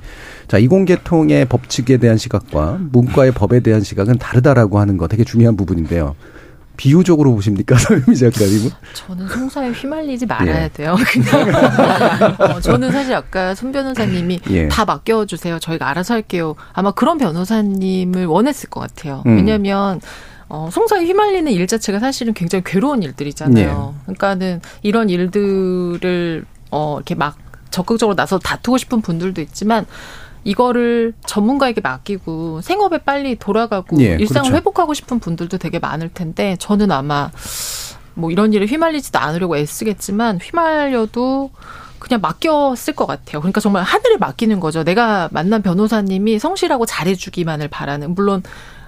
자 0.48 0.58
이공계통의 0.58 1.46
법칙에 1.46 1.96
대한 1.96 2.16
시각과 2.16 2.78
문과의 2.92 3.32
법에 3.32 3.60
대한 3.60 3.82
시각은 3.82 4.18
다르다라고 4.18 4.78
하는 4.78 4.96
거 4.96 5.08
되게 5.08 5.24
중요한 5.24 5.56
부분인데요. 5.56 6.14
비유적으로 6.76 7.32
보십니까, 7.34 7.76
서유미 7.78 8.16
작가님은? 8.16 8.70
저는 8.94 9.28
송사에 9.28 9.70
휘말리지 9.70 10.26
말아야 10.26 10.64
예. 10.64 10.68
돼요. 10.68 10.96
그냥 11.10 11.52
어, 12.38 12.60
저는 12.60 12.90
사실 12.90 13.14
아까 13.14 13.54
손 13.54 13.72
변호사님이 13.72 14.40
예. 14.50 14.68
다 14.68 14.84
맡겨주세요. 14.84 15.58
저희가 15.60 15.88
알아서 15.88 16.14
할게요. 16.14 16.56
아마 16.72 16.90
그런 16.90 17.18
변호사님을 17.18 18.26
원했을 18.26 18.70
것 18.70 18.80
같아요. 18.80 19.22
음. 19.26 19.36
왜냐하면 19.36 20.00
어, 20.48 20.68
송사에 20.70 21.04
휘말리는 21.04 21.50
일 21.50 21.66
자체가 21.66 22.00
사실은 22.00 22.34
굉장히 22.34 22.64
괴로운 22.64 23.02
일들이잖아요. 23.02 23.94
예. 23.96 24.02
그러니까는 24.02 24.60
이런 24.82 25.10
일들을 25.10 26.44
어, 26.70 26.96
이렇게 26.96 27.14
막 27.14 27.38
적극적으로 27.70 28.14
나서 28.14 28.38
다투고 28.38 28.78
싶은 28.78 29.00
분들도 29.00 29.40
있지만 29.40 29.86
이거를 30.44 31.14
전문가에게 31.26 31.80
맡기고 31.80 32.60
생업에 32.60 32.98
빨리 32.98 33.36
돌아가고 33.36 34.00
예, 34.00 34.16
일상을 34.20 34.50
그렇죠. 34.50 34.56
회복하고 34.56 34.94
싶은 34.94 35.18
분들도 35.18 35.58
되게 35.58 35.78
많을 35.78 36.10
텐데 36.10 36.56
저는 36.58 36.92
아마 36.92 37.30
뭐 38.14 38.30
이런 38.30 38.52
일에 38.52 38.66
휘말리지도 38.66 39.18
않으려고 39.18 39.56
애쓰겠지만 39.56 40.38
휘말려도 40.40 41.50
그냥 41.98 42.20
맡겼을 42.20 42.94
것 42.94 43.06
같아요. 43.06 43.40
그러니까 43.40 43.60
정말 43.60 43.82
하늘에 43.82 44.18
맡기는 44.18 44.60
거죠. 44.60 44.84
내가 44.84 45.28
만난 45.32 45.62
변호사님이 45.62 46.38
성실하고 46.38 46.84
잘해주기만을 46.84 47.68
바라는 47.68 48.14
물론 48.14 48.42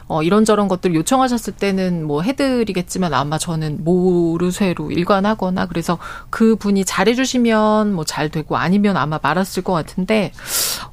어, 0.09 0.23
이런저런 0.23 0.69
것들 0.69 0.95
요청하셨을 0.95 1.55
때는 1.55 2.05
뭐 2.07 2.23
해드리겠지만 2.23 3.12
아마 3.12 3.38
저는 3.38 3.85
모르쇠로 3.85 4.90
일관하거나 4.90 5.66
그래서 5.66 5.99
그 6.31 6.57
분이 6.57 6.85
잘해주시면 6.85 7.92
뭐 7.92 8.07
잘 8.07 8.31
되고 8.31 8.57
아니면 8.57 8.97
아마 8.97 9.19
말았을 9.23 9.62
것 9.62 9.73
같은데, 9.73 10.33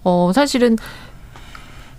어, 0.04 0.32
사실은 0.34 0.78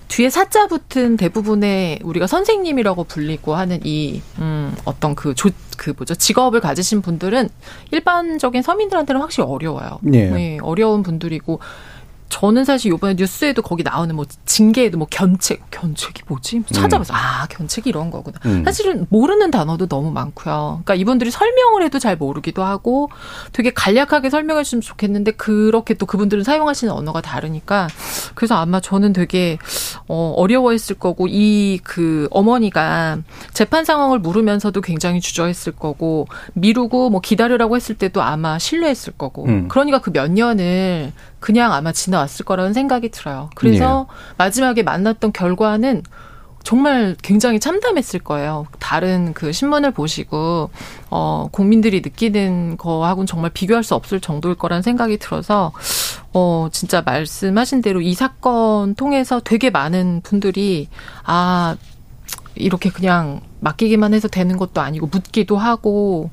뒤에 0.09 0.29
사자 0.29 0.67
붙은 0.67 1.17
대부분의 1.17 2.01
우리가 2.03 2.27
선생님이라고 2.27 3.05
불리고 3.05 3.55
하는 3.55 3.81
이, 3.85 4.21
음, 4.39 4.75
어떤 4.85 5.15
그 5.15 5.35
조, 5.35 5.49
그 5.77 5.95
뭐죠. 5.97 6.15
직업을 6.15 6.61
가지신 6.61 7.01
분들은 7.01 7.49
일반적인 7.91 8.63
서민들한테는 8.63 9.21
확실히 9.21 9.49
어려워요. 9.49 9.99
네. 10.03 10.31
네 10.31 10.59
어려운 10.63 11.03
분들이고, 11.03 11.59
저는 12.35 12.65
사실 12.65 12.91
요번에 12.91 13.15
뉴스에도 13.15 13.63
거기 13.63 13.85
나오는 13.85 14.13
뭐 14.17 14.25
징계에도 14.45 14.99
뭐 14.99 15.07
견책, 15.09 15.71
견책이 15.71 16.23
뭐지? 16.27 16.63
찾아봐서 16.73 17.15
음. 17.15 17.17
아 17.17 17.47
견책이 17.47 17.89
이런 17.89 18.11
거구나. 18.11 18.41
음. 18.47 18.65
사실은 18.65 19.07
모르는 19.09 19.53
단어도 19.53 19.87
너무 19.87 20.11
많고요. 20.11 20.83
그러니까 20.85 20.97
이분들이 20.97 21.31
설명을 21.31 21.85
해도 21.85 22.01
잘 22.01 22.17
모르기도 22.17 22.65
하고 22.65 23.09
되게 23.53 23.71
간략하게 23.73 24.31
설명해 24.31 24.65
주면 24.65 24.81
좋겠는데 24.83 25.31
그렇게 25.33 25.95
또 25.95 26.07
그분들은 26.07 26.43
사용하시는 26.43 26.93
언어가 26.93 27.21
다르니까 27.21 27.87
그래서 28.35 28.57
아마 28.57 28.81
저는 28.81 29.13
되게 29.13 29.59
어, 30.09 30.35
어려워했을 30.37 30.97
거고 30.99 31.29
이 31.31 31.79
그 31.85 32.27
어머니가 32.31 33.19
재판 33.53 33.85
상황을 33.85 34.19
물으면서도 34.19 34.81
굉장히 34.81 35.21
주저했을 35.21 35.73
거고 35.73 36.27
미루고 36.55 37.11
뭐 37.11 37.21
기다리라고 37.21 37.77
했을 37.77 37.95
때도 37.95 38.23
아마 38.23 38.59
신뢰했을 38.59 39.13
거고 39.17 39.45
음. 39.45 39.69
그러니까 39.69 40.01
그 40.01 40.11
몇 40.15 40.31
년을 40.31 41.13
그냥 41.45 41.75
아마 41.75 41.93
지나왔을 41.93 42.47
거라는 42.47 42.73
생각이 42.73 43.11
들어요. 43.11 43.51
그래서 43.55 44.07
예. 44.09 44.35
마지막에 44.39 44.83
만났던 44.83 45.35
결과는 45.35 46.03
정말 46.63 47.17
굉장히 47.21 47.61
참담했을 47.61 48.21
거예요. 48.21 48.65
다른 48.79 49.35
그 49.35 49.53
신문을 49.53 49.91
보시고 49.91 50.71
어 51.11 51.49
국민들이 51.53 52.01
느끼는 52.01 52.79
거하고는 52.79 53.27
정말 53.27 53.51
비교할 53.51 53.85
수 53.85 53.95
없을 53.95 54.21
정도일 54.21 54.55
거라는 54.55 54.81
생각이 54.81 55.19
들어서 55.19 55.73
어 56.33 56.69
진짜 56.73 57.03
말씀하신 57.03 57.83
대로 57.83 58.01
이 58.01 58.15
사건 58.15 58.95
통해서 58.95 59.39
되게 59.41 59.69
많은 59.69 60.23
분들이 60.25 60.89
아 61.25 61.77
이렇게 62.55 62.89
그냥 62.89 63.43
맡기기만 63.61 64.15
해서 64.15 64.29
되는 64.29 64.57
것도 64.57 64.81
아니고 64.81 65.09
묻기도 65.09 65.59
하고 65.59 66.31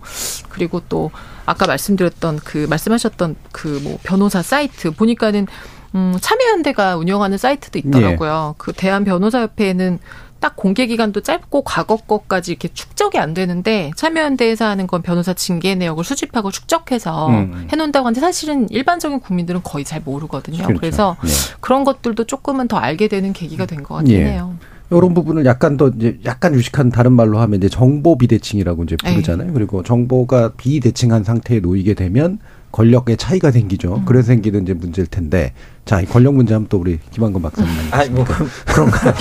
그리고 0.47 0.81
또 0.87 1.11
아까 1.45 1.65
말씀드렸던 1.67 2.39
그 2.43 2.67
말씀하셨던 2.69 3.35
그 3.51 3.79
뭐 3.83 3.97
변호사 4.03 4.41
사이트 4.41 4.91
보니까는 4.91 5.47
음 5.95 6.15
참여연대가 6.21 6.97
운영하는 6.97 7.37
사이트도 7.37 7.79
있더라고요. 7.79 8.53
네. 8.53 8.55
그 8.57 8.73
대한 8.73 9.03
변호사협회에는 9.03 9.99
딱 10.39 10.55
공개 10.55 10.87
기간도 10.87 11.21
짧고 11.21 11.61
과거 11.63 11.97
것까지 11.97 12.51
이렇게 12.51 12.67
축적이 12.69 13.19
안 13.19 13.33
되는데 13.35 13.91
참여연대에서 13.95 14.65
하는 14.65 14.87
건 14.87 15.01
변호사 15.03 15.33
징계 15.33 15.75
내역을 15.75 16.03
수집하고 16.03 16.49
축적해서 16.49 17.27
음. 17.29 17.67
해놓는다고 17.71 18.07
하는데 18.07 18.19
사실은 18.19 18.67
일반적인 18.71 19.19
국민들은 19.19 19.61
거의 19.63 19.85
잘 19.85 20.01
모르거든요. 20.03 20.63
그렇죠. 20.63 20.79
그래서 20.79 21.17
네. 21.23 21.29
그런 21.59 21.83
것들도 21.83 22.23
조금은 22.25 22.67
더 22.67 22.77
알게 22.77 23.07
되는 23.07 23.33
계기가 23.33 23.65
된 23.67 23.83
것 23.83 23.95
같긴 23.95 24.19
예. 24.19 24.25
해요. 24.31 24.55
이런 24.97 25.13
부분을 25.13 25.45
약간 25.45 25.77
더 25.77 25.87
이제 25.87 26.19
약간 26.25 26.53
유식한 26.53 26.89
다른 26.89 27.13
말로 27.13 27.39
하면 27.39 27.57
이제 27.57 27.69
정보 27.69 28.17
비대칭이라고 28.17 28.83
이제 28.83 28.97
부르잖아요. 28.97 29.47
에이. 29.47 29.53
그리고 29.53 29.83
정보가 29.83 30.53
비대칭한 30.57 31.23
상태에 31.23 31.59
놓이게 31.61 31.93
되면 31.93 32.39
권력의 32.71 33.17
차이가 33.17 33.51
생기죠. 33.51 33.95
음. 33.95 34.05
그래서 34.05 34.27
생기는 34.27 34.63
이제 34.63 34.73
문제일 34.73 35.07
텐데. 35.07 35.53
자, 35.85 35.99
이 35.99 36.05
권력 36.05 36.35
문제 36.35 36.53
하면 36.53 36.67
또 36.69 36.77
우리 36.77 36.99
김한근 37.11 37.41
박사님. 37.41 37.69
아니, 37.91 38.09
뭐, 38.09 38.23
그런가. 38.65 39.13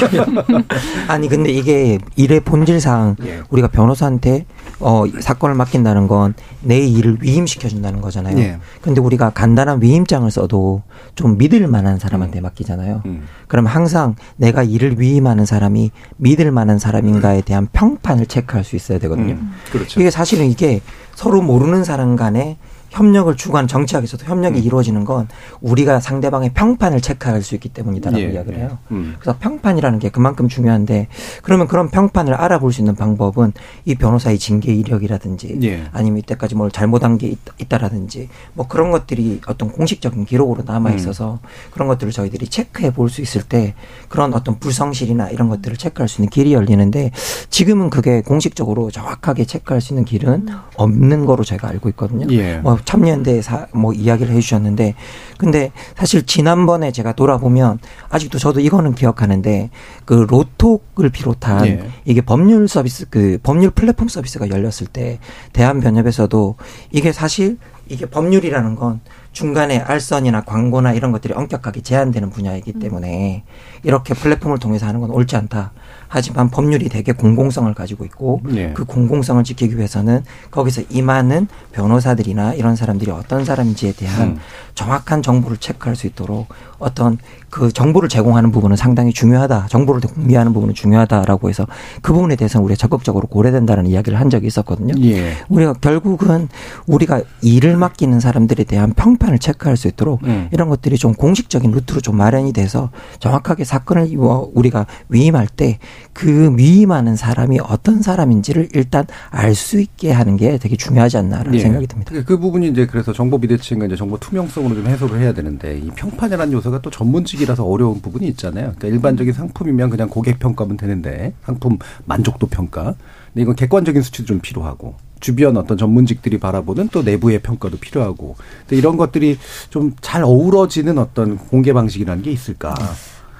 아니, 1.08 1.28
근데 1.28 1.50
이게 1.50 1.98
일의 2.16 2.40
본질상 2.40 3.16
예. 3.24 3.40
우리가 3.48 3.68
변호사한테 3.68 4.46
어, 4.78 5.04
사건을 5.20 5.54
맡긴다는 5.54 6.06
건 6.06 6.34
내 6.62 6.78
일을 6.78 7.18
위임시켜준다는 7.20 8.00
거잖아요. 8.00 8.38
예. 8.38 8.58
근데 8.82 9.00
우리가 9.00 9.30
간단한 9.30 9.82
위임장을 9.82 10.30
써도 10.30 10.82
좀 11.14 11.38
믿을 11.38 11.66
만한 11.66 11.98
사람한테 11.98 12.40
음. 12.40 12.42
맡기잖아요. 12.42 13.02
음. 13.06 13.22
그럼 13.48 13.66
항상 13.66 14.14
내가 14.36 14.62
일을 14.62 15.00
위임하는 15.00 15.46
사람이 15.46 15.90
믿을 16.18 16.50
만한 16.50 16.78
사람인가에 16.78 17.42
대한 17.42 17.68
평판을 17.72 18.26
체크할 18.26 18.64
수 18.64 18.76
있어야 18.76 18.98
되거든요. 18.98 19.34
음. 19.34 19.52
그렇죠. 19.72 20.00
이게 20.00 20.10
사실은 20.10 20.50
이게 20.50 20.80
서로 21.14 21.40
모르는 21.40 21.84
사람 21.84 22.16
간에 22.16 22.58
협력을 22.90 23.34
추구하는 23.36 23.68
정치학에서도 23.68 24.24
협력이 24.24 24.58
음. 24.60 24.64
이루어지는 24.64 25.04
건 25.04 25.28
우리가 25.60 26.00
상대방의 26.00 26.52
평판을 26.54 27.00
체크할 27.00 27.42
수 27.42 27.54
있기 27.54 27.68
때문이다라고 27.70 28.20
예, 28.22 28.32
이야기를 28.32 28.58
해요. 28.58 28.78
예. 28.90 28.94
음. 28.94 29.16
그래서 29.20 29.38
평판이라는 29.38 29.98
게 29.98 30.10
그만큼 30.10 30.48
중요한데 30.48 31.08
그러면 31.42 31.68
그런 31.68 31.88
평판을 31.90 32.34
알아볼 32.34 32.72
수 32.72 32.80
있는 32.80 32.94
방법은 32.96 33.52
이 33.84 33.94
변호사의 33.94 34.38
징계 34.38 34.74
이력이라든지 34.74 35.58
예. 35.62 35.84
아니면 35.92 36.18
이때까지 36.18 36.54
뭘 36.54 36.70
잘못한 36.70 37.18
게 37.18 37.34
있다, 37.58 37.78
라든지뭐 37.78 38.66
그런 38.68 38.90
것들이 38.90 39.40
어떤 39.46 39.70
공식적인 39.70 40.24
기록으로 40.24 40.64
남아 40.66 40.90
음. 40.90 40.96
있어서 40.96 41.34
음. 41.42 41.48
그런 41.70 41.88
것들을 41.88 42.12
저희들이 42.12 42.48
체크해 42.48 42.92
볼 42.92 43.10
수 43.10 43.20
있을 43.22 43.42
때 43.42 43.74
그런 44.08 44.32
어떤 44.34 44.58
불성실이나 44.60 45.30
이런 45.30 45.48
것들을 45.48 45.76
체크할 45.76 46.08
수 46.08 46.20
있는 46.20 46.30
길이 46.30 46.52
열리는데 46.54 47.10
지금은 47.48 47.90
그게 47.90 48.22
공식적으로 48.22 48.90
정확하게 48.90 49.44
체크할 49.44 49.80
수 49.80 49.92
있는 49.92 50.04
길은 50.04 50.48
음. 50.48 50.58
없는 50.76 51.26
거로 51.26 51.42
제가 51.42 51.68
알고 51.68 51.88
있거든요. 51.90 52.26
예. 52.30 52.58
뭐 52.58 52.76
참여연대사 52.84 53.68
뭐 53.72 53.92
이야기를 53.92 54.34
해주셨는데 54.34 54.94
근데 55.38 55.72
사실 55.96 56.24
지난번에 56.24 56.92
제가 56.92 57.12
돌아보면 57.12 57.78
아직도 58.08 58.38
저도 58.38 58.60
이거는 58.60 58.94
기억하는데 58.94 59.70
그 60.04 60.26
로톡을 60.28 61.10
비롯한 61.10 61.66
예. 61.66 61.90
이게 62.04 62.20
법률 62.20 62.68
서비스 62.68 63.08
그 63.08 63.38
법률 63.42 63.70
플랫폼 63.70 64.08
서비스가 64.08 64.50
열렸을 64.50 64.86
때 64.92 65.18
대한변협에서도 65.52 66.56
이게 66.90 67.12
사실 67.12 67.58
이게 67.88 68.06
법률이라는 68.06 68.76
건 68.76 69.00
중간에 69.32 69.78
알선이나 69.78 70.42
광고나 70.42 70.92
이런 70.92 71.12
것들이 71.12 71.34
엄격하게 71.34 71.82
제한되는 71.82 72.30
분야이기 72.30 72.72
때문에 72.74 73.44
이렇게 73.82 74.14
플랫폼을 74.14 74.58
통해서 74.58 74.86
하는 74.86 75.00
건 75.00 75.10
옳지 75.10 75.36
않다. 75.36 75.72
하지만 76.12 76.50
법률이 76.50 76.88
되게 76.88 77.12
공공성을 77.12 77.72
가지고 77.72 78.04
있고 78.04 78.40
네. 78.42 78.72
그 78.74 78.84
공공성을 78.84 79.44
지키기 79.44 79.76
위해서는 79.76 80.24
거기서 80.50 80.82
임하는 80.90 81.46
변호사들이나 81.70 82.54
이런 82.54 82.74
사람들이 82.74 83.12
어떤 83.12 83.44
사람인지에 83.44 83.92
대한 83.92 84.30
음. 84.30 84.38
정확한 84.74 85.22
정보를 85.22 85.58
체크할 85.58 85.94
수 85.94 86.08
있도록 86.08 86.48
어떤 86.80 87.18
그 87.50 87.72
정보를 87.72 88.08
제공하는 88.08 88.50
부분은 88.52 88.76
상당히 88.76 89.12
중요하다. 89.12 89.66
정보를 89.68 90.00
공개하는 90.00 90.52
부분은 90.52 90.74
중요하다라고 90.74 91.48
해서 91.48 91.66
그 92.00 92.12
부분에 92.12 92.36
대해서는 92.36 92.64
우리가 92.64 92.76
적극적으로 92.76 93.26
고려된다는 93.26 93.86
이야기를 93.86 94.18
한 94.18 94.30
적이 94.30 94.46
있었거든요. 94.46 94.94
예. 95.02 95.32
우리가 95.48 95.74
결국은 95.74 96.48
우리가 96.86 97.22
일을 97.42 97.76
맡기는 97.76 98.18
사람들에 98.20 98.64
대한 98.64 98.92
평판을 98.92 99.38
체크할 99.38 99.76
수 99.76 99.88
있도록 99.88 100.22
음. 100.24 100.48
이런 100.52 100.68
것들이 100.68 100.96
좀 100.96 101.12
공식적인 101.12 101.70
루트로 101.70 102.00
좀 102.00 102.16
마련이 102.16 102.52
돼서 102.52 102.90
정확하게 103.18 103.64
사건을 103.64 104.08
우리가 104.54 104.86
위임할 105.08 105.48
때 105.48 105.78
그 106.20 106.54
위임하는 106.56 107.16
사람이 107.16 107.60
어떤 107.60 108.02
사람인지를 108.02 108.68
일단 108.74 109.06
알 109.30 109.54
수 109.54 109.80
있게 109.80 110.12
하는 110.12 110.36
게 110.36 110.58
되게 110.58 110.76
중요하지 110.76 111.16
않나라는 111.18 111.54
예. 111.54 111.58
생각이 111.58 111.86
듭니다. 111.86 112.12
그 112.24 112.38
부분이 112.38 112.68
이제 112.68 112.86
그래서 112.86 113.12
정보 113.12 113.38
비대칭과 113.38 113.86
이제 113.86 113.96
정보 113.96 114.16
투명성으로 114.18 114.74
좀 114.74 114.86
해소를 114.86 115.20
해야 115.20 115.32
되는데 115.32 115.78
이 115.78 115.90
평판이라는 115.90 116.52
요소가 116.52 116.80
또 116.80 116.88
전문직 116.88 117.39
이라서 117.42 117.64
어려운 117.64 118.00
부분이 118.00 118.26
있잖아요. 118.28 118.74
그러니까 118.76 118.88
일반적인 118.88 119.32
상품이면 119.32 119.90
그냥 119.90 120.08
고객 120.08 120.38
평가면 120.38 120.76
되는데 120.76 121.32
상품 121.44 121.78
만족도 122.04 122.46
평가. 122.48 122.94
근데 123.32 123.42
이건 123.42 123.54
객관적인 123.56 124.02
수치도 124.02 124.26
좀 124.26 124.40
필요하고 124.40 124.94
주변 125.20 125.56
어떤 125.56 125.76
전문직들이 125.76 126.38
바라보는 126.38 126.88
또 126.92 127.02
내부의 127.02 127.40
평가도 127.42 127.78
필요하고 127.78 128.36
이런 128.70 128.96
것들이 128.96 129.38
좀 129.68 129.92
잘 130.00 130.24
어우러지는 130.24 130.98
어떤 130.98 131.36
공개 131.36 131.72
방식이라는 131.72 132.22
게 132.22 132.30
있을까. 132.32 132.74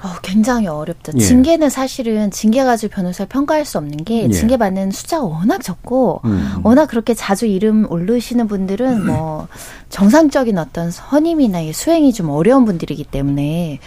어, 0.03 0.09
굉장히 0.23 0.67
어렵죠. 0.67 1.13
예. 1.17 1.21
징계는 1.21 1.69
사실은 1.69 2.31
징계 2.31 2.65
가지고 2.65 2.95
변호사를 2.95 3.29
평가할 3.29 3.65
수 3.65 3.77
없는 3.79 4.05
게 4.05 4.25
예. 4.25 4.31
징계 4.31 4.57
받는 4.57 4.91
숫자가 4.93 5.25
워낙 5.25 5.63
적고 5.63 6.23
음. 6.25 6.55
워낙 6.63 6.87
그렇게 6.87 7.13
자주 7.13 7.47
이름 7.47 7.91
오르시는 7.91 8.49
분들은 8.49 9.07
뭐 9.07 9.49
정상적인 9.91 10.57
어떤 10.57 10.91
선임이나 10.91 11.59
수행이 11.73 12.13
좀 12.15 12.31
어려운 12.31 12.65
분들이기 12.65 13.05
때문에 13.05 13.81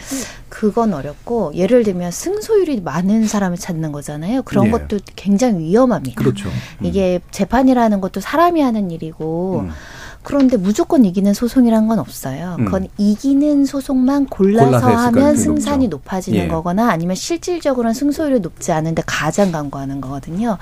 그건 0.50 0.94
어렵고 0.94 1.54
예를 1.56 1.84
들면 1.84 2.12
승소율이 2.12 2.82
많은 2.82 3.28
사람을 3.28 3.58
찾는 3.58 3.92
거잖아요. 3.92 4.44
그런 4.44 4.68
예. 4.68 4.72
것도 4.72 5.00
굉장히 5.16 5.64
위험합니다. 5.64 6.22
그렇죠. 6.22 6.48
음. 6.50 6.86
이게 6.86 7.22
재판이라는 7.32 8.02
것도 8.02 8.22
사람이 8.22 8.62
하는 8.62 8.92
일이고 8.92 9.62
음. 9.66 9.72
그런데 10.24 10.58
무조건 10.58 11.06
이기는 11.06 11.34
소송이란 11.34 11.88
건 11.88 12.00
없어요. 12.00 12.56
음. 12.60 12.66
그건 12.66 12.88
이기는 12.98 13.66
소송만 13.66 14.28
골라서, 14.28 14.88
하면 14.88 15.36
승산이 15.36 15.88
높죠. 15.90 16.04
높아지는 16.04 16.40
예. 16.40 16.48
거거나 16.48 16.90
아니면 16.90 17.16
실질적으로는 17.16 17.94
승소율이 17.94 18.40
높지 18.40 18.72
않은데 18.72 19.04
가장 19.06 19.52
강구하는 19.52 20.02
거거든요. 20.02 20.58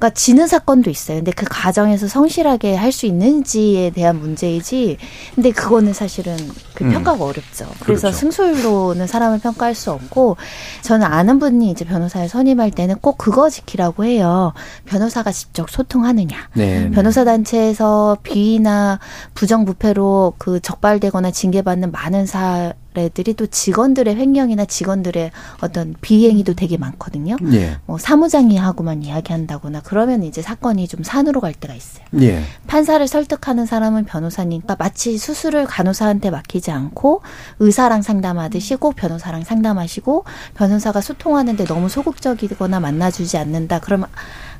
그러니까 0.00 0.10
지는 0.10 0.46
사건도 0.46 0.88
있어요. 0.88 1.18
근데 1.18 1.30
그 1.30 1.44
과정에서 1.48 2.08
성실하게 2.08 2.74
할 2.74 2.90
수 2.90 3.06
있는지에 3.06 3.90
대한 3.90 4.18
문제이지. 4.18 4.96
근데 5.36 5.52
그거는 5.52 5.92
사실은 5.92 6.36
그 6.74 6.82
음. 6.82 6.90
평가가 6.90 7.22
어렵죠. 7.22 7.66
그래서 7.80 8.08
그렇죠. 8.08 8.10
승소율로는 8.12 9.06
사람을 9.06 9.38
평가할 9.38 9.76
수 9.76 9.92
없고 9.92 10.36
저는 10.82 11.06
아는 11.06 11.38
분이 11.38 11.70
이제 11.70 11.84
변호사를 11.84 12.28
선임할 12.28 12.72
때는 12.72 12.96
꼭 13.00 13.16
그거 13.16 13.48
지키라고 13.48 14.04
해요. 14.04 14.54
변호사가 14.86 15.30
직접 15.30 15.70
소통하느냐. 15.70 16.36
네. 16.54 16.90
변호사 16.90 17.24
단체에서 17.24 18.16
비위나 18.24 18.98
부정부패로 19.34 20.34
그 20.38 20.58
적발되거나 20.58 21.30
징계받는 21.30 21.92
많은 21.92 22.26
사 22.26 22.72
애들이 22.96 23.34
또 23.34 23.46
직원들의 23.46 24.16
횡령이나 24.16 24.64
직원들의 24.64 25.30
어떤 25.60 25.94
비행위도 26.00 26.54
되게 26.54 26.76
많거든요. 26.76 27.36
예. 27.52 27.78
뭐 27.86 27.98
사무장이 27.98 28.56
하고만 28.56 29.02
이야기한다거나 29.02 29.82
그러면 29.84 30.22
이제 30.22 30.42
사건이 30.42 30.88
좀 30.88 31.02
산으로 31.02 31.40
갈 31.40 31.54
때가 31.54 31.74
있어요. 31.74 32.04
예. 32.20 32.42
판사를 32.66 33.06
설득하는 33.06 33.66
사람은 33.66 34.04
변호사니까 34.06 34.76
마치 34.78 35.16
수술을 35.18 35.66
간호사한테 35.66 36.30
맡기지 36.30 36.70
않고 36.70 37.22
의사랑 37.60 38.02
상담하듯이 38.02 38.76
꼭 38.76 38.96
변호사랑 38.96 39.44
상담하시고 39.44 40.24
변호사가 40.54 41.00
소통하는데 41.00 41.64
너무 41.64 41.88
소극적이거나 41.88 42.80
만나주지 42.80 43.36
않는다. 43.36 43.80
그러면 43.80 44.08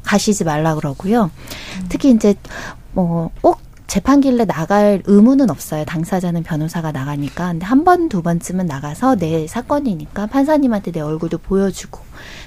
가시지 0.03 0.45
말라 0.45 0.75
그러고요. 0.75 1.31
특히 1.89 2.11
이제 2.11 2.35
뭐꼭 2.93 3.70
재판길래 3.91 4.45
나갈 4.45 5.03
의무는 5.05 5.51
없어요. 5.51 5.85
당사자는 5.85 6.45
변호사가 6.45 6.93
나가니까. 6.93 7.49
근데 7.49 7.67
한 7.67 7.83
번, 7.83 8.09
두 8.09 8.23
번쯤은 8.23 8.67
나가서 8.67 9.17
내 9.17 9.49
사건이니까 9.49 10.27
판사님한테 10.27 10.93
내 10.93 11.01
얼굴도 11.01 11.39
보여주고 11.39 11.99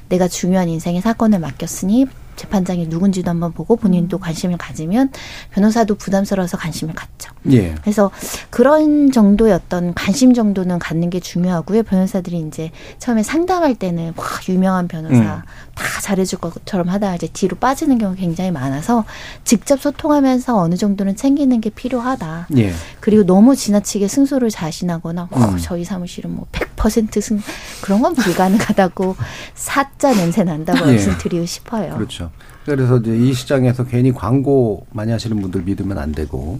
내가 0.08 0.30
중요한 0.30 0.70
인생의 0.70 1.02
사건을 1.02 1.40
맡겼으니 1.40 2.06
재판장이 2.36 2.88
누군지도 2.88 3.30
한번 3.30 3.52
보고 3.52 3.76
본인도 3.76 4.18
관심을 4.18 4.58
가지면 4.58 5.12
변호사도 5.52 5.96
부담스러워서 5.96 6.58
관심을 6.58 6.94
갖죠. 6.94 7.32
예. 7.52 7.76
그래서 7.82 8.12
그런 8.50 9.12
정도의 9.12 9.54
어떤 9.54 9.94
관심 9.94 10.34
정도는 10.34 10.80
갖는 10.80 11.10
게 11.10 11.20
중요하고요. 11.20 11.84
변호사들이 11.84 12.40
이제 12.48 12.72
처음에 13.00 13.24
상담할 13.24 13.76
때는 13.76 14.14
와 14.16 14.26
유명한 14.50 14.88
변호사 14.88 15.16
음. 15.16 15.42
다 15.76 16.02
잘해줄 16.02 16.40
것처럼 16.40 16.90
하다가 16.90 17.16
이제 17.16 17.28
뒤로 17.32 17.58
빠지는 17.58 17.98
경우가 17.98 18.20
굉장히 18.20 18.52
많아서 18.52 19.06
직접 19.44 19.82
소통하면서 19.82 20.58
어느 20.58 20.76
정도는 20.76 21.16
챙기는 21.16 21.60
게 21.62 21.70
필요하다. 21.70 22.48
예. 22.58 22.74
그리고 23.00 23.26
너무 23.26 23.56
지나치게 23.56 24.08
승소를 24.08 24.50
자신하거나 24.50 25.28
어, 25.32 25.40
음. 25.40 25.58
저희 25.60 25.84
사무실은 25.84 26.36
뭐 26.36 26.48
100% 26.52 27.22
승, 27.22 27.42
그런 27.82 28.02
건 28.02 28.14
불가능하다고 28.14 29.16
사자 29.56 30.14
냄새 30.14 30.44
난다고 30.44 30.80
예. 30.88 30.92
말씀드리고 30.92 31.46
싶어요. 31.46 31.96
그렇죠. 31.96 32.32
그래서 32.66 32.98
이제 32.98 33.16
이 33.16 33.34
시장에서 33.34 33.84
괜히 33.86 34.12
광고 34.12 34.86
많이 34.92 35.12
하시는 35.12 35.40
분들 35.42 35.64
믿으면 35.64 35.98
안 35.98 36.12
되고 36.12 36.60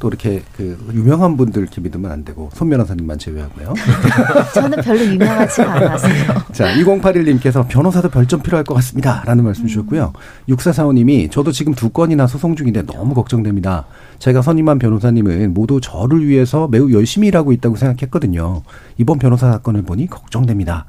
또 0.00 0.08
이렇게 0.08 0.42
그 0.56 0.78
유명한 0.92 1.36
분들 1.36 1.62
이렇게 1.62 1.80
믿으면 1.80 2.10
안 2.10 2.24
되고 2.24 2.50
손 2.54 2.70
변호사님만 2.70 3.18
제외하고요. 3.18 3.74
저는 4.54 4.80
별로 4.82 5.04
유명하지 5.04 5.62
않아서요. 5.62 6.24
자, 6.52 6.74
2081님께서 6.76 7.66
변호사도 7.68 8.08
별점 8.08 8.42
필요할 8.42 8.64
것 8.64 8.74
같습니다. 8.74 9.22
라는 9.26 9.44
말씀 9.44 9.66
주셨고요. 9.66 10.12
6445님이 10.48 11.30
저도 11.30 11.50
지금 11.52 11.74
두 11.74 11.90
건이나 11.90 12.26
소송 12.26 12.54
중인데 12.54 12.86
너무 12.86 13.14
걱정됩니다. 13.14 13.86
제가 14.18 14.42
선임한 14.42 14.78
변호사님은 14.78 15.54
모두 15.54 15.80
저를 15.80 16.26
위해서 16.26 16.68
매우 16.68 16.92
열심히 16.92 17.28
일하고 17.28 17.52
있다고 17.52 17.76
생각했거든요. 17.76 18.62
이번 18.98 19.18
변호사 19.18 19.50
사건을 19.50 19.82
보니 19.82 20.08
걱정됩니다. 20.08 20.86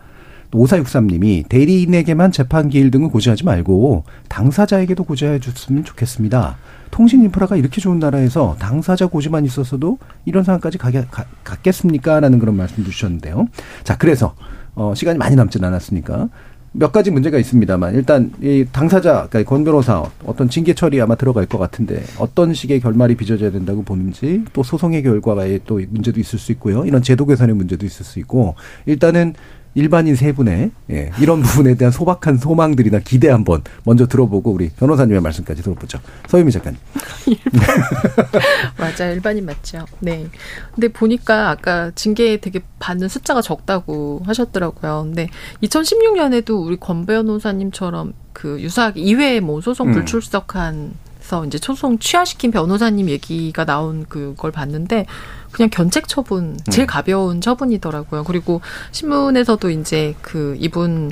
또 0.51 0.59
5463님이 0.59 1.47
대리인에게만 1.47 2.31
재판 2.31 2.69
기일 2.69 2.91
등을 2.91 3.09
고지하지 3.09 3.45
말고 3.45 4.03
당사자에게도 4.27 5.03
고지해 5.03 5.39
줬으면 5.39 5.83
좋겠습니다. 5.83 6.57
통신 6.91 7.21
인프라가 7.23 7.55
이렇게 7.55 7.79
좋은 7.81 7.99
나라에서 7.99 8.55
당사자 8.59 9.07
고지만 9.07 9.45
있었어도 9.45 9.99
이런 10.25 10.43
상황까지 10.43 10.77
가게, 10.77 11.05
가, 11.11 11.25
갔겠습니까? 11.43 12.19
라는 12.19 12.39
그런 12.39 12.55
말씀도 12.57 12.89
주셨는데요. 12.89 13.47
자, 13.83 13.97
그래서, 13.97 14.35
어, 14.75 14.93
시간이 14.95 15.17
많이 15.19 15.35
남진 15.35 15.63
않았으니까 15.63 16.29
몇 16.71 16.91
가지 16.91 17.09
문제가 17.09 17.39
있습니다만 17.39 17.95
일단 17.95 18.31
이 18.41 18.65
당사자 18.71 19.27
그러니까 19.29 19.43
권 19.43 19.63
변호사 19.63 20.05
어떤 20.23 20.49
징계 20.49 20.73
처리 20.73 21.01
아마 21.01 21.15
들어갈 21.15 21.47
것 21.47 21.57
같은데 21.57 22.03
어떤 22.19 22.53
식의 22.53 22.79
결말이 22.79 23.15
빚어져야 23.15 23.49
된다고 23.49 23.81
보는지 23.81 24.43
또 24.53 24.61
소송의 24.61 25.01
결과에 25.01 25.59
또 25.65 25.81
문제도 25.89 26.19
있을 26.19 26.37
수 26.37 26.51
있고요 26.51 26.85
이런 26.85 27.01
제도 27.01 27.25
개선의 27.25 27.55
문제도 27.55 27.83
있을 27.85 28.05
수 28.05 28.19
있고 28.19 28.55
일단은 28.85 29.33
일반인 29.75 30.15
세 30.15 30.31
분의 30.31 30.71
예, 30.91 31.11
이런 31.19 31.41
부분에 31.43 31.75
대한 31.75 31.91
소박한 31.91 32.37
소망들이나 32.37 32.99
기대 32.99 33.29
한번 33.29 33.63
먼저 33.83 34.07
들어보고 34.07 34.51
우리 34.51 34.69
변호사님의 34.69 35.21
말씀까지 35.21 35.61
들어보죠. 35.61 35.99
서유미 36.27 36.51
작가님. 36.51 36.79
맞아요. 38.77 39.13
일반인 39.13 39.45
맞죠. 39.45 39.85
네. 39.99 40.27
근데 40.73 40.87
보니까 40.87 41.51
아까 41.51 41.91
징계 41.95 42.37
되게 42.37 42.61
받는 42.79 43.07
숫자가 43.07 43.41
적다고 43.41 44.21
하셨더라고요. 44.25 45.03
근데 45.05 45.29
2016년에도 45.63 46.65
우리 46.65 46.77
권 46.77 47.05
변호사님처럼 47.05 48.13
그 48.33 48.59
유사하게 48.61 49.01
2회 49.01 49.39
뭐 49.41 49.61
소송 49.61 49.87
음. 49.89 49.93
불출석한 49.93 50.75
음. 50.75 51.09
서 51.29 51.45
이제 51.45 51.59
소송 51.61 51.99
취하시킨 51.99 52.49
변호사님 52.49 53.07
얘기가 53.07 53.63
나온 53.63 54.05
그걸 54.09 54.51
봤는데 54.51 55.05
그냥 55.51 55.69
견책 55.69 56.07
처분 56.07 56.57
제일 56.69 56.85
음. 56.85 56.87
가벼운 56.87 57.41
처분이더라고요. 57.41 58.23
그리고 58.23 58.61
신문에서도 58.91 59.69
이제 59.71 60.15
그 60.21 60.55
이분 60.59 61.11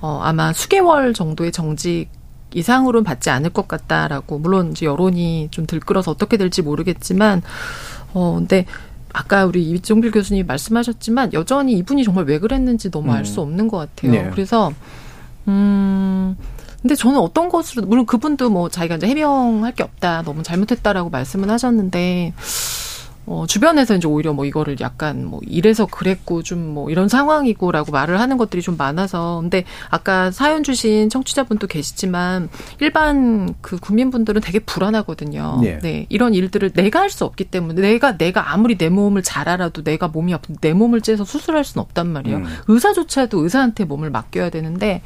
어 0.00 0.20
아마 0.22 0.52
수개월 0.52 1.12
정도의 1.12 1.52
정직 1.52 2.08
이상으로는 2.54 3.04
받지 3.04 3.28
않을 3.30 3.50
것 3.50 3.68
같다라고 3.68 4.38
물론 4.38 4.70
이제 4.72 4.86
여론이 4.86 5.48
좀 5.50 5.66
들끓어서 5.66 6.10
어떻게 6.10 6.36
될지 6.36 6.62
모르겠지만 6.62 7.42
어 8.14 8.34
근데 8.36 8.64
아까 9.12 9.44
우리 9.44 9.70
이종필 9.70 10.10
교수님 10.10 10.46
말씀하셨지만 10.46 11.32
여전히 11.32 11.72
이분이 11.74 12.04
정말 12.04 12.24
왜 12.24 12.38
그랬는지 12.38 12.90
너무 12.90 13.10
음. 13.10 13.16
알수 13.16 13.40
없는 13.40 13.68
것 13.68 13.78
같아요. 13.78 14.12
네. 14.12 14.30
그래서 14.30 14.72
음 15.48 16.36
근데 16.82 16.94
저는 16.94 17.18
어떤 17.18 17.48
것으로 17.48 17.86
물론 17.86 18.06
그분도 18.06 18.48
뭐 18.48 18.68
자기가 18.68 18.96
이제 18.96 19.06
해명할 19.06 19.74
게 19.74 19.82
없다 19.82 20.22
너무 20.22 20.42
잘못했다라고 20.42 21.10
말씀은 21.10 21.50
하셨는데 21.50 22.32
어, 23.26 23.44
주변에서 23.48 23.96
이제 23.96 24.06
오히려 24.06 24.32
뭐 24.32 24.44
이거를 24.44 24.76
약간 24.80 25.24
뭐 25.26 25.40
이래서 25.46 25.86
그랬고 25.86 26.42
좀 26.42 26.66
뭐 26.76 26.90
이런 26.90 27.08
상황이고라고 27.08 27.92
말을 27.92 28.20
하는 28.20 28.36
것들이 28.36 28.60
좀 28.62 28.76
많아서 28.76 29.38
근데 29.40 29.64
아까 29.88 30.30
사연 30.30 30.62
주신 30.62 31.08
청취자분도 31.08 31.66
계시지만 31.66 32.48
일반 32.80 33.54
그 33.60 33.78
국민분들은 33.78 34.40
되게 34.42 34.58
불안하거든요. 34.58 35.58
네. 35.62 35.78
네. 35.82 36.06
이런 36.08 36.34
일들을 36.34 36.70
내가 36.70 37.00
할 37.00 37.10
수 37.10 37.24
없기 37.24 37.44
때문에 37.44 37.80
내가 37.80 38.18
내가 38.18 38.52
아무리 38.52 38.76
내 38.76 38.88
몸을 38.90 39.22
잘 39.22 39.48
알아도 39.48 39.82
내가 39.82 40.08
몸이 40.08 40.34
아픈데 40.34 40.60
내 40.60 40.74
몸을 40.74 41.00
째서 41.00 41.24
수술할 41.24 41.64
수는 41.64 41.82
없단 41.82 42.06
말이에요. 42.08 42.38
음. 42.38 42.44
의사조차도 42.68 43.42
의사한테 43.42 43.84
몸을 43.84 44.10
맡겨야 44.10 44.50
되는데 44.50 45.02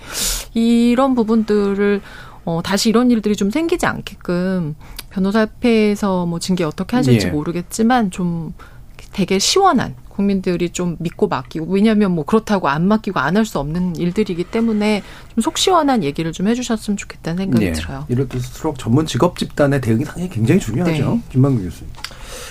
이런 0.55 1.15
부분들을 1.15 2.01
어, 2.45 2.61
다시 2.65 2.89
이런 2.89 3.11
일들이 3.11 3.37
좀 3.37 3.51
생기지 3.51 3.87
않게끔 3.87 4.75
변호사협회에서 5.11 6.27
뭐 6.27 6.39
징계 6.39 6.65
어떻게 6.65 6.97
하실지 6.97 7.27
예. 7.27 7.31
모르겠지만 7.31 8.11
좀 8.11 8.55
되게 9.13 9.39
시원한 9.39 9.95
국민들이 10.09 10.71
좀 10.71 10.97
믿고 10.99 11.27
맡기고 11.29 11.67
왜냐하면 11.67 12.13
뭐 12.13 12.25
그렇다고 12.25 12.69
안 12.69 12.87
맡기고 12.87 13.19
안 13.19 13.37
할 13.37 13.45
수 13.47 13.59
없는 13.59 13.97
일들이기 13.97 14.45
때문에 14.45 15.03
좀 15.35 15.43
속 15.43 15.57
시원한 15.59 16.05
얘기를 16.05 16.33
좀 16.33 16.47
해주셨으면 16.49 16.97
좋겠다는 16.99 17.39
생각이 17.45 17.65
네. 17.65 17.73
들어요. 17.73 18.05
이럴수록 18.09 18.79
전문 18.79 19.07
직업 19.07 19.39
집단의 19.39 19.81
대응이 19.81 20.05
상당히 20.05 20.29
굉장히 20.29 20.61
중요하죠. 20.61 21.11
네. 21.15 21.21
김만규 21.33 21.63
교수님. 21.63 21.91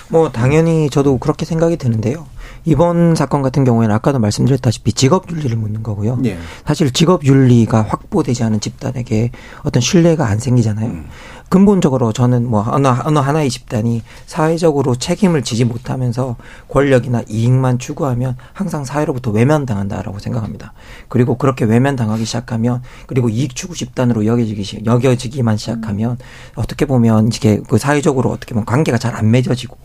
뭐 0.10 0.32
당연히 0.32 0.90
저도 0.90 1.18
그렇게 1.20 1.46
생각이 1.46 1.78
드는데요. 1.78 2.26
이번 2.66 3.16
사건 3.16 3.42
같은 3.42 3.64
경우에는 3.64 3.94
아까도 3.94 4.20
말씀드렸다시피 4.20 4.94
직업 4.94 5.30
윤리를 5.32 5.56
묻는 5.56 5.84
거고요. 5.84 6.20
예. 6.26 6.38
사실 6.66 6.92
직업 6.92 7.26
윤리가 7.26 7.82
확보되지 7.84 8.44
않은 8.44 8.60
집단에게 8.60 9.32
어떤 9.64 9.82
신뢰가 9.82 10.26
안 10.26 10.40
생기잖아요. 10.40 10.88
음. 10.88 11.06
근본적으로 11.50 12.14
저는 12.14 12.48
뭐 12.48 12.64
어느, 12.70 12.88
어느 12.88 13.20
하나의 13.20 13.50
집단이 13.50 14.04
사회적으로 14.28 14.96
책임을 14.96 15.42
지지 15.44 15.66
못하면서 15.66 16.36
권력이나 16.68 17.24
이익만 17.28 17.80
추구하면 17.80 18.38
항상 18.54 18.86
사회로부터 18.86 19.32
외면당한다라고 19.32 20.20
생각합니다. 20.20 20.74
그리고 21.08 21.38
그렇게 21.38 21.66
외면당하기 21.66 22.24
시작하면 22.26 22.84
그리고 23.08 23.30
이익 23.30 23.56
추구 23.56 23.76
집단으로 23.76 24.28
여겨지기 24.28 24.86
여겨지기만 24.86 25.58
시작하면 25.58 26.18
어떻게 26.56 26.86
보면 26.86 27.30
이게 27.34 27.60
그 27.68 27.80
사회적으로 27.80 28.30
어떻게 28.30 28.54
보면 28.54 28.66
관계가 28.66 28.98
잘 28.98 29.10
안 29.20 29.32
맺어지고 29.32 29.78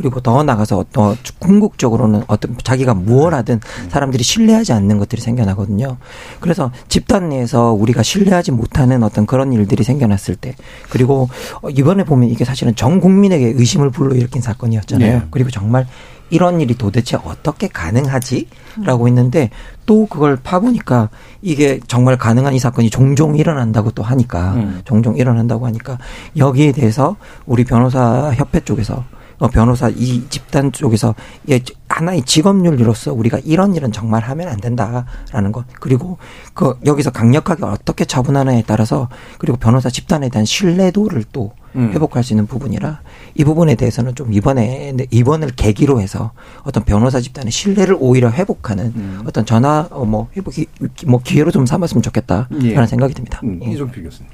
그리고 0.00 0.20
더 0.20 0.42
나가서 0.42 0.86
더 0.92 1.14
궁극적으로는 1.38 2.22
어떤 2.26 2.56
자기가 2.64 2.94
무엇 2.94 3.34
하든 3.34 3.60
사람들이 3.90 4.24
신뢰하지 4.24 4.72
않는 4.72 4.96
것들이 4.96 5.20
생겨나거든요. 5.20 5.98
그래서 6.40 6.70
집단 6.88 7.28
내에서 7.28 7.72
우리가 7.72 8.02
신뢰하지 8.02 8.52
못하는 8.52 9.02
어떤 9.02 9.26
그런 9.26 9.52
일들이 9.52 9.84
생겨났을 9.84 10.36
때 10.36 10.54
그리고 10.88 11.28
이번에 11.68 12.04
보면 12.04 12.30
이게 12.30 12.46
사실은 12.46 12.74
전 12.74 12.98
국민에게 12.98 13.52
의심을 13.56 13.90
불러일으킨 13.90 14.40
사건이었잖아요. 14.40 15.18
네. 15.18 15.26
그리고 15.30 15.50
정말 15.50 15.86
이런 16.30 16.60
일이 16.60 16.74
도대체 16.74 17.18
어떻게 17.22 17.68
가능하지? 17.68 18.46
라고 18.82 19.08
했는데 19.08 19.50
또 19.84 20.06
그걸 20.06 20.36
파보니까 20.36 21.10
이게 21.42 21.80
정말 21.88 22.16
가능한 22.16 22.54
이 22.54 22.58
사건이 22.58 22.88
종종 22.88 23.36
일어난다고 23.36 23.90
또 23.90 24.02
하니까 24.02 24.54
음. 24.54 24.80
종종 24.84 25.16
일어난다고 25.16 25.66
하니까 25.66 25.98
여기에 26.36 26.72
대해서 26.72 27.16
우리 27.46 27.64
변호사 27.64 28.32
협회 28.32 28.60
쪽에서 28.60 28.94
어, 28.94 29.19
변호사 29.48 29.88
이 29.88 30.28
집단 30.28 30.72
쪽에서 30.72 31.14
예, 31.48 31.60
하나의 31.88 32.22
직업윤리로서 32.22 33.12
우리가 33.12 33.40
이런 33.44 33.74
일은 33.74 33.92
정말 33.92 34.22
하면 34.22 34.48
안 34.48 34.58
된다라는 34.58 35.52
것 35.52 35.64
그리고 35.80 36.18
그 36.54 36.78
여기서 36.84 37.10
강력하게 37.10 37.64
어떻게 37.64 38.04
처분하느냐에 38.04 38.64
따라서 38.66 39.08
그리고 39.38 39.56
변호사 39.56 39.88
집단에 39.90 40.28
대한 40.28 40.44
신뢰도를 40.44 41.24
또 41.32 41.52
음. 41.76 41.92
회복할 41.92 42.24
수 42.24 42.32
있는 42.32 42.46
부분이라 42.46 43.00
이 43.34 43.44
부분에 43.44 43.74
대해서는 43.76 44.14
좀 44.14 44.32
이번에 44.32 44.94
이번을 45.10 45.50
계기로 45.50 46.00
해서 46.00 46.32
어떤 46.62 46.84
변호사 46.84 47.20
집단의 47.20 47.52
신뢰를 47.52 47.96
오히려 47.98 48.30
회복하는 48.30 48.86
음. 48.96 49.22
어떤 49.26 49.46
전화 49.46 49.86
어, 49.90 50.04
뭐 50.04 50.28
회복이 50.36 50.66
뭐 51.06 51.20
기회로 51.22 51.50
좀 51.50 51.66
삼았으면 51.66 52.02
좋겠다라는 52.02 52.62
예. 52.62 52.86
생각이 52.86 53.14
듭니다. 53.14 53.40
음, 53.44 53.62
이종필 53.62 54.04
교수님. 54.04 54.30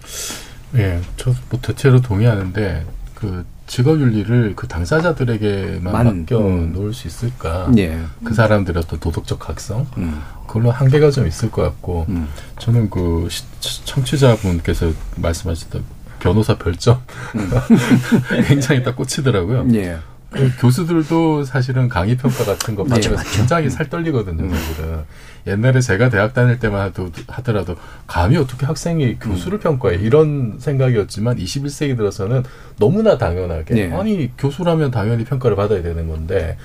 예, 0.77 1.01
저뭐 1.17 1.61
대체로 1.63 2.01
동의하는데 2.01 2.85
그 3.15 3.45
직업 3.67 4.01
윤리를 4.01 4.55
그 4.55 4.69
당사자들에게만 4.69 5.93
만, 5.93 6.19
맡겨 6.21 6.39
음. 6.39 6.73
놓을 6.73 6.95
수 6.95 7.09
있을까? 7.09 7.71
예. 7.77 7.99
그 8.25 8.33
사람들의 8.33 8.83
어떤 8.85 9.01
도덕적 9.01 9.39
각성, 9.39 9.87
음. 9.99 10.23
그걸로 10.47 10.71
한계가 10.71 11.11
좀 11.11 11.27
있을 11.27 11.51
것 11.51 11.63
같고, 11.63 12.07
음. 12.09 12.29
저는 12.59 12.91
그 12.91 13.29
청취자분께서 13.61 14.93
말씀하셨던 15.17 15.83
변호사 16.21 16.57
별점 16.57 17.03
음. 17.35 17.51
굉장히 18.47 18.83
딱 18.83 18.97
꽂히더라고요. 18.97 19.67
예. 19.75 19.99
그 20.37 20.53
교수들도 20.61 21.45
사실은 21.45 21.89
강의 21.89 22.17
평가 22.17 22.45
같은 22.45 22.75
거 22.75 22.85
네, 22.85 23.01
굉장히 23.35 23.71
살 23.71 23.89
떨리거든요. 23.89 24.45
음. 24.45 24.51
사실은 24.51 25.05
옛날에 25.47 25.81
제가 25.81 26.11
대학 26.11 26.35
다닐 26.35 26.59
때만 26.59 26.93
하더라도 27.29 27.77
감히 28.07 28.37
어떻게 28.37 28.67
학생이 28.67 29.19
교수를 29.19 29.59
음. 29.59 29.61
평가해 29.61 29.97
이런 29.97 30.57
생각이었지만 30.59 31.37
21세기 31.37 31.97
들어서는 31.97 32.43
너무나 32.79 33.17
당연하게 33.17 33.75
네. 33.75 33.93
아니 33.93 34.31
교수라면 34.37 34.91
당연히 34.91 35.25
평가를 35.25 35.57
받아야 35.57 35.83
되는 35.83 36.09
건데 36.09 36.57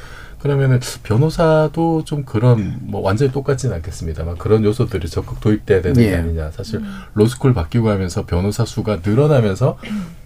그러면은 0.42 0.80
변호사도 1.04 2.04
좀 2.04 2.24
그런 2.26 2.78
뭐 2.82 3.02
완전히 3.02 3.32
똑같지는 3.32 3.76
않겠습니다만 3.76 4.38
그런 4.38 4.64
요소들이 4.64 5.08
적극 5.08 5.40
도입돼야 5.40 5.82
되는 5.82 6.02
게 6.02 6.12
예. 6.12 6.16
아니냐. 6.16 6.52
사실 6.52 6.80
음. 6.80 6.92
로스쿨 7.14 7.54
바뀌고 7.54 7.90
하면서 7.90 8.26
변호사 8.26 8.66
수가 8.66 9.00
늘어나면서 9.06 9.78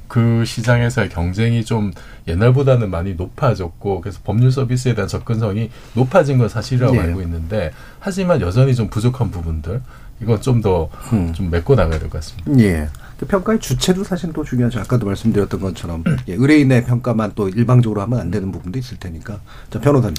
그 0.08 0.46
시장에서의 0.46 1.10
경쟁이 1.10 1.66
좀 1.66 1.92
옛날보다는 2.28 2.90
많이 2.90 3.16
높아졌고 3.16 4.02
그래서 4.02 4.20
법률 4.24 4.52
서비스에 4.52 4.96
대한 4.96 5.08
접근성이 5.10 5.70
높아진 5.96 6.38
건 6.38 6.48
사실이라고 6.48 6.96
예. 6.96 7.00
알고 7.02 7.22
있는데 7.24 7.72
하지만 8.00 8.40
여전히 8.40 8.74
좀 8.74 8.88
부족한 8.90 9.32
부분들 9.32 9.82
이건 10.22 10.40
좀 10.40 10.62
더좀 10.62 10.90
음. 11.12 11.34
좀 11.34 11.50
메꿔 11.50 11.76
나가야 11.76 12.00
될 12.00 12.10
것 12.10 12.20
같습니다. 12.22 12.52
예. 12.64 12.88
그 13.18 13.26
평가의 13.26 13.60
주체도 13.60 14.04
사실 14.04 14.34
또 14.34 14.44
중요하죠. 14.44 14.80
아까도 14.80 15.06
말씀드렸던 15.06 15.60
것처럼 15.60 16.04
예, 16.28 16.34
의뢰인의 16.34 16.86
평가만 16.86 17.32
또 17.36 17.48
일방적으로 17.48 18.02
하면 18.02 18.20
안 18.20 18.32
되는 18.32 18.52
부분도 18.52 18.78
있을 18.78 18.98
테니까. 18.98 19.40
자, 19.70 19.80
변호사님. 19.80 20.16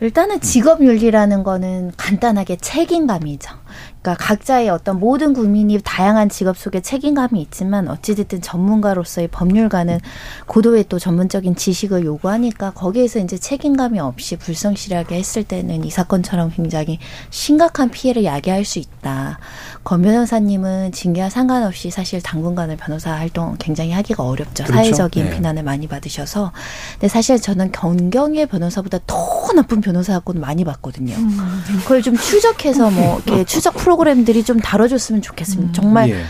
일단은 0.00 0.40
직업 0.40 0.82
윤리라는 0.82 1.42
거는 1.42 1.92
간단하게 1.96 2.56
책임감이죠. 2.56 3.50
그러니까 4.02 4.24
각자의 4.24 4.68
어떤 4.68 5.00
모든 5.00 5.32
국민이 5.32 5.78
다양한 5.82 6.28
직업 6.28 6.56
속에 6.56 6.80
책임감이 6.80 7.40
있지만 7.42 7.88
어찌됐든 7.88 8.42
전문가로서의 8.42 9.28
법률가는 9.28 9.98
고도의 10.46 10.86
또 10.88 10.98
전문적인 10.98 11.56
지식을 11.56 12.04
요구하니까 12.04 12.72
거기에서 12.72 13.18
이제 13.18 13.36
책임감이 13.38 13.98
없이 13.98 14.36
불성실하게 14.36 15.16
했을 15.16 15.42
때는 15.42 15.84
이 15.84 15.90
사건처럼 15.90 16.52
굉장히 16.54 16.98
심각한 17.30 17.90
피해를 17.90 18.24
야기할 18.24 18.64
수 18.64 18.78
있다. 18.78 19.38
권 19.82 20.02
변호사님은 20.02 20.92
징계와 20.92 21.30
상관없이 21.30 21.90
사실 21.90 22.20
당분간을 22.22 22.76
변호사 22.76 23.12
활동 23.12 23.56
굉장히 23.58 23.92
하기가 23.92 24.22
어렵죠. 24.22 24.64
그렇죠? 24.64 24.74
사회적인 24.74 25.24
네. 25.24 25.30
비난을 25.30 25.62
많이 25.62 25.86
받으셔서. 25.88 26.52
근데 26.92 27.08
사실 27.08 27.40
저는 27.40 27.72
경경의 27.72 28.46
변호사보다 28.46 28.98
더 29.06 29.38
나쁜 29.54 29.80
변호사 29.80 30.12
사건 30.12 30.40
많이 30.40 30.64
봤거든요. 30.64 31.14
음. 31.14 31.38
그걸 31.82 32.02
좀 32.02 32.16
추적해서 32.16 32.90
뭐 32.90 33.20
이렇게 33.24 33.44
추적 33.44 33.74
프로그램들이 33.88 34.44
좀 34.44 34.60
다뤄줬으면 34.60 35.22
좋겠습니다. 35.22 35.70
음. 35.70 35.72
정말 35.72 36.10
예. 36.10 36.22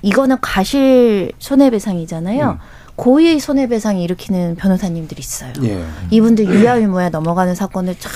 이거는 0.00 0.38
가실 0.40 1.32
손해배상이잖아요. 1.38 2.52
음. 2.52 2.58
고의 2.96 3.38
손해배상이 3.38 4.02
일으키는 4.04 4.56
변호사님들이 4.56 5.20
있어요. 5.20 5.52
예. 5.64 5.84
이분들 6.10 6.46
유야유모야 6.46 7.10
넘어가는 7.10 7.54
사건을 7.54 7.96
참 7.98 8.12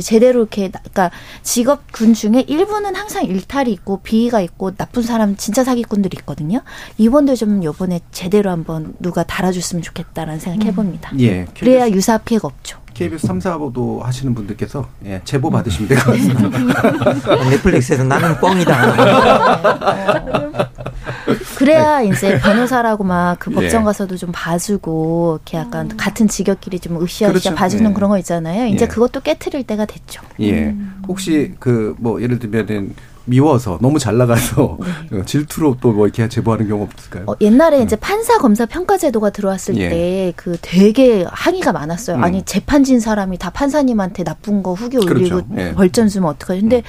제대로 0.00 0.40
이렇게 0.40 0.68
그러니까 0.70 1.10
직업군 1.42 2.14
중에 2.14 2.44
일부는 2.46 2.94
항상 2.94 3.24
일탈이 3.24 3.72
있고 3.72 4.00
비위가 4.02 4.40
있고 4.40 4.70
나쁜 4.76 5.02
사람 5.02 5.36
진짜 5.36 5.64
사기꾼들이 5.64 6.16
있거든요. 6.20 6.60
이번도 6.98 7.34
좀 7.34 7.64
요번에 7.64 8.00
제대로 8.12 8.50
한번 8.50 8.94
누가 9.00 9.24
달아줬으면 9.24 9.82
좋겠다라는 9.82 10.38
생각 10.38 10.66
해봅니다. 10.66 11.10
음. 11.14 11.20
예. 11.20 11.46
그래야 11.58 11.90
유사 11.90 12.18
피해가 12.18 12.46
없죠. 12.46 12.79
KBS 13.00 13.26
3, 13.26 13.38
4보도 13.38 14.02
하시는 14.02 14.34
분들께서 14.34 14.86
예, 15.06 15.22
제보 15.24 15.48
받으시면 15.50 15.88
될 15.88 15.98
것 16.00 16.12
같습니다. 16.12 17.32
넷플릭스에서 17.48 18.04
나는 18.04 18.36
뻥이다. 18.38 20.60
그래야 21.56 22.02
이제 22.02 22.38
변호사라고 22.40 23.04
막 23.04 23.38
그 23.38 23.50
법정 23.50 23.84
가서도 23.84 24.18
좀 24.18 24.30
봐주고 24.34 25.38
이렇게 25.40 25.56
약간 25.56 25.90
음. 25.90 25.96
같은 25.96 26.28
직업끼리 26.28 26.78
좀 26.78 27.02
으쌰으쌰 27.02 27.28
그렇죠. 27.32 27.54
봐주는 27.54 27.84
네. 27.84 27.92
그런 27.94 28.10
거 28.10 28.18
있잖아요. 28.18 28.66
이제 28.66 28.84
예. 28.84 28.88
그것도 28.88 29.20
깨트릴 29.20 29.64
때가 29.64 29.86
됐죠. 29.86 30.20
예. 30.40 30.66
음. 30.68 31.00
혹시 31.08 31.54
그 31.58 31.94
뭐 31.98 32.20
예를 32.20 32.38
들면은 32.38 32.94
미워서 33.30 33.78
너무 33.80 33.98
잘 33.98 34.16
나가서 34.18 34.78
네. 35.10 35.18
어, 35.20 35.24
질투로 35.24 35.76
또 35.80 35.90
뭐 35.90 36.06
이렇게 36.06 36.28
제보하는 36.28 36.68
경우 36.68 36.84
없을까요? 36.84 37.24
어, 37.26 37.34
옛날에 37.40 37.78
음. 37.78 37.82
이제 37.84 37.96
판사 37.96 38.38
검사 38.38 38.64
평가 38.66 38.96
제도가 38.96 39.30
들어왔을 39.30 39.76
예. 39.78 39.88
때그 39.88 40.58
되게 40.62 41.24
항의가 41.28 41.72
많았어요. 41.72 42.16
음. 42.16 42.24
아니 42.24 42.42
재판진 42.44 43.00
사람이 43.00 43.38
다 43.38 43.50
판사님한테 43.50 44.24
나쁜 44.24 44.62
거 44.62 44.72
후기 44.74 44.96
올리고 44.98 45.14
그렇죠. 45.14 45.42
예. 45.56 45.72
벌점 45.74 46.08
주면 46.08 46.28
어떡하지? 46.30 46.60
근데 46.60 46.76
음. 46.78 46.82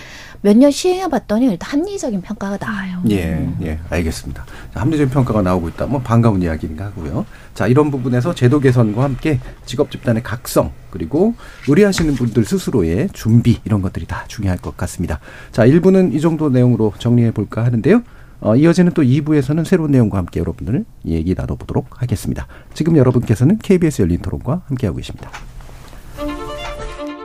몇 0.44 0.58
년 0.58 0.72
시행해 0.72 1.08
봤더니 1.08 1.46
일단 1.46 1.70
합리적인 1.80 2.22
평가가 2.22 2.58
나와요. 2.58 3.02
예, 3.10 3.34
음. 3.34 3.58
예, 3.62 3.80
알겠습니다. 3.90 4.44
자, 4.74 4.80
합리적인 4.82 5.12
평가가 5.14 5.42
나오고 5.44 5.70
있다. 5.70 5.86
뭐 5.86 6.02
반가운 6.02 6.42
이야기인가 6.42 6.86
하고요. 6.86 7.26
자, 7.54 7.68
이런 7.68 7.92
부분에서 7.92 8.34
제도 8.34 8.60
개선과 8.60 9.04
함께 9.04 9.40
직업 9.66 9.92
집단의 9.92 10.24
각성 10.24 10.72
그리고 10.90 11.36
의뢰하시는 11.68 12.16
분들 12.16 12.44
스스로의 12.46 13.10
준비 13.14 13.60
이런 13.66 13.82
것들이 13.84 14.08
다 14.08 14.26
중요할 14.28 14.58
것 14.58 14.76
같습니다. 14.78 15.20
자, 15.52 15.66
1부는 15.66 16.14
이 16.14 16.20
정도 16.20 16.50
내용으로 16.50 16.94
정리해 16.98 17.32
볼까 17.32 17.64
하는데요. 17.64 18.02
어, 18.40 18.56
이어지는 18.56 18.94
또 18.94 19.04
2부에서는 19.04 19.64
새로운 19.66 19.92
내용과 19.92 20.18
함께 20.18 20.40
여러분들 20.40 20.84
얘기 21.06 21.36
나눠보도록 21.36 22.02
하겠습니다. 22.02 22.48
지금 22.74 22.98
여러분께서는 22.98 23.60
KBS 23.60 24.02
열린 24.02 24.20
토론과 24.24 24.64
함께하고 24.66 24.98
계십니다. 24.98 25.30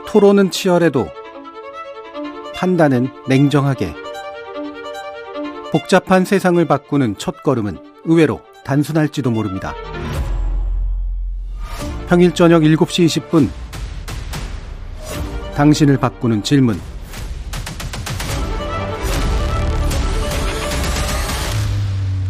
토론은 0.07 0.51
치열해도 0.51 1.07
판단은 2.57 3.09
냉정하게. 3.27 3.93
복잡한 5.71 6.25
세상을 6.25 6.65
바꾸는 6.65 7.15
첫 7.19 7.43
걸음은 7.43 7.77
의외로 8.05 8.41
단순할지도 8.65 9.29
모릅니다. 9.29 9.75
평일 12.09 12.33
저녁 12.33 12.63
7시 12.63 13.29
20분. 13.29 13.49
당신을 15.53 15.99
바꾸는 15.99 16.41
질문. 16.41 16.81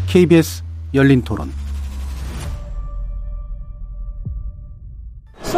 KBS 0.07 0.61
열린 0.93 1.21
토론. 1.21 1.66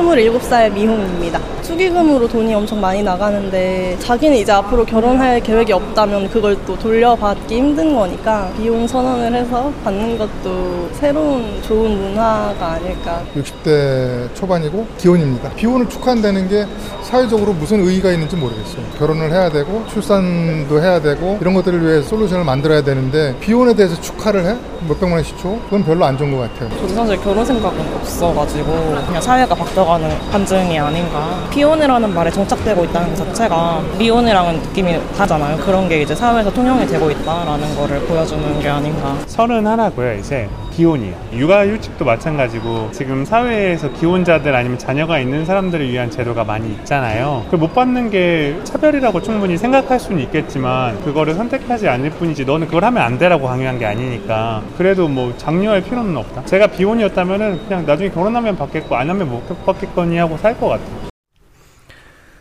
27살 0.03 0.71
미혼입니다. 0.73 1.39
축의금으로 1.61 2.27
돈이 2.27 2.53
엄청 2.53 2.81
많이 2.81 3.03
나가는데 3.03 3.97
자기는 3.99 4.37
이제 4.37 4.51
앞으로 4.51 4.85
결혼할 4.85 5.39
계획이 5.41 5.71
없다면 5.71 6.29
그걸 6.29 6.57
또 6.65 6.77
돌려받기 6.79 7.55
힘든 7.55 7.95
거니까 7.95 8.51
비혼 8.57 8.87
선언을 8.87 9.33
해서 9.35 9.71
받는 9.83 10.17
것도 10.17 10.89
새로운 10.93 11.61
좋은 11.61 11.91
문화가 11.91 12.71
아닐까. 12.73 13.21
60대 13.35 14.33
초반이고 14.33 14.87
기혼입니다. 14.97 15.49
비혼을 15.51 15.87
축하한다는 15.89 16.49
게 16.49 16.65
사회적으로 17.03 17.53
무슨 17.53 17.81
의의가 17.81 18.11
있는지 18.11 18.35
모르겠어요. 18.35 18.83
결혼을 18.97 19.31
해야 19.31 19.49
되고 19.49 19.83
출산도 19.87 20.81
해야 20.81 20.99
되고 21.01 21.37
이런 21.41 21.53
것들을 21.53 21.85
위해 21.85 22.01
솔루션을 22.01 22.45
만들어야 22.45 22.81
되는데 22.83 23.35
비혼에 23.39 23.73
대해서 23.75 23.99
축하를 24.01 24.45
해? 24.45 24.55
몇백만 24.87 25.17
원씩 25.17 25.37
줘? 25.37 25.49
그건 25.65 25.83
별로 25.83 26.05
안 26.05 26.17
좋은 26.17 26.31
것 26.35 26.39
같아요. 26.53 26.69
저는 26.79 26.95
사실 26.95 27.17
결혼 27.21 27.45
생각은 27.45 27.79
없어가지고 27.95 28.65
그냥 29.07 29.21
사회가 29.21 29.53
바뀌어가 29.53 29.88
는 29.97 30.07
반증이 30.31 30.79
아닌가. 30.79 31.47
비혼이라는 31.49 32.13
말에 32.13 32.29
정착되고 32.29 32.83
있다는 32.85 33.15
것 33.15 33.25
자체가 33.25 33.81
미혼이랑은 33.97 34.59
느낌이 34.61 34.99
다잖아요. 35.17 35.57
그런 35.57 35.89
게 35.89 36.01
이제 36.03 36.13
사회에서 36.13 36.53
통용이 36.53 36.85
되고 36.85 37.09
있다라는 37.09 37.75
거를 37.75 37.99
보여주는 38.01 38.59
게 38.59 38.69
아닌가. 38.69 39.15
서른 39.25 39.65
하나고요, 39.65 40.13
이제. 40.15 40.47
기혼이에요. 40.79 41.13
육아 41.33 41.65
휴직도 41.67 42.05
마찬가지고 42.05 42.89
지금 42.93 43.25
사회에서 43.25 43.91
기혼자들 43.91 44.55
아니면 44.55 44.77
자녀가 44.77 45.19
있는 45.19 45.45
사람들을 45.45 45.89
위한 45.91 46.09
제도가 46.09 46.45
많이 46.45 46.69
있잖아요. 46.69 47.41
그걸 47.45 47.59
못 47.59 47.73
받는 47.73 48.09
게 48.11 48.57
차별이라고 48.63 49.21
충분히 49.21 49.57
생각할 49.57 49.99
수는 49.99 50.21
있겠지만 50.21 51.01
그거를 51.03 51.33
선택하지 51.33 51.89
않을 51.89 52.11
뿐이지 52.11 52.45
너는 52.45 52.67
그걸 52.67 52.85
하면 52.85 53.03
안 53.03 53.17
되라고 53.17 53.47
강요한 53.47 53.77
게 53.77 53.85
아니니까 53.87 54.61
그래도 54.77 55.09
뭐 55.09 55.33
장려할 55.35 55.81
필요는 55.81 56.15
없다. 56.15 56.45
제가 56.45 56.67
비혼이었다면은 56.67 57.59
그냥 57.67 57.85
나중에 57.85 58.09
결혼하면 58.09 58.55
받겠고 58.55 58.95
안 58.95 59.09
하면 59.09 59.27
못 59.29 59.45
받 59.65 59.78
겠거니 59.80 60.17
하고 60.17 60.38
살 60.38 60.59
것 60.59 60.67
같아요. 60.67 61.09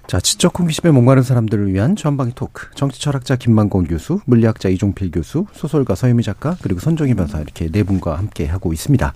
자, 0.07 0.19
지적 0.21 0.59
호기심에 0.59 0.91
목마른 0.91 1.23
사람들을 1.23 1.73
위한 1.73 1.95
전방위 1.95 2.33
토크. 2.35 2.71
정치 2.75 2.99
철학자 2.99 3.37
김만곤 3.37 3.89
교수, 3.89 4.21
물리학자 4.25 4.71
이종필 4.71 5.11
교수, 5.11 5.45
소설가 5.53 5.95
서유미 5.95 6.23
작가, 6.23 6.57
그리고 6.63 6.81
손정희 6.81 7.13
변사 7.13 7.39
이렇게 7.41 7.71
네 7.71 7.83
분과 7.83 8.17
함께 8.17 8.47
하고 8.47 8.73
있습니다. 8.73 9.13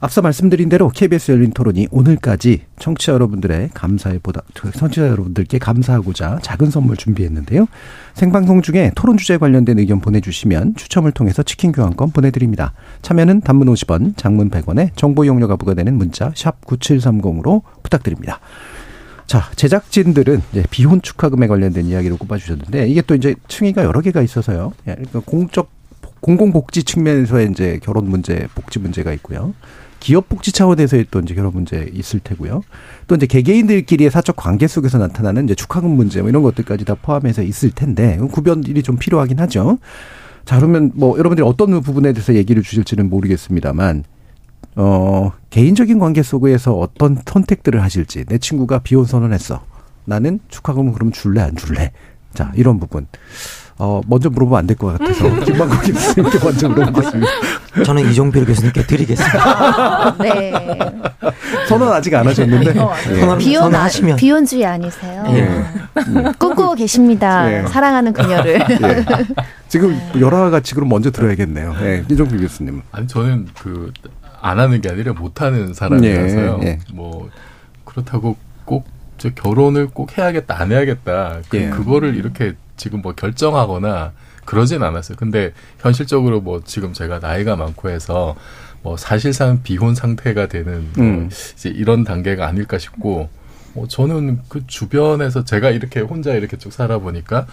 앞서 0.00 0.20
말씀드린 0.20 0.68
대로 0.68 0.88
KBS 0.88 1.32
열린 1.32 1.52
토론이 1.52 1.88
오늘까지 1.90 2.62
청취자 2.78 3.12
여러분들의 3.12 3.70
감사에 3.72 4.18
보다 4.22 4.42
청취자 4.54 5.08
여러분들께 5.08 5.58
감사하고자 5.58 6.40
작은 6.42 6.70
선물 6.70 6.96
준비했는데요. 6.96 7.66
생방송 8.14 8.62
중에 8.62 8.92
토론 8.94 9.16
주제 9.16 9.38
관련된 9.38 9.78
의견 9.78 10.00
보내주시면 10.00 10.74
추첨을 10.76 11.12
통해서 11.12 11.42
치킨 11.42 11.72
교환권 11.72 12.10
보내드립니다. 12.10 12.72
참여는 13.02 13.40
단문 13.40 13.68
50원, 13.68 14.16
장문 14.16 14.50
100원에 14.50 14.90
정보 14.96 15.24
이용료가 15.24 15.56
부과되는 15.56 15.94
문자 15.94 16.32
샵 16.34 16.60
9730으로 16.66 17.62
부탁드립니다. 17.82 18.40
자, 19.26 19.50
제작진들은 19.56 20.42
이제 20.52 20.64
비혼 20.70 21.02
축하금에 21.02 21.46
관련된 21.48 21.86
이야기를 21.86 22.16
꼽아주셨는데 22.18 22.86
이게 22.88 23.02
또 23.02 23.14
이제 23.14 23.34
층위가 23.48 23.82
여러 23.84 24.00
개가 24.00 24.22
있어서요. 24.22 24.72
예, 24.86 24.94
그러니까 24.94 25.20
공적 25.24 25.70
공공복지 26.20 26.84
측면에서의 26.84 27.50
이제 27.50 27.78
결혼 27.82 28.08
문제, 28.08 28.46
복지 28.54 28.78
문제가 28.78 29.12
있고요. 29.14 29.54
기업 30.06 30.28
복지 30.28 30.52
차원에서의 30.52 31.06
또 31.10 31.18
이제 31.18 31.34
결혼 31.34 31.52
문제 31.52 31.90
있을 31.92 32.20
테고요. 32.20 32.62
또 33.08 33.16
이제 33.16 33.26
개개인들끼리의 33.26 34.08
사적 34.08 34.36
관계 34.36 34.68
속에서 34.68 34.98
나타나는 34.98 35.46
이제 35.46 35.56
축하금 35.56 35.90
문제 35.90 36.20
뭐 36.20 36.28
이런 36.30 36.44
것들까지 36.44 36.84
다 36.84 36.94
포함해서 36.94 37.42
있을 37.42 37.72
텐데 37.72 38.16
구별이 38.30 38.84
좀 38.84 38.98
필요하긴 38.98 39.40
하죠. 39.40 39.78
자, 40.44 40.58
그러면 40.58 40.92
뭐 40.94 41.18
여러분들이 41.18 41.44
어떤 41.44 41.80
부분에 41.80 42.12
대해서 42.12 42.34
얘기를 42.36 42.62
주실지는 42.62 43.10
모르겠습니다만 43.10 44.04
어, 44.76 45.32
개인적인 45.50 45.98
관계 45.98 46.22
속에서 46.22 46.78
어떤 46.78 47.18
선택들을 47.26 47.82
하실지. 47.82 48.26
내 48.26 48.38
친구가 48.38 48.78
비혼 48.84 49.06
선언했어. 49.06 49.64
나는 50.04 50.38
축하금 50.46 50.92
그럼 50.92 51.10
줄래, 51.10 51.40
안 51.40 51.56
줄래? 51.56 51.90
자, 52.32 52.52
이런 52.54 52.78
부분. 52.78 53.08
어, 53.78 54.00
먼저 54.06 54.30
물어보면 54.30 54.56
안 54.60 54.66
될 54.68 54.76
것 54.76 54.96
같아서. 54.96 55.28
김만국 55.44 55.80
교수님께 55.82 56.38
먼저 56.44 56.68
물어보겠습니다. 56.68 57.26
저는 57.84 58.10
이종필 58.10 58.44
교수님께 58.46 58.86
드리겠습니다. 58.86 60.16
네. 60.22 60.52
선언 61.68 61.92
아직 61.92 62.14
안 62.14 62.26
하셨는데. 62.26 62.70
예. 62.70 63.38
비혼, 63.38 63.62
선언하시면. 63.62 64.16
비혼주의 64.16 64.64
아니세요? 64.64 65.24
예. 65.28 65.42
음. 65.42 66.32
꿈꾸고 66.38 66.74
계십니다. 66.74 67.52
예. 67.52 67.66
사랑하는 67.66 68.12
그녀를. 68.12 68.60
예. 68.70 69.04
지금 69.68 69.98
여러 70.20 70.50
가지 70.50 70.74
그럼 70.74 70.88
먼저 70.88 71.10
들어야겠네요. 71.10 71.76
예. 71.82 72.04
이종필 72.10 72.40
교수님. 72.40 72.82
아니, 72.92 73.06
저는 73.06 73.48
그, 73.58 73.92
안 74.40 74.58
하는 74.58 74.80
게 74.80 74.88
아니라 74.88 75.12
못 75.12 75.42
하는 75.42 75.74
사람이라서요. 75.74 76.60
뭐 76.92 77.28
그렇다고 77.84 78.36
꼭저 78.64 79.30
결혼을 79.34 79.88
꼭 79.88 80.18
해야겠다 80.18 80.60
안 80.60 80.72
해야겠다 80.72 81.38
그, 81.48 81.56
예. 81.56 81.70
그거를 81.70 82.14
이렇게 82.16 82.54
지금 82.76 83.00
뭐 83.00 83.12
결정하거나 83.12 84.12
그러진 84.46 84.82
않았어요. 84.82 85.16
근데 85.18 85.52
현실적으로 85.80 86.40
뭐 86.40 86.62
지금 86.64 86.92
제가 86.94 87.18
나이가 87.18 87.56
많고 87.56 87.90
해서 87.90 88.34
뭐 88.82 88.96
사실상 88.96 89.62
비혼 89.62 89.94
상태가 89.94 90.46
되는 90.46 90.88
뭐 90.96 91.04
음. 91.04 91.28
이제 91.56 91.68
이런 91.68 92.04
단계가 92.04 92.46
아닐까 92.46 92.78
싶고 92.78 93.28
뭐 93.74 93.86
저는 93.88 94.40
그 94.48 94.66
주변에서 94.66 95.44
제가 95.44 95.70
이렇게 95.70 96.00
혼자 96.00 96.32
이렇게 96.32 96.56
쭉 96.56 96.72
살아보니까 96.72 97.46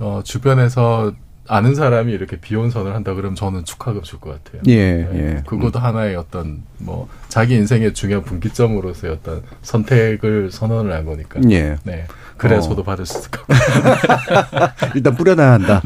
어 0.00 0.20
주변에서 0.24 1.12
아는 1.48 1.76
사람이 1.76 2.12
이렇게 2.12 2.36
비혼선을 2.40 2.92
한다 2.94 3.14
그러면 3.14 3.36
저는 3.36 3.64
축하금 3.64 4.02
줄 4.02 4.18
것 4.18 4.42
같아요. 4.44 4.62
예, 4.66 4.94
네. 5.04 5.10
예. 5.14 5.42
그것도 5.46 5.78
음. 5.78 5.84
하나의 5.84 6.16
어떤 6.16 6.64
뭐 6.78 7.08
자기 7.28 7.54
인생의 7.54 7.94
중요한 7.94 8.24
분기점으로서의 8.24 9.12
어떤 9.12 9.42
선택을 9.62 10.50
선언을 10.50 10.92
한 10.92 11.04
거니까. 11.04 11.40
예. 11.50 11.76
네. 11.84 12.06
그래야 12.36 12.58
어. 12.58 12.62
저도 12.62 12.82
받을 12.82 13.06
수 13.06 13.18
있을 13.18 13.30
것 13.30 13.46
같아요. 13.46 14.90
일단 14.94 15.14
뿌려놔야 15.14 15.52
한다. 15.52 15.82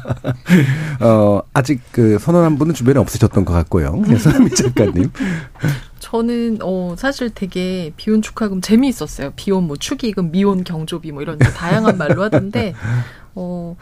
어, 1.00 1.42
아직 1.52 1.80
그 1.92 2.18
선언한 2.18 2.58
분은 2.58 2.74
주변에 2.74 2.98
없으셨던 3.00 3.44
것 3.44 3.52
같고요. 3.52 4.02
서미 4.18 4.50
작가님. 4.50 5.10
저는 6.00 6.58
어 6.62 6.94
사실 6.98 7.30
되게 7.30 7.92
비혼 7.96 8.20
축하금 8.20 8.60
재미있었어요. 8.60 9.32
비혼 9.36 9.66
뭐 9.66 9.76
축의금, 9.76 10.32
미혼 10.32 10.64
경조비 10.64 11.12
뭐 11.12 11.22
이런 11.22 11.38
다양한 11.38 11.96
말로 11.96 12.22
하던데 12.22 12.74
어 13.34 13.76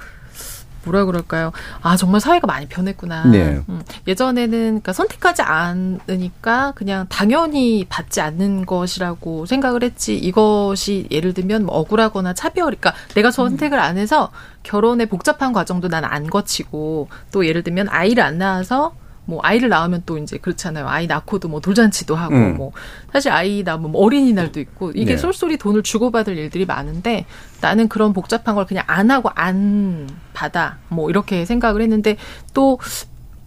뭐라 0.84 1.04
그럴까요? 1.04 1.52
아 1.80 1.96
정말 1.96 2.20
사회가 2.20 2.46
많이 2.46 2.66
변했구나. 2.66 3.26
네. 3.26 3.60
음, 3.68 3.82
예전에는 4.06 4.50
그러니까 4.58 4.92
선택하지 4.92 5.42
않으니까 5.42 6.72
그냥 6.74 7.06
당연히 7.08 7.84
받지 7.88 8.20
않는 8.20 8.66
것이라고 8.66 9.46
생각을 9.46 9.82
했지. 9.82 10.16
이것이 10.16 11.06
예를 11.10 11.34
들면 11.34 11.66
뭐 11.66 11.76
억울하거나 11.76 12.34
차별, 12.34 12.64
그러니까 12.66 12.94
내가 13.14 13.30
선택을 13.30 13.78
안 13.78 13.96
해서 13.98 14.30
결혼의 14.62 15.06
복잡한 15.06 15.52
과정도 15.52 15.88
난 15.88 16.02
안 16.04 16.28
거치고 16.28 17.08
또 17.30 17.46
예를 17.46 17.62
들면 17.62 17.88
아이를 17.88 18.22
안 18.24 18.38
낳아서 18.38 18.92
뭐 19.24 19.40
아이를 19.42 19.68
낳으면 19.68 20.02
또 20.04 20.18
이제 20.18 20.36
그렇잖아요. 20.36 20.88
아이 20.88 21.06
낳고도 21.06 21.48
뭐 21.48 21.60
돌잔치도 21.60 22.16
하고 22.16 22.34
음. 22.34 22.56
뭐 22.56 22.72
사실 23.12 23.30
아이 23.30 23.62
낳으면 23.62 23.92
뭐 23.92 24.04
어린이날도 24.04 24.60
있고 24.60 24.90
이게 24.90 25.12
네. 25.12 25.16
쏠쏠이 25.16 25.58
돈을 25.58 25.82
주고받을 25.82 26.36
일들이 26.36 26.66
많은데 26.66 27.26
나는 27.60 27.88
그런 27.88 28.12
복잡한 28.12 28.54
걸 28.54 28.66
그냥 28.66 28.84
안 28.86 29.10
하고 29.10 29.30
안 29.34 30.08
받아 30.32 30.78
뭐 30.88 31.08
이렇게 31.10 31.44
생각을 31.44 31.82
했는데 31.82 32.16
또 32.52 32.78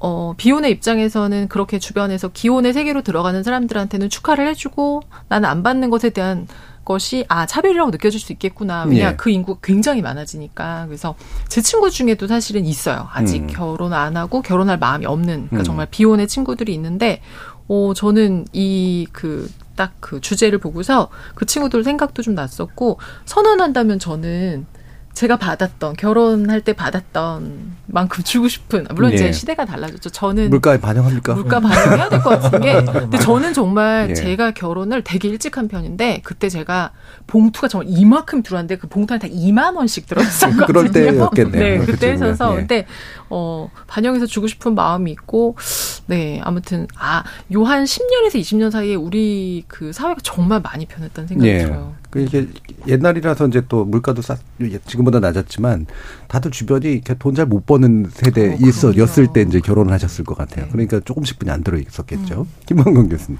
어, 0.07 0.35
비혼의 0.37 0.69
입장에서는 0.69 1.47
그렇게 1.47 1.79
주변에서 1.79 2.27
기혼의 2.27 2.73
세계로 2.73 3.01
들어가는 3.01 3.41
사람들한테는 3.41 4.11
축하를 4.11 4.47
해주고 4.49 5.01
나는 5.29 5.49
안 5.49 5.63
받는 5.63 5.89
것에 5.89 6.11
대한 6.11 6.47
것이 6.85 7.25
아 7.27 7.47
차별이라고 7.47 7.89
느껴질 7.89 8.19
수 8.19 8.31
있겠구나. 8.31 8.83
왜냐 8.83 9.09
예. 9.09 9.15
그 9.15 9.31
인구가 9.31 9.59
굉장히 9.63 10.03
많아지니까. 10.03 10.85
그래서 10.85 11.15
제 11.47 11.59
친구 11.61 11.89
중에도 11.89 12.27
사실은 12.27 12.67
있어요. 12.67 13.07
아직 13.11 13.41
음. 13.41 13.47
결혼 13.47 13.93
안 13.93 14.15
하고 14.15 14.43
결혼할 14.43 14.77
마음이 14.77 15.07
없는 15.07 15.47
그러니까 15.47 15.57
음. 15.57 15.63
정말 15.63 15.87
비혼의 15.89 16.27
친구들이 16.27 16.71
있는데 16.75 17.21
어 17.67 17.93
저는 17.95 18.45
이 18.53 19.07
그 19.11 19.49
딱그 19.75 19.97
그 19.99 20.21
주제를 20.21 20.59
보고서 20.59 21.09
그 21.33 21.47
친구들 21.47 21.83
생각도 21.83 22.21
좀 22.21 22.35
났었고 22.35 22.99
선언한다면 23.25 23.97
저는 23.97 24.67
제가 25.15 25.37
받았던 25.37 25.93
결혼할 25.95 26.59
때 26.61 26.73
받았던 26.73 27.75
만큼 27.87 28.23
주고 28.23 28.49
싶은 28.49 28.85
물론 28.93 29.11
네. 29.11 29.15
이제 29.15 29.31
시대가 29.31 29.63
달라졌죠. 29.63 30.09
저는 30.09 30.49
물가에 30.49 30.77
반영합니까? 30.79 31.33
물가 31.35 31.61
반영해야 31.61 32.09
될 32.09 32.21
것 32.21 32.41
같은 32.41 32.59
게 32.59 32.83
근데 32.83 33.17
저는 33.17 33.53
정말 33.53 34.09
네. 34.09 34.13
제가 34.13 34.51
결혼을 34.51 35.03
되게 35.05 35.29
일찍 35.29 35.57
한 35.57 35.69
편인데 35.69 36.19
그때 36.25 36.49
제가 36.49 36.91
봉투가 37.27 37.69
정말 37.69 37.87
이만큼 37.89 38.43
들어왔는데 38.43 38.77
그 38.77 38.87
봉투 38.87 39.13
한테 39.13 39.29
2만 39.29 39.75
원씩 39.77 40.05
들어있었거든요. 40.05 40.65
그럴 40.67 40.91
때였겠네요. 40.91 41.79
네, 41.79 41.85
그때 41.85 42.13
있어서 42.13 42.49
네. 42.49 42.55
근데 42.57 42.85
어 43.29 43.69
반영해서 43.87 44.25
주고 44.25 44.47
싶은 44.47 44.75
마음이 44.75 45.11
있고 45.11 45.55
네 46.07 46.41
아무튼 46.43 46.87
아요 46.97 47.63
한 47.63 47.85
10년에서 47.85 48.33
20년 48.35 48.69
사이에 48.69 48.95
우리 48.95 49.63
그 49.69 49.93
사회가 49.93 50.19
정말 50.23 50.59
많이 50.61 50.85
변했다는 50.85 51.27
생각이 51.29 51.49
네. 51.51 51.59
들어요. 51.63 51.95
그 52.15 52.21
이게 52.21 52.47
옛날이라서 52.87 53.47
이제 53.47 53.61
또 53.67 53.83
물가도 53.83 54.21
싸 54.21 54.37
지금보다 54.85 55.19
낮았지만 55.19 55.85
다들 56.29 56.49
주변이 56.51 56.93
이렇게 56.93 57.13
돈 57.15 57.35
잘 57.35 57.45
못 57.45 57.65
버는 57.65 58.07
세대 58.13 58.53
어, 58.53 58.57
있어였을 58.57 59.27
때 59.33 59.41
이제 59.41 59.59
결혼을 59.59 59.91
하셨을 59.91 60.23
것 60.23 60.37
같아요. 60.37 60.65
네. 60.65 60.71
그러니까 60.71 61.01
조금씩 61.01 61.37
분이 61.39 61.51
안 61.51 61.61
들어 61.61 61.77
있었겠죠. 61.77 62.41
음. 62.43 62.45
김만건 62.65 63.09
교수님. 63.09 63.37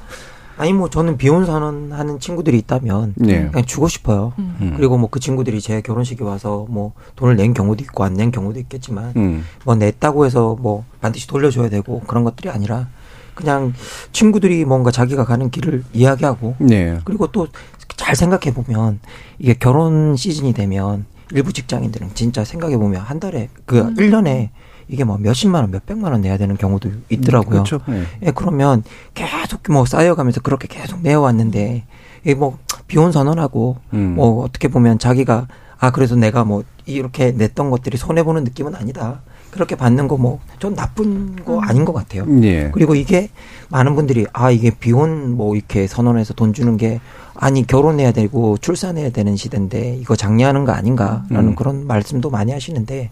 아니 0.57 0.73
뭐 0.73 0.89
저는 0.89 1.15
비혼 1.17 1.45
선언하는 1.45 2.19
친구들이 2.19 2.57
있다면 2.59 3.13
네. 3.15 3.47
그냥 3.49 3.65
주고 3.65 3.87
싶어요. 3.87 4.33
음. 4.39 4.73
그리고 4.75 4.97
뭐 4.97 5.07
그 5.09 5.19
친구들이 5.21 5.61
제 5.61 5.79
결혼식에 5.81 6.21
와서 6.25 6.65
뭐 6.69 6.91
돈을 7.15 7.37
낸 7.37 7.53
경우도 7.53 7.81
있고 7.85 8.03
안 8.03 8.15
낸 8.15 8.31
경우도 8.31 8.59
있겠지만 8.59 9.13
음. 9.15 9.45
뭐 9.63 9.75
냈다고 9.75 10.25
해서 10.25 10.57
뭐 10.59 10.83
반드시 10.99 11.27
돌려줘야 11.27 11.69
되고 11.69 12.01
그런 12.01 12.25
것들이 12.25 12.49
아니라 12.49 12.87
그냥 13.33 13.73
친구들이 14.13 14.63
뭔가 14.63 14.91
자기가 14.91 15.25
가는 15.25 15.49
길을 15.49 15.83
이야기하고 15.91 16.55
네. 16.59 16.99
그리고 17.03 17.27
또 17.27 17.47
잘 17.95 18.15
생각해 18.15 18.53
보면 18.53 18.99
이게 19.39 19.53
결혼 19.53 20.15
시즌이 20.15 20.53
되면 20.53 21.05
일부 21.31 21.53
직장인들은 21.53 22.11
진짜 22.13 22.43
생각해 22.43 22.77
보면 22.77 23.01
한 23.01 23.19
달에 23.19 23.49
그 23.65 23.79
음. 23.79 23.95
1년에 23.95 24.49
이게 24.87 25.03
뭐 25.03 25.17
몇십만 25.17 25.63
원, 25.63 25.71
몇백만 25.71 26.11
원 26.11 26.21
내야 26.21 26.37
되는 26.37 26.57
경우도 26.57 26.91
있더라고요. 27.09 27.63
그렇죠. 27.63 27.79
네. 27.87 28.03
예, 28.23 28.31
그러면 28.31 28.83
계속 29.13 29.61
뭐 29.69 29.85
쌓여가면서 29.85 30.41
그렇게 30.41 30.67
계속 30.67 31.01
내어왔는데 31.01 31.85
이게 32.23 32.35
뭐 32.35 32.59
비혼 32.87 33.11
선언하고 33.11 33.77
음. 33.93 34.15
뭐 34.15 34.43
어떻게 34.43 34.67
보면 34.67 34.99
자기가 34.99 35.47
아 35.79 35.91
그래서 35.91 36.15
내가 36.15 36.43
뭐 36.43 36.63
이렇게 36.85 37.31
냈던 37.31 37.71
것들이 37.71 37.97
손해 37.97 38.23
보는 38.23 38.43
느낌은 38.43 38.75
아니다. 38.75 39.21
그렇게 39.55 39.75
받는 39.75 40.07
거 40.07 40.17
뭐 40.17 40.37
전 40.59 40.75
나쁜 40.75 41.35
거 41.43 41.57
음. 41.57 41.63
아닌 41.63 41.85
것 41.85 41.93
같아요. 41.93 42.25
예. 42.43 42.69
그리고 42.71 42.93
이게 42.95 43.29
많은 43.69 43.95
분들이 43.95 44.25
아 44.33 44.51
이게 44.51 44.69
비혼 44.71 45.31
뭐 45.35 45.55
이렇게 45.55 45.87
선언해서 45.87 46.33
돈 46.33 46.53
주는 46.53 46.77
게 46.77 46.99
아니 47.33 47.65
결혼해야 47.65 48.11
되고 48.11 48.57
출산해야 48.57 49.09
되는 49.11 49.35
시대인데 49.35 49.97
이거 49.99 50.15
장려하는 50.15 50.63
거 50.65 50.71
아닌가라는 50.71 51.27
음. 51.49 51.55
그런 51.55 51.85
말씀도 51.87 52.29
많이 52.29 52.51
하시는데 52.51 53.09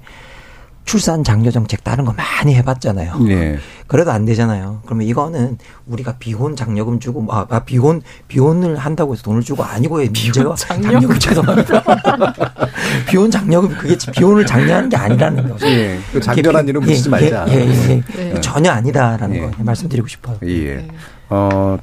출산 0.85 1.23
장려 1.23 1.49
정책 1.51 1.83
다른 1.83 2.05
거 2.05 2.13
많이 2.13 2.55
해봤잖아요. 2.55 3.19
네. 3.19 3.57
그래도 3.87 4.11
안 4.11 4.25
되잖아요. 4.25 4.81
그러면 4.85 5.07
이거는 5.07 5.57
우리가 5.87 6.15
비혼 6.19 6.55
장려금 6.55 6.99
주고 6.99 7.25
아, 7.29 7.45
아 7.49 7.59
비혼 7.63 8.01
비혼을 8.27 8.77
한다고 8.77 9.13
해서 9.13 9.23
돈을 9.23 9.41
주고 9.41 9.63
아니고의 9.63 10.09
문제가 10.09 10.55
장려금 10.55 11.19
죄송합니다. 11.19 11.83
비혼 13.07 13.29
장려금 13.29 13.69
그게 13.77 13.97
비혼을 14.11 14.45
장려하는 14.45 14.89
게 14.89 14.97
아니라는 14.97 15.49
거죠. 15.49 15.67
예. 15.67 15.99
그 16.11 16.19
장려란 16.19 16.67
이름 16.67 16.81
붙이지 16.81 17.09
말자. 17.09 17.45
예, 17.49 17.53
예, 17.53 18.03
예. 18.17 18.33
네. 18.33 18.41
전혀 18.41 18.71
아니다라는 18.71 19.35
예. 19.35 19.41
거 19.41 19.51
말씀드리고 19.63 20.07
싶어요. 20.07 20.37
예. 20.43 20.75
네. 20.75 20.87
어. 21.29 21.77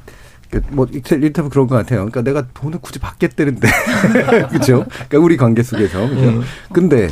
그뭐 0.51 0.87
일테면 0.91 1.49
그런 1.49 1.67
것 1.67 1.75
같아요. 1.75 1.99
그러니까 1.99 2.21
내가 2.21 2.45
돈을 2.53 2.79
굳이 2.81 2.99
받겠다는데 2.99 3.67
그렇죠. 4.51 4.85
그러니까 5.07 5.19
우리 5.19 5.37
관계 5.37 5.63
속에서 5.63 6.07
그죠. 6.09 6.21
음. 6.21 6.41
근데 6.73 7.09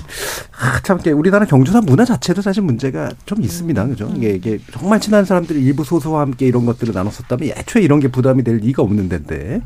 아, 0.59 0.79
참 0.83 0.99
우리나라 1.15 1.45
경조사 1.45 1.81
문화 1.81 2.03
자체도 2.03 2.41
사실 2.41 2.61
문제가 2.63 3.09
좀 3.25 3.41
있습니다. 3.41 3.87
그죠. 3.87 4.11
이게, 4.15 4.31
이게 4.31 4.59
정말 4.73 4.99
친한 4.99 5.23
사람들이 5.23 5.61
일부 5.63 5.85
소수와 5.85 6.21
함께 6.21 6.47
이런 6.47 6.65
것들을 6.65 6.93
나눴었다면 6.93 7.49
애초에 7.57 7.81
이런 7.81 8.01
게 8.01 8.09
부담이 8.09 8.43
될 8.43 8.57
리가 8.57 8.83
없는 8.83 9.07
데인데 9.07 9.61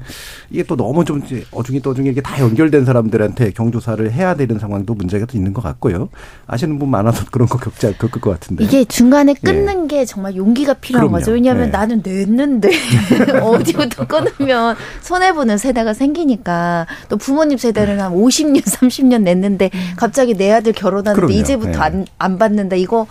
이게 0.52 0.64
또 0.64 0.76
너무 0.76 1.04
좀 1.04 1.24
어중이 1.52 1.82
떠중이 1.82 2.10
이게 2.10 2.22
다 2.22 2.40
연결된 2.40 2.86
사람들한테 2.86 3.52
경조사를 3.52 4.12
해야 4.12 4.36
되는 4.36 4.60
상황도 4.60 4.94
문제가 4.94 5.26
또 5.26 5.36
있는 5.36 5.54
것 5.54 5.64
같고요. 5.64 6.10
아시는 6.46 6.78
분 6.78 6.92
많아서 6.92 7.26
그런 7.32 7.48
거 7.48 7.58
겪지 7.58 7.98
겪을 7.98 8.22
것 8.22 8.30
같은데 8.30 8.64
이게 8.64 8.86
중간에 8.86 9.34
끊는 9.34 9.86
예. 9.86 9.88
게 9.88 10.06
정말 10.06 10.36
용기가 10.36 10.74
필요한 10.76 11.08
그럼요. 11.08 11.20
거죠. 11.20 11.32
왜냐하면 11.32 11.68
예. 11.68 11.72
나는 11.72 12.02
냈는데 12.04 12.70
어디부터 13.64 14.06
끊으면 14.08 14.76
손해보는 15.02 15.58
세대가 15.58 15.94
생기니까 15.94 16.88
또 17.10 17.18
부모님 17.18 17.58
세대는 17.58 18.00
한 18.00 18.14
50년, 18.14 18.64
30년 18.64 19.24
냈는데 19.24 19.70
갑자기 19.96 20.34
내 20.36 20.52
아들 20.52 20.74
결혼하는데 20.74 21.16
그럼요. 21.16 21.34
이제부터 21.34 21.72
네. 21.72 21.78
안, 21.78 22.06
안 22.18 22.38
받는다. 22.38 22.76
이거 22.76 23.08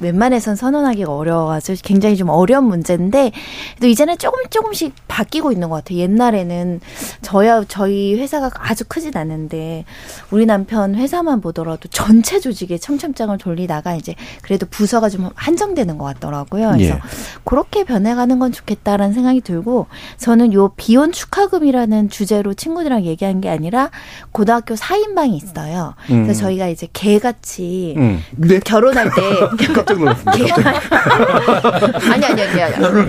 웬만해선 0.00 0.56
선언하기가 0.56 1.14
어려워가지고 1.14 1.78
굉장히 1.82 2.16
좀 2.16 2.28
어려운 2.28 2.64
문제인데 2.64 3.32
또 3.80 3.86
이제는 3.86 4.18
조금 4.18 4.42
조금씩 4.50 4.94
바뀌고 5.08 5.52
있는 5.52 5.68
것 5.68 5.76
같아요. 5.76 5.98
옛날에는 5.98 6.80
저야 7.22 7.64
저희 7.68 8.14
회사가 8.18 8.50
아주 8.54 8.84
크진 8.86 9.16
않은데 9.16 9.84
우리 10.30 10.46
남편 10.46 10.94
회사만 10.94 11.40
보더라도 11.40 11.88
전체 11.88 12.40
조직에 12.40 12.78
청첩장을 12.78 13.36
돌리다가 13.38 13.94
이제 13.94 14.14
그래도 14.42 14.66
부서가 14.66 15.08
좀 15.08 15.30
한정되는 15.34 15.98
것 15.98 16.04
같더라고요. 16.04 16.72
그래서 16.72 16.94
예. 16.94 17.00
그렇게 17.44 17.84
변해가는 17.84 18.38
건 18.38 18.52
좋겠다라는 18.52 19.14
생각이 19.14 19.40
들고 19.40 19.86
저는 20.18 20.52
요 20.52 20.68
비혼 20.76 21.12
축하금이라는 21.12 22.08
주제로 22.10 22.54
친구들이랑 22.54 23.04
얘기한 23.04 23.40
게 23.40 23.48
아니라 23.48 23.90
고등학교 24.32 24.74
4인방이 24.74 25.34
있어요. 25.34 25.94
음. 26.10 26.22
그래서 26.22 26.40
저희가 26.40 26.68
이제 26.68 26.88
개같이 26.92 27.94
음. 27.96 28.20
네? 28.36 28.60
결혼할 28.60 29.10
때 29.14 29.64
깜짝 29.74 29.98
놀랐습니다. 29.98 30.56
아니 32.12 32.24
아니 32.24 32.42
아니 32.42 32.62
아니. 32.62 33.08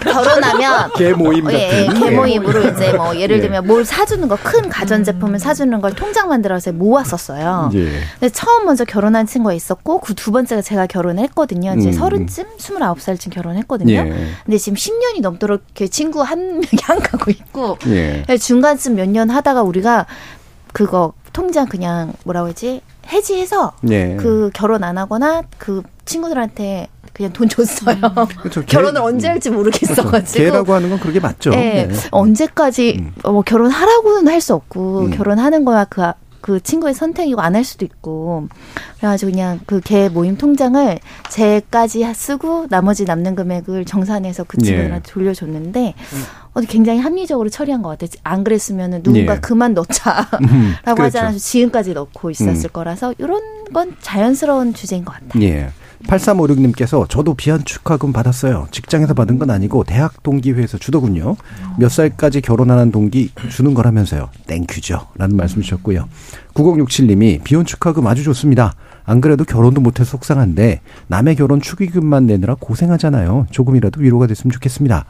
결혼하면 0.00 0.90
개 0.96 1.12
모임 1.12 1.44
같은. 1.44 1.58
예, 1.58 1.88
개 1.98 2.10
모임으로 2.10 2.68
이제 2.70 2.92
뭐 2.92 3.16
예를 3.16 3.36
예. 3.36 3.40
들면 3.42 3.66
뭘 3.66 3.84
사주는 3.84 4.26
거 4.28 4.34
큰 4.44 4.68
가전 4.68 5.04
제품을 5.04 5.38
사주는 5.38 5.80
걸 5.80 5.94
통장 5.94 6.28
만들어서 6.28 6.72
모았었어요. 6.72 7.70
예. 7.74 7.88
근데 8.20 8.28
처음 8.32 8.66
먼저 8.66 8.84
결혼한 8.84 9.26
친구가 9.26 9.54
있었고 9.54 10.00
그 10.00 10.14
두 10.14 10.30
번째가 10.32 10.62
제가 10.62 10.86
결혼했거든요. 10.86 11.74
이제 11.78 11.88
음. 11.88 11.92
서른쯤 11.92 12.44
스물아홉 12.58 13.00
살쯤 13.00 13.32
결혼했거든요. 13.32 13.92
예. 13.92 14.26
근데 14.44 14.58
지금 14.58 14.76
10년이 14.76 15.20
넘도록 15.22 15.62
그 15.76 15.88
친구 15.88 16.22
한 16.22 16.38
명이 16.54 16.66
안 16.88 17.00
가고 17.00 17.30
있고 17.30 17.78
예. 17.88 18.24
중간쯤 18.38 18.94
몇 18.96 19.08
년 19.08 19.28
하다가 19.30 19.62
우리가 19.62 20.06
그거 20.72 21.12
통장 21.34 21.66
그냥 21.66 22.14
뭐라고 22.24 22.48
하지 22.48 22.80
해지해서 23.12 23.72
예. 23.90 24.16
그 24.16 24.50
결혼 24.54 24.82
안 24.82 24.96
하거나 24.96 25.42
그 25.58 25.82
친구들한테 26.06 26.88
그냥 27.12 27.32
돈 27.32 27.48
줬어요. 27.48 27.96
음. 27.96 28.26
그렇죠. 28.40 28.64
결혼을 28.64 29.00
언제 29.02 29.28
할지 29.28 29.50
모르겠어가지고. 29.50 30.44
개라고 30.44 30.72
하는 30.72 30.88
건 30.90 30.98
그게 30.98 31.20
맞죠. 31.20 31.50
네. 31.50 31.86
네. 31.86 31.94
언제까지 32.10 32.96
음. 32.98 33.12
뭐 33.30 33.42
결혼하라고는 33.42 34.28
할 34.32 34.40
수 34.40 34.54
없고 34.54 35.00
음. 35.00 35.10
결혼하는 35.10 35.64
거야 35.64 35.84
그 35.84 36.02
그 36.44 36.60
친구의 36.62 36.92
선택이고 36.92 37.40
안 37.40 37.54
할 37.54 37.64
수도 37.64 37.86
있고 37.86 38.48
그래가지고 38.98 39.32
그냥 39.32 39.60
그 39.64 39.80
개 39.80 40.10
모임 40.10 40.36
통장을 40.36 40.98
제까지 41.30 42.04
쓰고 42.14 42.66
나머지 42.68 43.04
남는 43.04 43.34
금액을 43.34 43.86
정산해서 43.86 44.44
그 44.44 44.58
친구들한테 44.58 45.08
예. 45.08 45.12
돌려줬는데 45.12 45.94
어 46.52 46.60
굉장히 46.68 46.98
합리적으로 46.98 47.48
처리한 47.48 47.80
것 47.80 47.88
같아요. 47.90 48.10
안 48.24 48.44
그랬으면은 48.44 49.02
누군가 49.02 49.36
예. 49.36 49.40
그만 49.40 49.72
넣자라고 49.72 50.36
음, 50.44 50.74
그렇죠. 50.84 51.02
하지 51.02 51.18
않아서 51.18 51.38
지금까지 51.38 51.94
넣고 51.94 52.30
있었을 52.30 52.66
음. 52.66 52.72
거라서 52.72 53.14
이런 53.18 53.40
건 53.72 53.96
자연스러운 54.02 54.74
주제인 54.74 55.04
것 55.06 55.12
같아요. 55.14 55.42
예. 55.44 55.70
8356님께서 56.06 57.08
저도 57.08 57.34
비혼 57.34 57.64
축하금 57.64 58.12
받았어요. 58.12 58.68
직장에서 58.70 59.14
받은 59.14 59.38
건 59.38 59.50
아니고 59.50 59.84
대학 59.84 60.22
동기회에서 60.22 60.78
주더군요. 60.78 61.36
몇 61.78 61.90
살까지 61.90 62.40
결혼하는 62.40 62.92
동기 62.92 63.30
주는 63.50 63.74
거라면서요. 63.74 64.28
thank 64.46 64.72
you죠. 64.72 65.08
라는 65.16 65.36
말씀 65.36 65.62
주셨고요. 65.62 66.08
9067님이 66.54 67.42
비혼 67.42 67.64
축하금 67.64 68.06
아주 68.06 68.22
좋습니다. 68.24 68.74
안 69.04 69.20
그래도 69.20 69.44
결혼도 69.44 69.80
못해서 69.80 70.10
속상한데 70.10 70.80
남의 71.08 71.36
결혼 71.36 71.60
축의금만 71.60 72.26
내느라 72.26 72.54
고생하잖아요. 72.58 73.46
조금이라도 73.50 74.00
위로가 74.00 74.26
됐으면 74.26 74.52
좋겠습니다. 74.52 75.04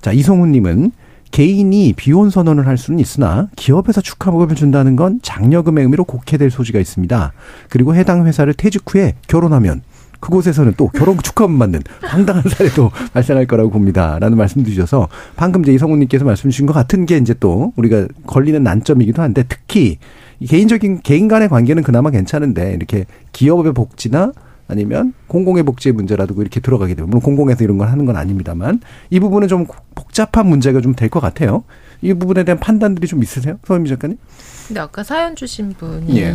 자, 0.00 0.12
이성훈님은 0.12 0.92
개인이 1.30 1.94
비혼 1.94 2.28
선언을 2.28 2.66
할 2.66 2.76
수는 2.76 3.00
있으나 3.00 3.48
기업에서 3.56 4.02
축하금을 4.02 4.54
준다는 4.54 4.96
건 4.96 5.18
장려금의 5.22 5.84
의미로 5.84 6.04
곡해될 6.04 6.50
소지가 6.50 6.78
있습니다. 6.78 7.32
그리고 7.70 7.94
해당 7.94 8.26
회사를 8.26 8.52
퇴직 8.52 8.82
후에 8.86 9.14
결혼하면 9.28 9.80
그곳에서는 10.22 10.74
또 10.76 10.88
결혼 10.88 11.18
축하금 11.18 11.58
받는 11.58 11.82
황당한 12.00 12.44
사례도 12.48 12.90
발생할 13.12 13.46
거라고 13.46 13.70
봅니다. 13.70 14.18
라는 14.20 14.38
말씀 14.38 14.64
주셔서 14.64 15.08
방금 15.36 15.62
이제 15.62 15.72
이성훈님께서 15.74 16.24
말씀 16.24 16.48
주신 16.48 16.64
것 16.66 16.72
같은 16.72 17.04
게 17.06 17.16
이제 17.18 17.34
또 17.38 17.72
우리가 17.76 18.06
걸리는 18.26 18.62
난점이기도 18.62 19.20
한데 19.20 19.44
특히 19.48 19.98
개인적인 20.46 21.00
개인 21.02 21.28
간의 21.28 21.48
관계는 21.48 21.82
그나마 21.82 22.10
괜찮은데 22.10 22.72
이렇게 22.74 23.04
기업의 23.32 23.74
복지나 23.74 24.32
아니면 24.68 25.12
공공의 25.26 25.64
복지의 25.64 25.92
문제라도 25.92 26.40
이렇게 26.40 26.60
들어가게 26.60 26.94
되면 26.94 27.10
물론 27.10 27.20
공공에서 27.20 27.64
이런 27.64 27.76
걸 27.78 27.88
하는 27.88 28.06
건 28.06 28.16
아닙니다만 28.16 28.80
이 29.10 29.20
부분은 29.20 29.48
좀 29.48 29.66
복잡한 29.94 30.46
문제가 30.46 30.80
좀 30.80 30.94
될 30.94 31.10
것 31.10 31.20
같아요. 31.20 31.64
이 32.00 32.14
부분에 32.14 32.44
대한 32.44 32.58
판단들이 32.58 33.06
좀 33.06 33.22
있으세요, 33.22 33.58
서현미 33.64 33.88
작가님? 33.88 34.16
근데 34.68 34.80
아까 34.80 35.02
사연 35.04 35.36
주신 35.36 35.74
분이 35.76 36.16
예. 36.20 36.34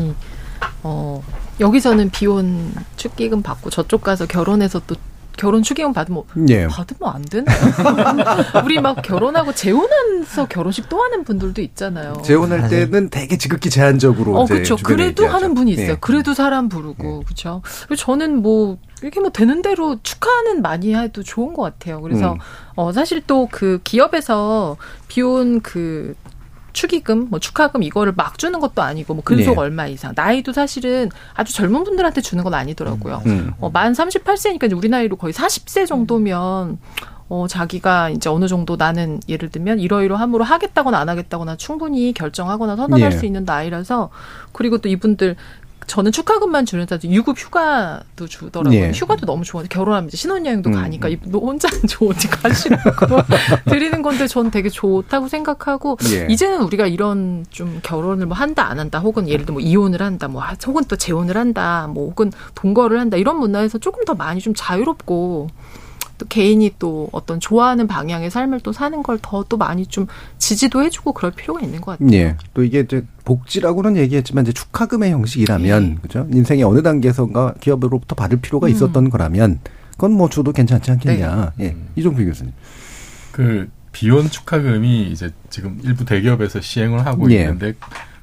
어, 0.83 1.21
여기서는 1.59 2.09
비혼 2.11 2.71
축기금 2.97 3.41
받고 3.41 3.69
저쪽 3.69 4.01
가서 4.01 4.25
결혼해서 4.25 4.81
또 4.87 4.95
결혼 5.37 5.61
축의금 5.61 5.93
받으면 5.93 6.23
예. 6.49 6.65
받으면 6.65 7.13
안 7.13 7.21
되나요? 7.21 7.57
우리 8.65 8.81
막 8.81 9.03
결혼하고 9.03 9.53
재혼해서 9.53 10.47
결혼식 10.47 10.89
또 10.89 11.03
하는 11.03 11.23
분들도 11.23 11.61
있잖아요. 11.61 12.13
재혼할 12.23 12.67
때는 12.69 13.09
되게 13.11 13.37
지극히 13.37 13.69
제한적으로. 13.69 14.35
어, 14.35 14.45
그렇죠. 14.45 14.75
그래도 14.77 15.23
얘기하죠. 15.23 15.27
하는 15.27 15.53
분이 15.53 15.71
있어요. 15.73 15.91
예. 15.91 15.97
그래도 16.01 16.33
사람 16.33 16.69
부르고, 16.69 17.19
예. 17.21 17.23
그렇죠. 17.23 17.61
저는 17.95 18.41
뭐 18.41 18.79
이렇게 19.03 19.19
뭐 19.19 19.29
되는 19.29 19.61
대로 19.61 19.99
축하는 20.01 20.63
많이 20.63 20.95
해도 20.95 21.21
좋은 21.21 21.53
것 21.53 21.61
같아요. 21.61 22.01
그래서 22.01 22.33
음. 22.33 22.39
어 22.75 22.91
사실 22.91 23.21
또 23.21 23.47
그 23.51 23.79
기업에서 23.83 24.75
비혼 25.07 25.61
그 25.61 26.15
축의금, 26.77 27.29
뭐 27.31 27.39
축하금 27.39 27.81
이거를 27.81 28.13
막 28.15 28.37
주는 28.37 28.59
것도 28.59 28.83
아니고 28.83 29.15
뭐 29.15 29.23
근속 29.23 29.55
네. 29.55 29.59
얼마 29.59 29.87
이상. 29.87 30.13
나이도 30.15 30.53
사실은 30.53 31.09
아주 31.33 31.51
젊은 31.51 31.83
분들한테 31.83 32.21
주는 32.21 32.43
건 32.43 32.53
아니더라고요. 32.53 33.23
음. 33.25 33.53
어, 33.59 33.71
만 33.71 33.93
38세니까 33.93 34.67
이제 34.67 34.75
우리 34.75 34.87
나이로 34.87 35.15
거의 35.15 35.33
40세 35.33 35.87
정도면 35.87 36.77
어, 37.29 37.47
자기가 37.47 38.11
이제 38.11 38.29
어느 38.29 38.47
정도 38.47 38.75
나는 38.75 39.19
예를 39.27 39.49
들면 39.49 39.79
이러이러함으로 39.79 40.43
하겠다거나 40.43 40.99
안 40.99 41.09
하겠다거나 41.09 41.57
충분히 41.57 42.13
결정하거나 42.13 42.75
선언할 42.75 43.11
예. 43.11 43.17
수 43.17 43.25
있는 43.25 43.43
나이라서 43.43 44.11
그리고 44.51 44.77
또 44.77 44.87
이분들 44.87 45.35
저는 45.87 46.11
축하금만 46.11 46.65
주는 46.65 46.85
데도 46.85 47.07
유급 47.07 47.37
휴가도 47.39 48.27
주더라고요. 48.27 48.77
예. 48.79 48.91
휴가도 48.91 49.25
너무 49.25 49.43
좋아하는데 49.45 49.73
결혼하면 49.73 50.09
이제 50.09 50.17
신혼여행도 50.17 50.69
음, 50.69 50.73
가니까 50.73 51.07
이 51.07 51.17
혼자는 51.31 51.87
좋은지 51.87 52.27
가시라고 52.27 53.17
드리는 53.65 54.01
건데 54.01 54.27
저는 54.27 54.51
되게 54.51 54.67
좋다고 54.69 55.29
생각하고 55.29 55.97
예. 56.11 56.27
이제는 56.29 56.61
우리가 56.63 56.87
이런 56.87 57.45
좀 57.49 57.79
결혼을 57.83 58.25
뭐 58.25 58.35
한다 58.35 58.67
안 58.67 58.79
한다 58.79 58.99
혹은 58.99 59.29
예를 59.29 59.45
들어 59.45 59.53
뭐 59.53 59.61
이혼을 59.61 60.01
한다 60.01 60.27
뭐 60.27 60.41
하- 60.41 60.55
혹은 60.67 60.83
또 60.89 60.97
재혼을 60.97 61.37
한다 61.37 61.87
뭐 61.89 62.09
혹은 62.09 62.31
동거를 62.53 62.99
한다 62.99 63.15
이런 63.15 63.39
문화에서 63.39 63.77
조금 63.77 64.03
더 64.03 64.13
많이 64.13 64.41
좀 64.41 64.53
자유롭고 64.55 65.47
또 66.17 66.25
개인이 66.27 66.71
또 66.79 67.09
어떤 67.11 67.39
좋아하는 67.39 67.87
방향의 67.87 68.29
삶을 68.31 68.59
또 68.61 68.71
사는 68.73 69.01
걸 69.03 69.17
더 69.21 69.43
또 69.49 69.57
많이 69.57 69.85
좀 69.85 70.07
지지도 70.37 70.83
해주고 70.83 71.13
그럴 71.13 71.31
필요가 71.31 71.61
있는 71.61 71.79
것 71.81 71.91
같아요. 71.99 72.11
예. 72.17 72.35
또 72.53 72.63
이게 72.63 72.79
이제 72.81 73.03
복지라고는 73.25 73.97
얘기했지만 73.97 74.43
이제 74.45 74.51
축하금의 74.53 75.11
형식이라면 75.11 75.99
그죠? 76.01 76.27
인생의 76.31 76.63
어느 76.63 76.81
단계에선가 76.81 77.55
기업으로부터 77.59 78.15
받을 78.15 78.39
필요가 78.41 78.67
음. 78.67 78.71
있었던 78.71 79.09
거라면 79.09 79.59
그건 79.91 80.11
뭐 80.13 80.29
줘도 80.29 80.51
괜찮지 80.51 80.91
않겠냐. 80.91 81.53
예. 81.59 81.75
이종필 81.95 82.25
교수님. 82.27 82.53
그 83.31 83.69
비혼 83.91 84.29
축하금이 84.29 85.09
이제 85.11 85.31
지금 85.49 85.79
일부 85.83 86.05
대기업에서 86.05 86.61
시행을 86.61 87.05
하고 87.05 87.31
예. 87.31 87.41
있는데 87.41 87.73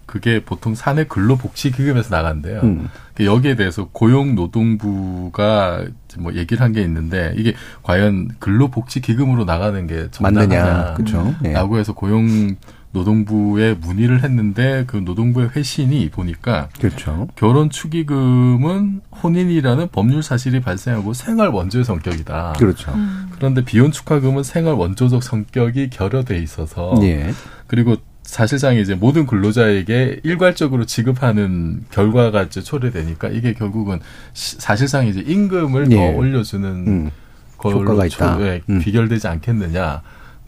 그게 0.06 0.44
보통 0.44 0.74
사내 0.74 1.04
근로복지기금에서 1.04 2.14
나간대요. 2.14 2.60
음. 2.62 2.88
그 3.14 3.24
여기에 3.26 3.56
대해서 3.56 3.88
고용노동부가 3.92 5.86
뭐 6.18 6.34
얘기를 6.34 6.62
한 6.62 6.74
게 6.74 6.82
있는데 6.82 7.32
이게 7.36 7.54
과연 7.84 8.30
근로복지기금으로 8.40 9.44
나가는 9.44 9.86
게 9.86 10.08
맞느냐. 10.20 10.94
그쵸. 10.94 11.34
예. 11.44 11.52
라고 11.52 11.78
해서 11.78 11.92
고용 11.94 12.56
노동부에 12.90 13.74
문의를 13.74 14.22
했는데 14.22 14.84
그 14.86 14.96
노동부의 14.96 15.50
회신이 15.54 16.10
보니까 16.10 16.68
그렇죠. 16.78 17.26
결혼 17.36 17.68
축의금은 17.70 19.00
혼인이라는 19.22 19.88
법률 19.92 20.22
사실이 20.22 20.60
발생하고 20.60 21.12
생활 21.12 21.48
원조의 21.48 21.84
성격이다. 21.84 22.54
그렇죠. 22.58 22.92
그런데 23.32 23.64
비혼 23.64 23.90
축하금은 23.90 24.42
생활 24.44 24.74
원조적 24.74 25.22
성격이 25.22 25.90
결여돼 25.90 26.38
있어서 26.38 26.94
예. 27.02 27.32
그리고 27.66 27.96
사실상 28.34 28.76
이제 28.76 28.94
모든 28.94 29.26
근로자에게 29.26 30.20
일괄적으로 30.24 30.86
지급하는 30.86 31.84
결과가 31.90 32.42
이제 32.44 32.62
초래되니까 32.62 33.28
이게 33.28 33.52
결국은 33.52 34.00
시- 34.32 34.56
사실상 34.58 35.06
이제 35.06 35.20
임금을 35.20 35.92
예. 35.92 35.96
더 35.96 36.02
올려주는 36.16 36.68
음. 36.68 37.10
걸로 37.58 37.82
효과가 37.82 38.06
있다. 38.06 38.36
초- 38.38 38.46
예, 38.46 38.62
음. 38.70 38.80
비결되지 38.80 39.28
않겠느냐. 39.28 40.02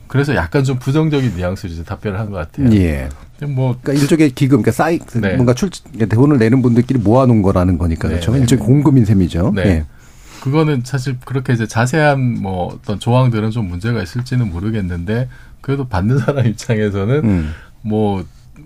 그래서 0.09 0.35
약간 0.35 0.64
좀 0.64 0.79
부정적인 0.79 1.35
뉘앙스로 1.37 1.72
이제 1.72 1.83
답변을 1.85 2.18
한 2.18 2.31
것 2.31 2.37
같아요. 2.37 2.72
예. 2.74 3.09
뭐 3.43 3.77
그러니까 3.83 4.03
일종의 4.03 4.31
기금, 4.31 4.62
그러니까 4.62 4.72
쌓이 4.72 4.99
네. 5.20 5.35
뭔가 5.35 5.53
출 5.53 5.68
그러니까 5.93 6.16
돈을 6.16 6.39
내는 6.39 6.62
분들끼리 6.62 6.99
모아놓은 7.01 7.43
거라는 7.43 7.77
거니까 7.77 8.09
네, 8.09 8.14
그렇죠. 8.14 8.33
네. 8.33 8.39
일종의 8.41 8.64
공금인 8.64 9.05
셈이죠. 9.05 9.53
네. 9.55 9.62
예. 9.66 9.85
그거는 10.41 10.83
사실 10.85 11.16
그렇게 11.24 11.53
이제 11.53 11.66
자세한 11.66 12.41
뭐 12.41 12.72
어떤 12.72 12.99
조항들은 13.01 13.51
좀 13.51 13.68
문제가 13.68 14.01
있을지는 14.03 14.49
모르겠는데 14.51 15.29
그래도 15.66 15.88
받는 15.88 16.18
사람 16.18 16.46
입장에서는 16.46 17.24
음. 17.24 17.54
뭐, 17.82 18.24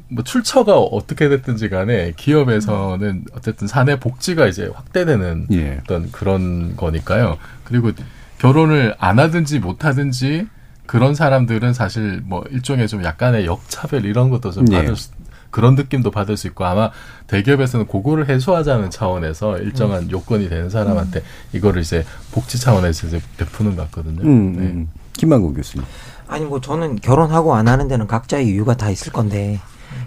뭐 0.08 0.22
출처가 0.22 0.78
어떻게 0.78 1.30
됐든지 1.30 1.70
간에 1.70 2.12
기업에서는 2.14 3.24
어쨌든 3.32 3.66
사내 3.66 3.98
복지가 3.98 4.46
이제 4.46 4.70
확대되는 4.74 5.46
예. 5.52 5.78
어떤 5.82 6.12
그런 6.12 6.76
거니까요. 6.76 7.38
그리고 7.64 7.92
결혼을 8.36 8.94
안 8.98 9.18
하든지 9.18 9.60
못 9.60 9.86
하든지 9.86 10.46
그런 10.84 11.14
사람들은 11.14 11.72
사실 11.72 12.20
뭐 12.22 12.44
일종의 12.50 12.86
좀 12.86 13.02
약간의 13.02 13.46
역차별 13.46 14.04
이런 14.04 14.28
것도 14.28 14.50
좀 14.50 14.66
예. 14.70 14.76
받을 14.76 14.94
수, 14.94 15.08
그런 15.48 15.76
느낌도 15.76 16.10
받을 16.10 16.36
수 16.36 16.48
있고 16.48 16.66
아마 16.66 16.90
대기업에서는 17.28 17.86
그거를 17.86 18.28
해소하자는 18.28 18.90
차원에서 18.90 19.56
일정한 19.56 20.02
음. 20.02 20.10
요건이 20.10 20.50
되는 20.50 20.68
사람한테 20.68 21.22
이거를 21.54 21.80
이제 21.80 22.04
복지 22.30 22.60
차원에서 22.60 23.06
이제 23.06 23.22
베푸는 23.38 23.76
것 23.76 23.90
같거든요. 23.90 24.20
음, 24.20 24.52
네. 24.52 24.62
음. 24.66 24.88
김만국 25.14 25.54
교수님. 25.54 25.86
아니 26.30 26.44
뭐 26.44 26.60
저는 26.60 26.96
결혼하고 26.96 27.54
안 27.54 27.68
하는 27.68 27.88
데는 27.88 28.06
각자의 28.06 28.46
이유가 28.48 28.76
다 28.76 28.88
있을 28.90 29.12
건데 29.12 29.60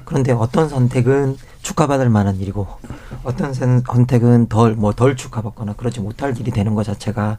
그런데 0.05 0.32
어떤 0.32 0.69
선택은 0.69 1.38
축하받을 1.61 2.09
만한 2.09 2.38
일이고 2.38 2.67
어떤 3.24 3.53
선- 3.53 3.84
선택은 3.86 4.47
덜 4.47 4.76
뭐 4.76 4.93
덜 4.93 5.15
축하받거나 5.15 5.74
그러지 5.74 5.99
못할 6.01 6.38
일이 6.38 6.51
되는 6.51 6.76
것 6.76 6.84
자체가 6.84 7.38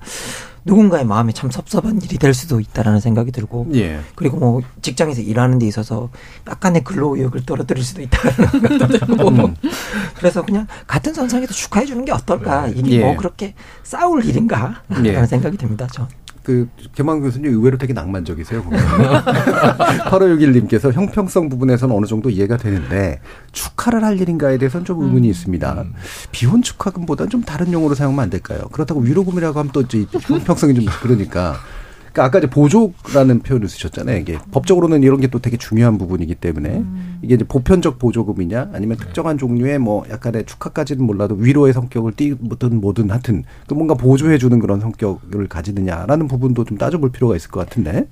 누군가의 0.66 1.04
마음에 1.04 1.32
참 1.32 1.50
섭섭한 1.50 2.00
일이 2.02 2.16
될 2.16 2.32
수도 2.32 2.58
있다라는 2.60 3.00
생각이 3.00 3.32
들고 3.32 3.68
예. 3.74 4.00
그리고 4.14 4.38
뭐 4.38 4.62
직장에서 4.80 5.20
일하는 5.20 5.58
데 5.58 5.66
있어서 5.66 6.08
약간의 6.48 6.84
근로 6.84 7.16
의욕을 7.16 7.44
떨어뜨릴 7.44 7.84
수도 7.84 8.00
있다는 8.00 8.32
생각도 8.50 8.88
들고 8.88 9.28
음. 9.28 9.54
그래서 10.16 10.42
그냥 10.42 10.66
같은 10.86 11.12
선상에서 11.12 11.52
축하해 11.52 11.84
주는 11.84 12.02
게 12.06 12.12
어떨까 12.12 12.68
이게 12.68 12.92
예. 12.92 13.00
뭐 13.04 13.16
그렇게 13.16 13.54
싸울 13.82 14.24
일인가 14.24 14.82
예. 15.04 15.12
라는 15.12 15.26
생각이 15.26 15.58
듭니다 15.58 15.86
전. 15.92 16.08
그 16.44 16.68
김만국 16.94 17.24
교수님 17.24 17.50
의외로 17.50 17.78
되게 17.78 17.94
낭만적이세요. 17.94 18.62
8561님께서 20.10 20.92
형평성 20.94 21.48
부분에서는 21.48 21.96
어느 21.96 22.04
정도 22.06 22.28
이해가 22.28 22.58
되는데 22.58 23.20
축하를 23.52 24.04
할 24.04 24.20
일인가에 24.20 24.58
대해서는 24.58 24.84
좀 24.84 25.02
의문이 25.02 25.26
있습니다. 25.28 25.84
비혼 26.32 26.60
축하금보다는 26.60 27.30
좀 27.30 27.42
다른 27.42 27.72
용어로 27.72 27.94
사용하면 27.94 28.24
안 28.24 28.30
될까요? 28.30 28.60
그렇다고 28.72 29.00
위로금이라고 29.00 29.58
하면 29.58 29.72
또 29.72 29.80
이제 29.80 30.06
형평성이 30.10 30.74
좀 30.74 30.84
그러니까. 31.02 31.56
그러니까 32.14 32.24
아까 32.24 32.38
이제 32.38 32.48
보조라는 32.48 33.40
표현을 33.40 33.68
쓰셨잖아요. 33.68 34.16
이게 34.18 34.38
법적으로는 34.52 35.02
이런 35.02 35.20
게 35.20 35.34
또 35.34 35.40
되게 35.40 35.56
중요한 35.56 35.98
부분이기 35.98 36.36
때문에 36.36 36.84
이게 37.20 37.34
이제 37.34 37.44
보편적 37.44 37.98
보조금이냐 37.98 38.70
아니면 38.72 38.96
특정한 38.98 39.36
종류의 39.36 39.80
뭐 39.80 40.04
약간의 40.08 40.46
축하까지는 40.46 41.04
몰라도 41.04 41.34
위로의 41.34 41.72
성격을 41.72 42.12
띠든 42.12 42.80
뭐든 42.80 43.10
하여튼 43.10 43.42
그 43.66 43.74
뭔가 43.74 43.94
보조해 43.94 44.38
주는 44.38 44.60
그런 44.60 44.78
성격을 44.78 45.48
가지느냐라는 45.48 46.28
부분도 46.28 46.64
좀 46.64 46.78
따져볼 46.78 47.10
필요가 47.10 47.34
있을 47.34 47.50
것 47.50 47.66
같은데. 47.66 48.06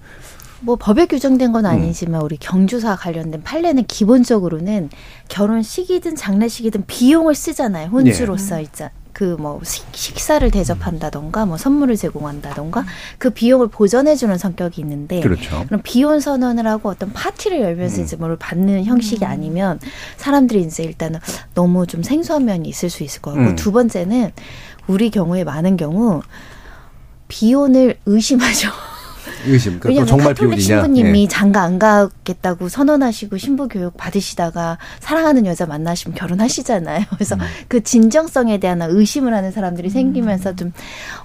뭐 0.63 0.75
법에 0.75 1.07
규정된 1.07 1.51
음. 1.51 1.53
건 1.53 1.67
아니지만 1.67 2.23
우리 2.23 2.37
경주사 2.39 2.97
관련된 2.97 3.43
판례는 3.45 3.85
기본적으로는 3.85 4.91
결혼식이든 5.29 6.17
장례식이든 6.17 6.85
비용을 6.89 7.37
쓰잖아요. 7.37 7.89
혼주로서 7.89 8.59
예. 8.59 8.63
있자. 8.63 8.91
그뭐 9.13 9.61
식사를 9.65 10.51
대접한다던가 10.51 11.47
뭐 11.47 11.57
선물을 11.57 11.97
제공한다던가 11.97 12.85
그 13.19 13.31
비용을 13.31 13.69
보전해 13.69 14.17
주는 14.17 14.37
성격이 14.39 14.81
있는데 14.81 15.21
그렇죠. 15.21 15.65
그럼 15.67 15.81
비혼 15.85 16.21
선언을 16.21 16.67
하고 16.67 16.89
어떤 16.89 17.13
파티를 17.13 17.61
열면서 17.61 18.01
음. 18.01 18.05
이제 18.05 18.17
뭘 18.17 18.37
받는 18.37 18.85
형식이 18.85 19.25
아니면 19.25 19.79
사람들이 20.17 20.63
이제 20.63 20.83
일단은 20.83 21.21
너무 21.55 21.87
좀 21.87 22.03
생소한 22.03 22.45
면이 22.45 22.69
있을 22.69 22.91
수 22.91 23.03
있을 23.03 23.21
것 23.21 23.33
같고 23.33 23.51
음. 23.51 23.57
두 23.57 23.73
번째는 23.73 24.33
우리 24.87 25.11
경우에 25.11 25.45
많은 25.45 25.77
경우 25.77 26.23
비혼을 27.29 27.99
의심하죠. 28.07 28.71
의심. 29.47 29.81
그러니까 29.81 30.07
정말 30.07 30.35
비혼이냐. 30.35 30.61
신부님이 30.61 31.23
예. 31.25 31.29
장가 31.29 31.63
안 31.63 31.79
가겠다고 31.79 32.69
선언하시고 32.69 33.39
신부 33.39 33.69
교육 33.69 33.97
받으시다가 33.97 34.79
사랑하는 35.01 35.47
여자 35.47 35.67
만나시면 35.67 36.15
결혼하시잖아요. 36.17 37.05
그래서 37.15 37.35
음. 37.37 37.41
그 37.69 37.83
진정성에 37.83 38.59
대한 38.59 38.81
의심을 38.83 39.33
하는 39.35 39.53
사람들이 39.53 39.91
생기면서 39.91 40.55
좀 40.57 40.73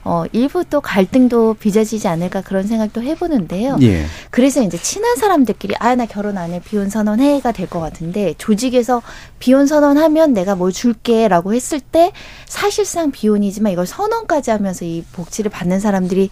어, 0.04 0.24
일부 0.32 0.64
또 0.66 0.82
갈등도 0.82 1.56
빚어지지 1.56 2.08
않을까 2.08 2.42
그런 2.42 2.66
생각도 2.68 3.02
해보는데요. 3.02 3.78
예. 3.82 4.06
그래서 4.32 4.62
이제 4.62 4.78
친한 4.78 5.16
사람들끼리 5.18 5.76
아 5.80 5.96
나 5.98 6.06
결혼 6.06 6.38
안 6.38 6.52
해 6.52 6.62
비혼 6.64 6.90
선언해가 6.90 7.52
될 7.52 7.68
것 7.68 7.80
같은데 7.80 8.34
조직에서 8.38 9.02
비혼 9.40 9.68
선언하면 9.68 10.34
내가 10.34 10.56
뭘 10.56 10.72
줄게라고 10.72 11.54
했을 11.54 11.80
때 11.80 12.12
사실상 12.46 13.12
비혼이지만 13.12 13.72
이걸 13.74 13.86
선언까지 13.86 14.52
하면서 14.52 14.86
이 14.86 15.04
복지를 15.12 15.50
받는 15.52 15.80
사람들이 15.80 16.30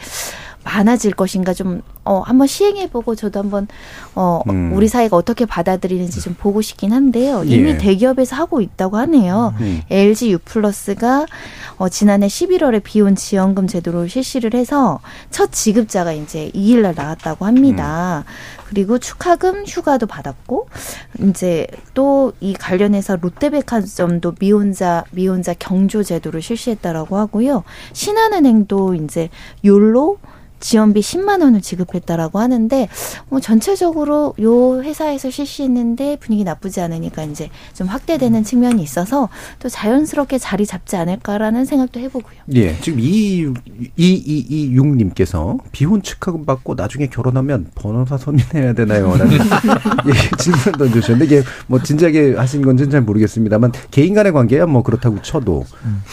많아질 0.65 1.13
것인가 1.13 1.53
좀 1.53 1.81
어 2.07 2.19
한번 2.19 2.45
시행해보고 2.45 3.15
저도 3.15 3.39
한번 3.39 3.67
어 4.13 4.41
음. 4.47 4.71
우리 4.73 4.87
사회가 4.87 5.17
어떻게 5.17 5.45
받아들이는지 5.45 6.21
좀 6.21 6.35
보고 6.35 6.61
싶긴 6.61 6.93
한데요. 6.93 7.43
이미 7.43 7.71
예. 7.71 7.77
대기업에서 7.79 8.35
하고 8.35 8.61
있다고 8.61 8.97
하네요. 8.97 9.55
음. 9.59 9.81
LG 9.89 10.31
U+가 10.31 11.25
어, 11.77 11.89
지난해 11.89 12.27
11월에 12.27 12.83
비혼 12.83 13.15
지원금 13.15 13.65
제도를 13.65 14.07
실시를 14.07 14.53
해서 14.53 14.99
첫 15.31 15.51
지급자가 15.51 16.13
이제 16.13 16.51
2일 16.53 16.81
날 16.81 16.93
나왔다고 16.95 17.45
합니다. 17.45 18.23
그리고 18.67 18.99
축하금 18.99 19.65
휴가도 19.65 20.05
받았고 20.05 20.69
이제 21.27 21.67
또 21.95 22.33
이 22.39 22.53
관련해서 22.53 23.17
롯데백화점도 23.17 24.35
미혼자 24.39 25.05
미혼자 25.11 25.55
경조 25.57 26.03
제도를 26.03 26.41
실시했다라고 26.41 27.17
하고요. 27.17 27.63
신한은행도 27.93 28.95
이제 28.95 29.29
욜로 29.63 30.17
지원비 30.59 31.01
10만 31.01 31.41
원을 31.41 31.61
지급했다라고 31.61 32.39
하는데 32.39 32.87
뭐 33.29 33.39
전체적으로 33.39 34.33
요 34.41 34.81
회사에서 34.81 35.29
실시했는데 35.29 36.17
분위기 36.19 36.43
나쁘지 36.43 36.81
않으니까 36.81 37.23
이제 37.23 37.49
좀 37.73 37.87
확대되는 37.87 38.43
측면이 38.43 38.81
있어서 38.81 39.29
또 39.59 39.69
자연스럽게 39.69 40.37
자리 40.37 40.65
잡지 40.65 40.95
않을까라는 40.95 41.65
생각도 41.65 41.99
해보고요. 41.99 42.35
예, 42.55 42.75
지금 42.81 42.99
이이이육님께서 43.97 45.57
비혼 45.71 46.01
축하금 46.01 46.45
받고 46.45 46.75
나중에 46.75 47.07
결혼하면 47.07 47.67
변호사 47.75 48.17
선임해야 48.17 48.73
되나요?라는 48.73 49.37
질문 50.37 50.61
던져주셨는데 50.77 51.25
이게 51.25 51.43
뭐 51.67 51.81
진지하게 51.81 52.35
하신 52.35 52.61
건지는 52.63 52.91
잘 52.91 53.01
모르겠습니다만 53.01 53.71
개인 53.91 54.13
간의 54.13 54.31
관계야 54.31 54.65
뭐 54.65 54.83
그렇다고 54.83 55.21
쳐도 55.21 55.65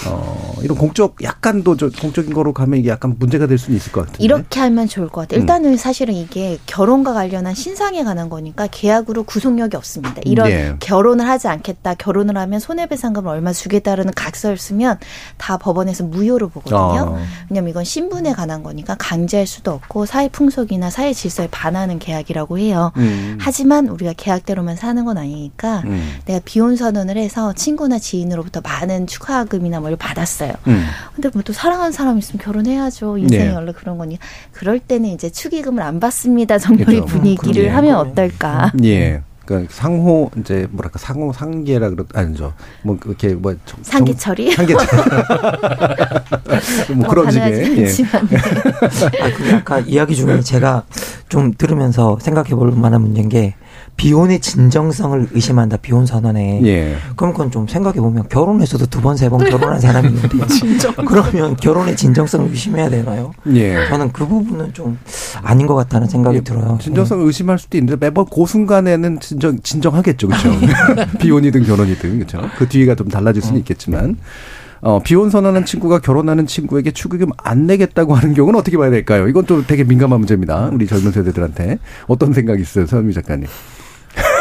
어 0.06 0.54
이런 0.62 0.76
공적 0.76 1.16
약간도 1.22 1.76
저 1.76 1.88
공적인 1.90 2.32
거로 2.32 2.52
가면 2.52 2.78
이게 2.80 2.88
약간 2.88 3.14
문제가 3.18 3.46
될 3.46 3.58
수는 3.58 3.76
있을 3.76 3.92
것 3.92 4.02
같은데. 4.06 4.24
이렇게 4.42 4.60
하면 4.60 4.88
좋을 4.88 5.08
것 5.08 5.22
같아요. 5.22 5.40
일단은 5.40 5.72
음. 5.72 5.76
사실은 5.76 6.14
이게 6.14 6.58
결혼과 6.66 7.12
관련한 7.12 7.54
신상에 7.54 8.02
관한 8.02 8.28
거니까 8.28 8.66
계약으로 8.70 9.24
구속력이 9.24 9.76
없습니다. 9.76 10.20
이런 10.24 10.48
네. 10.48 10.76
결혼을 10.80 11.28
하지 11.28 11.48
않겠다, 11.48 11.94
결혼을 11.94 12.36
하면 12.36 12.58
손해배상금을 12.60 13.30
얼마 13.30 13.52
주겠다라는 13.52 14.12
각서를 14.14 14.56
쓰면 14.56 14.98
다 15.36 15.58
법원에서 15.58 16.04
무효로 16.04 16.48
보거든요. 16.48 17.14
어. 17.16 17.18
왜냐면 17.50 17.70
이건 17.70 17.84
신분에 17.84 18.32
관한 18.32 18.62
거니까 18.62 18.96
강제할 18.98 19.46
수도 19.46 19.72
없고 19.72 20.06
사회 20.06 20.28
풍속이나 20.28 20.90
사회 20.90 21.12
질서에 21.12 21.48
반하는 21.50 21.98
계약이라고 21.98 22.58
해요. 22.58 22.92
음. 22.96 23.38
하지만 23.40 23.88
우리가 23.88 24.14
계약대로만 24.16 24.76
사는 24.76 25.04
건 25.04 25.18
아니니까 25.18 25.82
음. 25.84 26.16
내가 26.24 26.40
비혼 26.44 26.76
선언을 26.76 27.16
해서 27.16 27.52
친구나 27.52 27.98
지인으로부터 27.98 28.60
많은 28.62 29.06
축하금이나 29.06 29.80
뭘 29.80 29.96
받았어요. 29.96 30.52
음. 30.66 30.86
근데 31.14 31.28
뭐 31.28 31.42
또 31.42 31.52
사랑하는 31.52 31.92
사람 31.92 32.18
있으면 32.18 32.42
결혼해야죠. 32.42 33.18
인생이 33.18 33.44
네. 33.44 33.54
원래 33.54 33.72
그런 33.72 33.98
거니. 33.98 34.18
그럴 34.52 34.78
때는 34.78 35.10
이제 35.10 35.30
축의금을 35.30 35.82
안 35.82 36.00
받습니다 36.00 36.58
정도의 36.58 37.00
그렇죠. 37.00 37.06
분위기를 37.06 37.70
음, 37.70 37.76
하면 37.76 37.96
어떨까? 37.96 38.72
예. 38.84 39.22
그러니까 39.44 39.74
상호 39.74 40.30
이제 40.38 40.66
뭐랄까 40.70 40.98
상호 40.98 41.32
상계라 41.32 41.90
그러 41.90 42.04
아니죠. 42.14 42.52
뭐 42.82 42.96
그렇게 42.98 43.34
뭐 43.34 43.54
상계 43.82 44.14
처리? 44.16 44.52
상계 44.52 44.74
처리. 44.74 45.02
뭐 46.94 47.08
그런 47.08 47.30
식의. 47.30 47.78
예. 47.78 47.86
아, 49.20 49.32
근데 49.34 49.54
아까 49.54 49.80
이야기 49.80 50.14
중에 50.14 50.40
제가 50.40 50.84
좀 51.28 51.52
들으면서 51.52 52.18
생각해 52.20 52.50
볼 52.50 52.70
만한 52.72 53.02
문제인 53.02 53.28
게 53.28 53.54
비혼의 53.96 54.40
진정성을 54.40 55.28
의심한다 55.32 55.76
비혼 55.76 56.06
선언에. 56.06 56.60
예. 56.64 56.96
그럼 57.16 57.32
그건 57.32 57.50
좀 57.52 57.68
생각해 57.68 58.00
보면 58.00 58.28
결혼해서도 58.28 58.86
두 58.86 59.00
번 59.00 59.14
세 59.16 59.28
번 59.28 59.38
결혼한 59.48 59.78
사람이 59.80 60.08
있는데 60.08 60.38
그러면 61.06 61.56
결혼의 61.56 61.96
진정성을 61.96 62.50
의심해야 62.50 62.88
되나요? 62.90 63.32
예. 63.54 63.86
저는 63.88 64.10
그 64.12 64.26
부분은 64.26 64.72
좀 64.72 64.98
아닌 65.42 65.66
것 65.66 65.74
같다는 65.76 66.08
생각이 66.08 66.38
예. 66.38 66.40
들어요. 66.40 66.78
진정성을 66.80 67.22
예. 67.22 67.26
의심할 67.26 67.58
수도 67.58 67.78
있는데 67.78 67.96
매번 68.04 68.26
그 68.26 68.44
순간에는 68.46 69.20
진정 69.20 69.58
진정하겠죠, 69.60 70.26
그렇죠? 70.28 70.50
비혼이든 71.20 71.64
결혼이든 71.64 72.18
그렇죠. 72.18 72.40
그 72.58 72.68
뒤가 72.68 72.94
좀 72.96 73.08
달라질 73.08 73.40
수는 73.42 73.56
음. 73.56 73.60
있겠지만. 73.60 74.16
어, 74.84 74.98
비혼 74.98 75.30
선언한 75.30 75.64
친구가 75.64 76.00
결혼하는 76.00 76.44
친구에게 76.48 76.90
축의금 76.90 77.30
안 77.36 77.68
내겠다고 77.68 78.16
하는 78.16 78.34
경우는 78.34 78.58
어떻게 78.58 78.76
봐야 78.76 78.90
될까요? 78.90 79.28
이건 79.28 79.44
또 79.46 79.64
되게 79.64 79.84
민감한 79.84 80.18
문제입니다. 80.18 80.70
우리 80.72 80.88
젊은 80.88 81.12
세대들한테. 81.12 81.78
어떤 82.08 82.32
생각이 82.32 82.60
있어요, 82.62 82.86
서현미 82.86 83.14
작가님? 83.14 83.46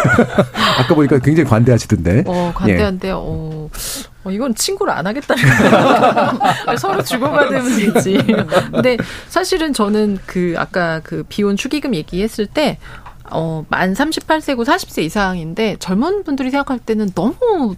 아까 0.79 0.95
보니까 0.95 1.19
굉장히 1.19 1.49
관대하시던데. 1.49 2.23
어, 2.27 2.51
관대한데, 2.55 3.07
예. 3.09 3.11
어, 3.13 3.69
어, 4.23 4.31
이건 4.31 4.55
친구를 4.55 4.93
안 4.93 5.07
하겠다는 5.07 5.43
거야. 5.43 6.75
서로 6.77 7.03
주고받으면 7.03 7.93
되지. 7.93 8.17
근데 8.71 8.97
사실은 9.27 9.73
저는 9.73 10.19
그, 10.25 10.55
아까 10.57 10.99
그 11.03 11.23
비혼 11.27 11.55
축의금 11.55 11.95
얘기했을 11.95 12.47
때, 12.47 12.77
어, 13.31 13.65
만 13.69 13.93
38세고 13.93 14.65
40세 14.65 15.03
이상인데 15.03 15.77
젊은 15.79 16.23
분들이 16.23 16.51
생각할 16.51 16.79
때는 16.79 17.11
너무 17.15 17.75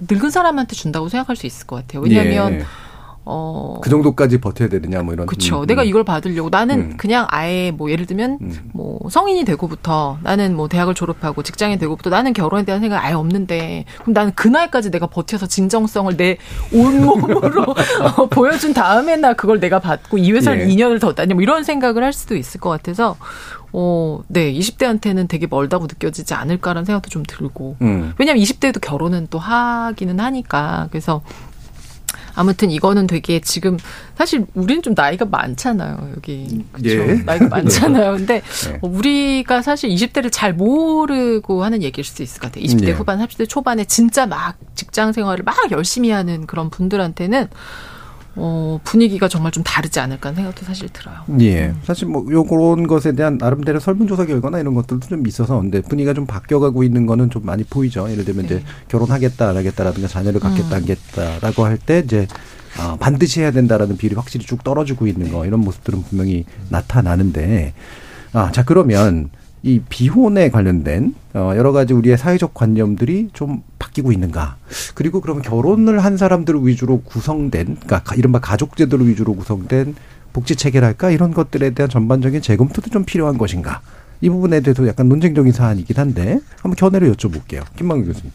늙은 0.00 0.30
사람한테 0.30 0.74
준다고 0.74 1.08
생각할 1.08 1.36
수 1.36 1.46
있을 1.46 1.66
것 1.66 1.76
같아요. 1.76 2.02
왜냐하면 2.02 2.60
예. 2.60 2.64
어. 3.30 3.78
그 3.82 3.90
정도까지 3.90 4.40
버텨야 4.40 4.70
되느냐, 4.70 5.02
뭐 5.02 5.12
이런. 5.12 5.26
그렇죠. 5.26 5.60
음, 5.60 5.66
내가 5.66 5.84
이걸 5.84 6.02
받으려고. 6.02 6.48
나는 6.48 6.78
음. 6.78 6.94
그냥 6.96 7.26
아예 7.28 7.70
뭐 7.70 7.90
예를 7.90 8.06
들면 8.06 8.38
음. 8.40 8.70
뭐 8.72 8.98
성인이 9.10 9.44
되고부터 9.44 10.18
나는 10.22 10.56
뭐 10.56 10.66
대학을 10.66 10.94
졸업하고 10.94 11.42
직장이 11.42 11.78
되고부터 11.78 12.08
나는 12.08 12.32
결혼에 12.32 12.64
대한 12.64 12.80
생각 12.80 13.04
아예 13.04 13.12
없는데 13.12 13.84
그럼 14.00 14.14
나는 14.14 14.32
그 14.34 14.48
나이까지 14.48 14.90
내가 14.90 15.06
버텨서 15.06 15.46
진정성을 15.46 16.16
내 16.16 16.38
온몸으로 16.72 17.66
어, 18.16 18.26
보여준 18.28 18.72
다음에 18.72 19.16
나 19.16 19.34
그걸 19.34 19.60
내가 19.60 19.78
받고 19.78 20.16
이 20.16 20.32
회사를 20.32 20.62
예. 20.62 20.74
2년을 20.74 20.98
더 20.98 21.12
다니 21.12 21.34
뭐 21.34 21.42
이런 21.42 21.64
생각을 21.64 22.02
할 22.02 22.14
수도 22.14 22.34
있을 22.34 22.60
것 22.60 22.70
같아서 22.70 23.16
어, 23.72 24.20
네, 24.28 24.52
20대한테는 24.52 25.28
되게 25.28 25.46
멀다고 25.46 25.86
느껴지지 25.86 26.34
않을까라는 26.34 26.84
생각도 26.84 27.10
좀 27.10 27.22
들고. 27.26 27.76
음. 27.82 28.14
왜냐면 28.18 28.42
20대도 28.42 28.80
결혼은 28.80 29.26
또 29.30 29.38
하기는 29.38 30.18
하니까. 30.18 30.88
그래서 30.90 31.20
아무튼 32.38 32.70
이거는 32.70 33.08
되게 33.08 33.40
지금 33.40 33.78
사실 34.16 34.46
우리는 34.54 34.80
좀 34.80 34.94
나이가 34.96 35.24
많잖아요. 35.24 36.12
여기 36.14 36.64
그렇죠. 36.70 36.88
예. 36.88 37.14
나이가 37.24 37.48
많잖아요. 37.50 38.12
근데 38.12 38.42
예. 38.68 38.78
우리가 38.80 39.60
사실 39.60 39.90
20대를 39.90 40.30
잘 40.30 40.52
모르고 40.54 41.64
하는 41.64 41.82
얘기일 41.82 42.04
수도 42.04 42.22
있을 42.22 42.40
것 42.40 42.52
같아요. 42.52 42.64
20대 42.64 42.86
예. 42.86 42.92
후반, 42.92 43.18
30대 43.18 43.48
초반에 43.48 43.84
진짜 43.86 44.24
막 44.24 44.56
직장 44.76 45.12
생활을 45.12 45.42
막 45.44 45.56
열심히 45.72 46.10
하는 46.10 46.46
그런 46.46 46.70
분들한테는 46.70 47.48
어, 48.40 48.80
분위기가 48.84 49.28
정말 49.28 49.50
좀 49.52 49.62
다르지 49.64 49.98
않을까 50.00 50.28
하는 50.28 50.36
생각도 50.36 50.64
사실 50.64 50.88
들어요. 50.88 51.16
예. 51.40 51.74
사실 51.84 52.06
뭐 52.08 52.24
요런 52.30 52.86
것에 52.86 53.12
대한 53.12 53.36
나름대로 53.38 53.80
설문조사 53.80 54.26
결과나 54.26 54.60
이런 54.60 54.74
것들도 54.74 55.08
좀 55.08 55.26
있어서 55.26 55.60
근데 55.60 55.80
분위기가 55.80 56.14
좀 56.14 56.24
바뀌어가고 56.26 56.84
있는 56.84 57.06
거는 57.06 57.30
좀 57.30 57.44
많이 57.44 57.64
보이죠. 57.64 58.10
예를 58.10 58.24
들면 58.24 58.46
네. 58.46 58.54
이제 58.56 58.64
결혼하겠다 58.88 59.48
안 59.48 59.56
하겠다라든가 59.56 60.08
자녀를 60.08 60.40
갖겠다 60.40 60.76
안 60.76 60.82
음. 60.82 60.88
하겠다라고 60.88 61.64
할 61.64 61.78
때 61.78 62.00
이제 62.04 62.26
어, 62.80 62.96
반드시 63.00 63.40
해야 63.40 63.50
된다라는 63.50 63.96
비율이 63.96 64.14
확실히 64.14 64.44
쭉 64.46 64.62
떨어지고 64.62 65.06
있는 65.06 65.32
거 65.32 65.44
이런 65.46 65.60
모습들은 65.60 66.02
분명히 66.04 66.44
나타나는데 66.68 67.74
아, 68.32 68.52
자 68.52 68.64
그러면 68.64 69.30
이 69.62 69.80
비혼에 69.88 70.50
관련된 70.50 71.14
어 71.34 71.52
여러 71.56 71.72
가지 71.72 71.92
우리의 71.94 72.16
사회적 72.16 72.54
관념들이 72.54 73.30
좀 73.32 73.62
바뀌고 73.78 74.12
있는가? 74.12 74.56
그리고 74.94 75.20
그러면 75.20 75.42
결혼을 75.42 75.98
한 76.00 76.16
사람들 76.16 76.54
위주로 76.62 77.00
구성된 77.02 77.78
그러니까 77.84 78.14
이른바 78.14 78.38
가족 78.38 78.76
제도를 78.76 79.08
위주로 79.08 79.34
구성된 79.34 79.94
복지 80.32 80.56
체계랄까 80.56 81.10
이런 81.10 81.32
것들에 81.32 81.70
대한 81.70 81.90
전반적인 81.90 82.42
재검토도 82.42 82.90
좀 82.90 83.04
필요한 83.04 83.38
것인가? 83.38 83.80
이 84.20 84.28
부분에 84.28 84.60
대해서 84.60 84.86
약간 84.86 85.08
논쟁적인 85.08 85.52
사안이긴 85.52 85.96
한데 85.96 86.40
한번 86.60 86.76
견해를 86.76 87.12
여쭤볼게요. 87.12 87.64
김만규 87.76 88.06
교수님. 88.06 88.32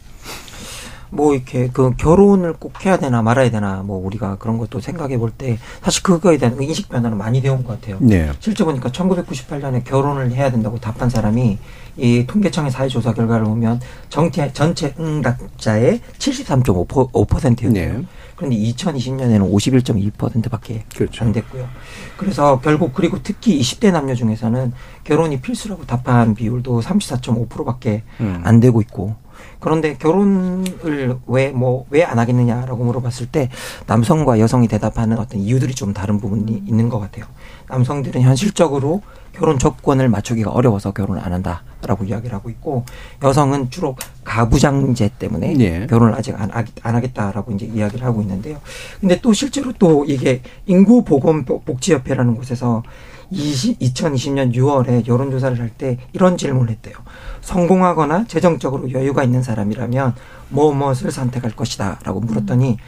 뭐 1.14 1.34
이렇게 1.34 1.70
그 1.72 1.92
결혼을 1.96 2.54
꼭 2.54 2.84
해야 2.84 2.96
되나 2.96 3.22
말아야 3.22 3.50
되나 3.50 3.82
뭐 3.82 4.04
우리가 4.04 4.36
그런 4.36 4.58
것도 4.58 4.80
생각해 4.80 5.16
볼 5.18 5.30
때 5.36 5.58
사실 5.82 6.02
그거에 6.02 6.38
대한 6.38 6.60
인식 6.60 6.88
변화는 6.88 7.16
많이 7.16 7.40
되어 7.40 7.54
온것 7.54 7.80
같아요. 7.80 7.98
네. 8.00 8.30
실제 8.40 8.64
보니까 8.64 8.90
1998년에 8.90 9.84
결혼을 9.84 10.32
해야 10.32 10.50
된다고 10.50 10.78
답한 10.78 11.08
사람이 11.08 11.58
이 11.96 12.26
통계청의 12.26 12.70
사회조사 12.72 13.14
결과를 13.14 13.44
보면 13.44 13.80
정체, 14.08 14.52
전체 14.52 14.94
응답자의 14.98 16.00
73.5%였어요. 16.18 17.72
네. 17.72 18.04
그런데 18.36 18.56
2020년에는 18.56 19.52
51.2%밖에 19.52 20.84
그렇죠. 20.94 21.24
안 21.24 21.32
됐고요. 21.32 21.68
그래서 22.16 22.60
결국 22.60 22.92
그리고 22.94 23.18
특히 23.22 23.60
20대 23.60 23.92
남녀 23.92 24.14
중에서는 24.14 24.72
결혼이 25.04 25.40
필수라고 25.40 25.86
답한 25.86 26.34
비율도 26.34 26.80
34.5%밖에 26.80 28.02
음. 28.20 28.40
안 28.44 28.58
되고 28.58 28.80
있고 28.80 29.14
그런데 29.64 29.96
결혼을 29.96 31.16
왜 31.26 31.50
뭐 31.52 31.86
왜 31.90 32.04
안 32.04 32.18
하겠느냐라고 32.18 32.84
물어봤을 32.84 33.26
때 33.26 33.48
남성과 33.86 34.38
여성이 34.38 34.68
대답하는 34.68 35.18
어떤 35.18 35.40
이유들이 35.40 35.74
좀 35.74 35.94
다른 35.94 36.20
부분이 36.20 36.64
있는 36.66 36.90
것 36.90 37.00
같아요. 37.00 37.24
남성들은 37.68 38.20
현실적으로 38.20 39.00
결혼 39.32 39.58
조건을 39.58 40.10
맞추기가 40.10 40.50
어려워서 40.50 40.92
결혼을 40.92 41.22
안 41.24 41.32
한다라고 41.32 42.04
이야기를 42.04 42.34
하고 42.36 42.50
있고 42.50 42.84
여성은 43.22 43.70
주로 43.70 43.96
가부장제 44.22 45.12
때문에 45.18 45.58
예. 45.58 45.86
결혼을 45.86 46.14
아직 46.14 46.38
안, 46.38 46.50
안 46.52 46.94
하겠다라고 46.94 47.52
이제 47.52 47.64
이야기를 47.66 48.04
하고 48.06 48.20
있는데요. 48.20 48.58
근데 49.00 49.18
또 49.22 49.32
실제로 49.32 49.72
또 49.78 50.04
이게 50.04 50.42
인구보건복지협회라는 50.66 52.36
곳에서 52.36 52.82
20, 53.30 53.78
2020년 53.80 54.54
6월에 54.54 55.06
여론조사를 55.06 55.58
할 55.60 55.70
때 55.76 55.98
이런 56.12 56.36
질문을 56.36 56.70
했대요. 56.70 56.94
성공하거나 57.40 58.26
재정적으로 58.26 58.90
여유가 58.92 59.24
있는 59.24 59.42
사람이라면 59.42 60.14
뭐 60.50 60.72
무엇을 60.72 61.10
선택할 61.10 61.52
것이다 61.52 61.98
라고 62.04 62.20
물었더니 62.20 62.78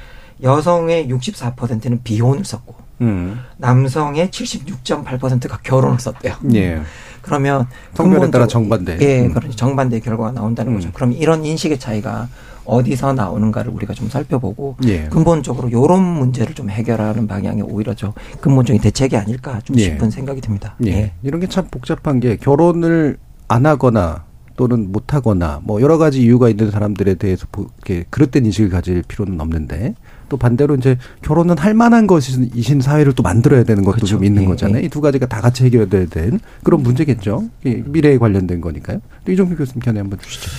여성의 0.42 1.08
64%는 1.08 2.02
비혼을 2.04 2.44
썼고 2.44 2.74
음. 3.00 3.40
남성의 3.58 4.28
76.8%가 4.28 5.58
결혼을 5.62 5.98
썼대요. 5.98 6.34
예. 6.54 6.80
그러면 7.22 7.66
성별에 7.94 8.30
따라 8.30 8.46
정반대. 8.46 8.98
예, 9.00 9.26
음. 9.26 9.34
그렇죠. 9.34 9.54
정반대 9.56 10.00
결과가 10.00 10.32
나온다는 10.32 10.72
음. 10.72 10.76
거죠. 10.76 10.92
그럼 10.92 11.12
이런 11.12 11.44
인식의 11.44 11.78
차이가 11.78 12.28
어디서 12.66 13.12
나오는가를 13.12 13.72
우리가 13.72 13.94
좀 13.94 14.08
살펴보고 14.08 14.76
예. 14.86 15.04
근본적으로 15.04 15.68
이런 15.68 16.02
문제를 16.02 16.54
좀 16.54 16.68
해결하는 16.70 17.26
방향이 17.26 17.62
오히려 17.62 17.94
저 17.94 18.12
근본적인 18.40 18.82
대책이 18.82 19.16
아닐까 19.16 19.60
좀 19.64 19.76
예. 19.78 19.84
싶은 19.84 20.10
생각이 20.10 20.40
듭니다. 20.40 20.74
예. 20.84 20.90
예. 20.90 21.12
이런 21.22 21.40
게 21.40 21.46
참 21.46 21.66
복잡한 21.70 22.20
게 22.20 22.36
결혼을 22.36 23.18
안 23.48 23.66
하거나 23.66 24.24
또는 24.56 24.90
못 24.90 25.14
하거나 25.14 25.60
뭐 25.62 25.80
여러 25.80 25.96
가지 25.98 26.20
이유가 26.22 26.48
있는 26.48 26.70
사람들에 26.70 27.14
대해서 27.14 27.46
이렇게 27.54 28.04
그릇된 28.10 28.46
인식을 28.46 28.70
가질 28.70 29.02
필요는 29.06 29.40
없는데 29.40 29.94
또 30.28 30.36
반대로 30.36 30.74
이제 30.74 30.96
결혼은 31.22 31.56
할 31.58 31.74
만한 31.74 32.06
것이신 32.06 32.80
사회를 32.80 33.12
또 33.12 33.22
만들어야 33.22 33.64
되는 33.64 33.84
것도 33.84 33.96
그렇죠. 33.96 34.16
좀 34.16 34.24
있는 34.24 34.42
네. 34.42 34.48
거잖아요. 34.48 34.82
이두 34.82 35.00
가지가 35.00 35.26
다 35.26 35.40
같이 35.40 35.64
해결돼야 35.66 36.06
된 36.06 36.40
그런 36.64 36.82
문제겠죠. 36.82 37.44
미래에 37.62 38.18
관련된 38.18 38.60
거니까요. 38.60 39.00
또 39.24 39.30
이종필 39.32 39.56
교수님 39.56 39.80
견해 39.80 40.00
한번 40.00 40.18
주시죠. 40.18 40.50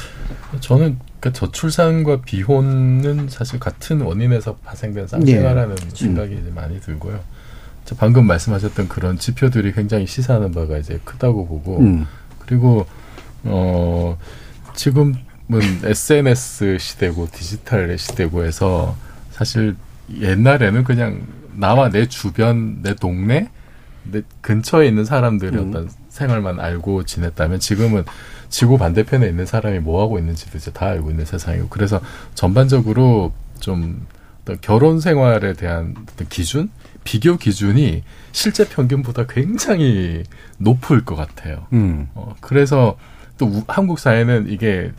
저는 0.61 0.97
그 1.19 1.33
저출산과 1.33 2.21
비혼은 2.21 3.29
사실 3.29 3.59
같은 3.59 4.01
원인에서 4.01 4.55
파생된 4.57 5.07
쌍생아라는 5.07 5.75
예. 5.81 5.95
생각이 5.95 6.33
이제 6.33 6.51
많이 6.53 6.79
들고요. 6.79 7.19
저 7.85 7.95
방금 7.95 8.27
말씀하셨던 8.27 8.89
그런 8.89 9.17
지표들이 9.17 9.71
굉장히 9.71 10.05
시사하는 10.05 10.51
바가 10.51 10.77
이제 10.77 10.99
크다고 11.03 11.47
보고 11.47 11.79
음. 11.79 12.05
그리고 12.39 12.85
어 13.43 14.17
지금은 14.75 15.15
SNS 15.83 16.77
시대고 16.79 17.29
디지털의 17.31 17.97
시대고 17.97 18.43
해서 18.43 18.95
사실 19.31 19.75
옛날에는 20.13 20.83
그냥 20.83 21.25
나와 21.53 21.89
내 21.89 22.07
주변 22.07 22.81
내 22.83 22.93
동네 22.93 23.49
내 24.03 24.21
근처에 24.41 24.87
있는 24.87 25.05
사람들의 25.05 25.61
음. 25.61 25.69
어떤 25.69 25.89
생활만 26.09 26.59
알고 26.59 27.03
지냈다면 27.03 27.59
지금은 27.59 28.03
지구 28.49 28.77
반대편에 28.77 29.27
있는 29.27 29.45
사람이 29.45 29.79
뭐 29.79 30.01
하고 30.01 30.19
있는지도 30.19 30.57
이제 30.57 30.71
다 30.71 30.87
알고 30.87 31.11
있는 31.11 31.25
세상이고 31.25 31.69
그래서 31.69 31.99
전반적으로 32.35 33.33
좀 33.59 34.05
어떤 34.47 34.57
결혼 34.61 34.99
생활에 34.99 35.53
대한 35.53 35.95
어떤 36.13 36.27
기준 36.29 36.69
비교 37.03 37.37
기준이 37.37 38.03
실제 38.31 38.67
평균보다 38.67 39.27
굉장히 39.27 40.23
높을 40.57 41.03
것 41.03 41.15
같아요. 41.15 41.67
음. 41.73 42.09
어, 42.15 42.35
그래서 42.41 42.97
또 43.37 43.45
우, 43.47 43.63
한국 43.67 43.99
사회는 43.99 44.47
이게 44.49 44.91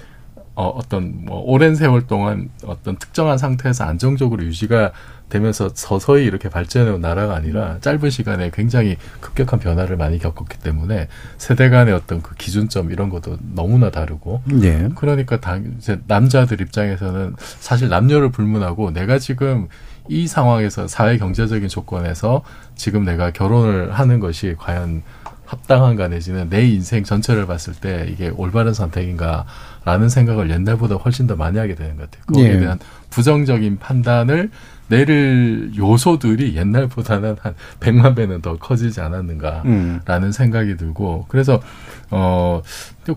어, 0.59 0.71
어떤 0.71 1.25
뭐 1.25 1.41
오랜 1.47 1.77
세월 1.77 2.09
동안 2.09 2.51
어떤 2.65 2.97
특정한 2.97 3.39
상태에서 3.39 3.85
안정적으로 3.85 4.43
유지가 4.43 4.91
되면서 5.29 5.71
서서히 5.73 6.25
이렇게 6.25 6.49
발전해온 6.49 7.01
나라가 7.01 7.37
아니라 7.37 7.79
짧은 7.81 8.11
시간에 8.11 8.51
굉장히 8.53 8.97
급격한 9.21 9.61
변화를 9.61 9.97
많이 9.97 10.19
겪었기 10.19 10.59
때문에 10.59 11.07
세대 11.37 11.69
간의 11.69 11.95
어떤 11.95 12.23
그 12.23 12.35
기준점 12.35 12.91
이런 12.91 13.09
것도 13.09 13.39
너무나 13.55 13.91
다르고 13.93 14.43
예. 14.63 14.89
그러니까 14.97 15.39
당 15.39 15.75
이제 15.79 16.01
남자들 16.09 16.61
입장에서는 16.61 17.37
사실 17.39 17.89
남녀를 17.89 18.33
불문하고 18.33 18.91
내가 18.91 19.21
지금 19.21 19.69
이 20.09 20.27
상황에서 20.27 20.89
사회 20.89 21.19
경제적인 21.19 21.69
조건에서 21.69 22.43
지금 22.75 23.05
내가 23.05 23.31
결혼을 23.31 23.93
하는 23.93 24.19
것이 24.19 24.57
과연 24.59 25.05
합당한가 25.49 26.09
내지는 26.09 26.51
내 26.51 26.67
인생 26.67 27.05
전체를 27.05 27.47
봤을 27.47 27.73
때 27.73 28.07
이게 28.11 28.29
올바른 28.29 28.75
선택인가라는 28.75 30.11
생각을 30.11 30.51
옛날보다 30.51 30.97
훨씬 30.97 31.27
더 31.27 31.37
많이 31.37 31.59
하게 31.59 31.75
되는 31.75 31.97
것 31.97 32.11
같아요. 32.11 32.25
거기에 32.27 32.55
예. 32.55 32.59
대한 32.59 32.79
부정적인 33.09 33.79
판단을 33.79 34.51
내릴 34.89 35.73
요소들이 35.77 36.55
옛날보다는 36.55 37.37
한 37.41 37.55
100만 37.81 38.15
배는 38.15 38.43
더 38.43 38.59
커지지 38.59 39.01
않았는가라는 39.01 39.63
음. 39.67 40.33
생각이 40.33 40.77
들고 40.77 41.25
그래서 41.29 41.63
어 42.11 42.63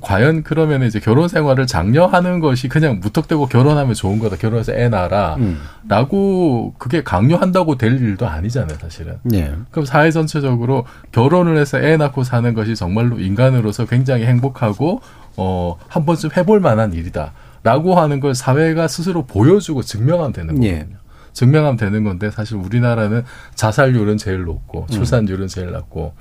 과연 0.02 0.44
그러면 0.44 0.84
이제 0.84 1.00
결혼 1.00 1.28
생활을 1.28 1.68
장려하는 1.68 2.40
것이 2.40 2.68
그냥 2.70 3.00
무턱대고 3.02 3.48
결혼하면 3.48 3.94
좋은 3.94 4.20
거다 4.20 4.38
결혼해서 4.38 4.74
애 4.74 4.90
낳아라라고 4.90 5.38
음. 6.68 6.74
그게 6.78 7.04
강요한다고 7.04 7.78
될 7.78 8.02
일도 8.02 8.28
아니잖아요 8.28 8.78
사실은 8.80 9.18
예. 9.34 9.54
그럼 9.72 9.86
사회 9.86 10.12
전체적으로 10.12 10.86
결혼을 11.12 11.58
해서 11.58 11.80
애 11.80 11.98
낳고 11.98 12.24
사는 12.24 12.54
것이 12.54 12.76
정말로 12.76 13.20
인간으로서 13.20 13.86
굉장히 13.86 14.26
행복하고 14.26 15.02
어 15.38 15.78
한 15.88 16.06
번쯤 16.06 16.32
해볼 16.36 16.60
만한 16.60 16.94
일이다 16.94 17.34
라고 17.64 17.96
하는 17.96 18.20
걸 18.20 18.34
사회가 18.34 18.88
스스로 18.88 19.26
보여주고 19.26 19.84
증명하면 19.84 20.34
되는 20.34 20.56
거거든요. 20.56 20.68
예. 20.70 20.88
증명하면 21.34 21.78
되는 21.78 22.04
건데 22.04 22.32
사실 22.32 22.58
우리나라는 22.58 23.24
자살률은 23.56 24.18
제일 24.18 24.44
높고 24.44 24.82
음. 24.82 24.88
출산율은 24.88 25.48
제일 25.48 25.72
낮고 25.72 26.14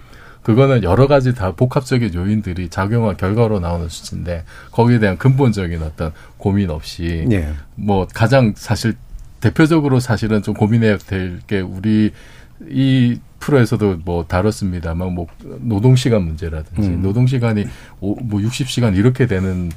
그거는 0.43 0.82
여러 0.82 1.07
가지 1.07 1.34
다 1.34 1.53
복합적인 1.53 2.14
요인들이 2.14 2.68
작용한 2.70 3.16
결과로 3.16 3.61
나오는 3.61 3.88
수치인데 3.88 4.45
거기에 4.70 4.99
대한 4.99 5.18
근본적인 5.18 5.82
어떤 5.82 6.12
고민 6.38 6.70
없이 6.70 7.26
네. 7.28 7.53
뭐 7.74 8.07
가장 8.12 8.55
사실 8.57 8.95
대표적으로 9.41 10.01
사실은 10.01 10.43
좀 10.43 10.55
고민해야 10.55 10.99
될 10.99 11.41
게 11.47 11.61
우리 11.61 12.12
이 12.68 13.18
프로에서도 13.38 14.01
뭐 14.05 14.26
다뤘습니다만 14.26 15.12
뭐 15.14 15.26
노동 15.61 15.97
시간 15.97 16.22
문제라든지 16.24 16.88
음. 16.88 17.03
노동 17.03 17.26
시간이 17.26 17.64
뭐 18.01 18.16
60시간 18.41 18.97
이렇게 18.97 19.26
되는 19.26 19.70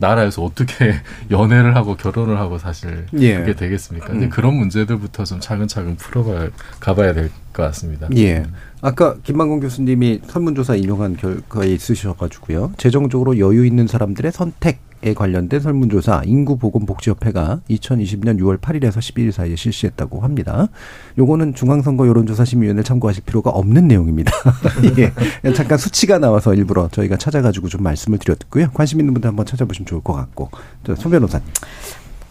나라에서 0.00 0.42
어떻게 0.42 0.94
연애를 1.30 1.76
하고 1.76 1.94
결혼을 1.96 2.38
하고 2.38 2.58
사실 2.58 3.06
예. 3.18 3.36
그게 3.38 3.54
되겠습니까? 3.54 4.12
음. 4.12 4.28
그런 4.30 4.54
문제들부터 4.54 5.24
좀 5.24 5.38
차근차근 5.40 5.96
풀어가 5.96 6.48
가봐야 6.80 7.12
될 7.14 7.30
것 7.52 7.62
같습니다. 7.64 8.08
예. 8.16 8.44
아까 8.80 9.16
김만공 9.22 9.60
교수님이 9.60 10.20
설문조사 10.26 10.76
인용한 10.76 11.16
결과에 11.16 11.68
있으셔가지고요. 11.72 12.72
재정적으로 12.76 13.38
여유 13.38 13.66
있는 13.66 13.86
사람들의 13.86 14.32
선택 14.32 14.80
에 15.02 15.14
관련된 15.14 15.60
설문조사 15.60 16.22
인구보건복지협회가 16.26 17.60
2020년 17.70 18.38
6월 18.38 18.60
8일에서 18.60 18.98
11일 18.98 19.32
사이에 19.32 19.56
실시했다고 19.56 20.20
합니다. 20.20 20.68
요거는 21.16 21.54
중앙선거 21.54 22.06
여론조사심의위원회 22.06 22.82
참고하실 22.82 23.24
필요가 23.24 23.48
없는 23.48 23.88
내용입니다. 23.88 24.30
예. 24.98 25.52
잠깐 25.54 25.78
수치가 25.78 26.18
나와서 26.18 26.52
일부러 26.52 26.88
저희가 26.88 27.16
찾아가지고 27.16 27.68
좀 27.68 27.82
말씀을 27.82 28.18
드렸고요. 28.18 28.70
관심 28.74 29.00
있는 29.00 29.14
분들 29.14 29.28
한번 29.28 29.46
찾아보시면 29.46 29.86
좋을 29.86 30.02
것 30.02 30.12
같고. 30.12 30.50
송 30.98 31.10
변호사님. 31.10 31.46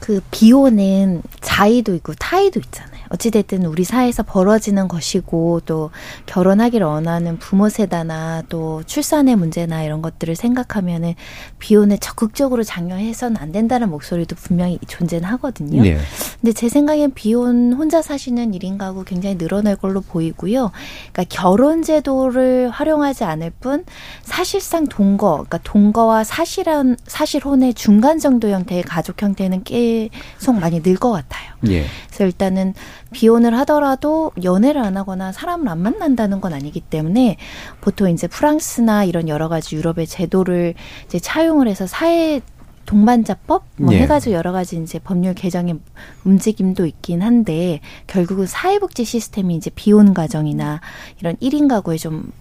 그 0.09 0.21
비호는 0.31 1.21
자의도 1.39 1.93
있고 1.93 2.15
타의도 2.15 2.59
있잖아요. 2.59 2.99
어찌됐든 3.09 3.65
우리 3.65 3.83
사회에서 3.83 4.23
벌어지는 4.23 4.87
것이고 4.87 5.61
또 5.65 5.91
결혼하기를 6.25 6.85
원하는 6.85 7.37
부모 7.37 7.69
세대나 7.69 8.43
또 8.49 8.81
출산의 8.85 9.35
문제나 9.35 9.83
이런 9.83 10.01
것들을 10.01 10.35
생각하면은 10.35 11.13
비혼을 11.59 11.99
적극적으로 11.99 12.63
장려해서는 12.63 13.37
안 13.37 13.51
된다는 13.51 13.89
목소리도 13.89 14.35
분명히 14.35 14.79
존재는 14.87 15.27
하거든요. 15.29 15.81
네. 15.81 15.97
근데 16.39 16.53
제 16.53 16.69
생각엔 16.69 17.13
비혼 17.13 17.73
혼자 17.73 18.01
사시는 18.01 18.51
1인 18.53 18.77
가구 18.77 19.03
굉장히 19.03 19.37
늘어날 19.37 19.75
걸로 19.75 20.01
보이고요. 20.01 20.71
그러니까 21.11 21.25
결혼 21.29 21.83
제도를 21.83 22.69
활용하지 22.69 23.23
않을 23.25 23.51
뿐 23.59 23.85
사실상 24.23 24.87
동거, 24.87 25.31
그러니까 25.31 25.59
동거와 25.63 26.23
사실한 26.23 26.97
사실혼의 27.05 27.73
중간 27.73 28.19
정도 28.19 28.49
형태의 28.49 28.83
가족 28.83 29.21
형태는 29.21 29.63
계속 30.07 30.57
많이 30.59 30.81
늘 30.81 30.95
것 30.95 31.11
같아요. 31.11 31.51
예. 31.67 31.85
그래서 32.07 32.25
일단은 32.25 32.73
비혼을 33.11 33.57
하더라도 33.59 34.31
연애를 34.43 34.81
안 34.81 34.95
하거나 34.97 35.31
사람을 35.33 35.67
안 35.67 35.81
만난다는 35.81 36.39
건 36.39 36.53
아니기 36.53 36.79
때문에 36.79 37.35
보통 37.81 38.09
이제 38.09 38.27
프랑스나 38.27 39.03
이런 39.03 39.27
여러 39.27 39.49
가지 39.49 39.75
유럽의 39.75 40.07
제도를 40.07 40.73
이제 41.05 41.19
차용을 41.19 41.67
해서 41.67 41.87
사회 41.87 42.39
동반자법 42.85 43.65
뭐 43.77 43.93
예. 43.93 43.99
해가지고 43.99 44.35
여러 44.35 44.51
가지 44.51 44.77
이제 44.81 44.97
법률 44.99 45.35
개정의 45.35 45.77
움직임도 46.23 46.85
있긴 46.87 47.21
한데 47.21 47.81
결국은 48.07 48.47
사회복지 48.47 49.05
시스템이 49.05 49.55
이제 49.55 49.69
비혼 49.75 50.13
가정이나 50.15 50.81
이런 51.19 51.35
1인 51.37 51.67
가구에 51.69 51.97
좀 51.97 52.31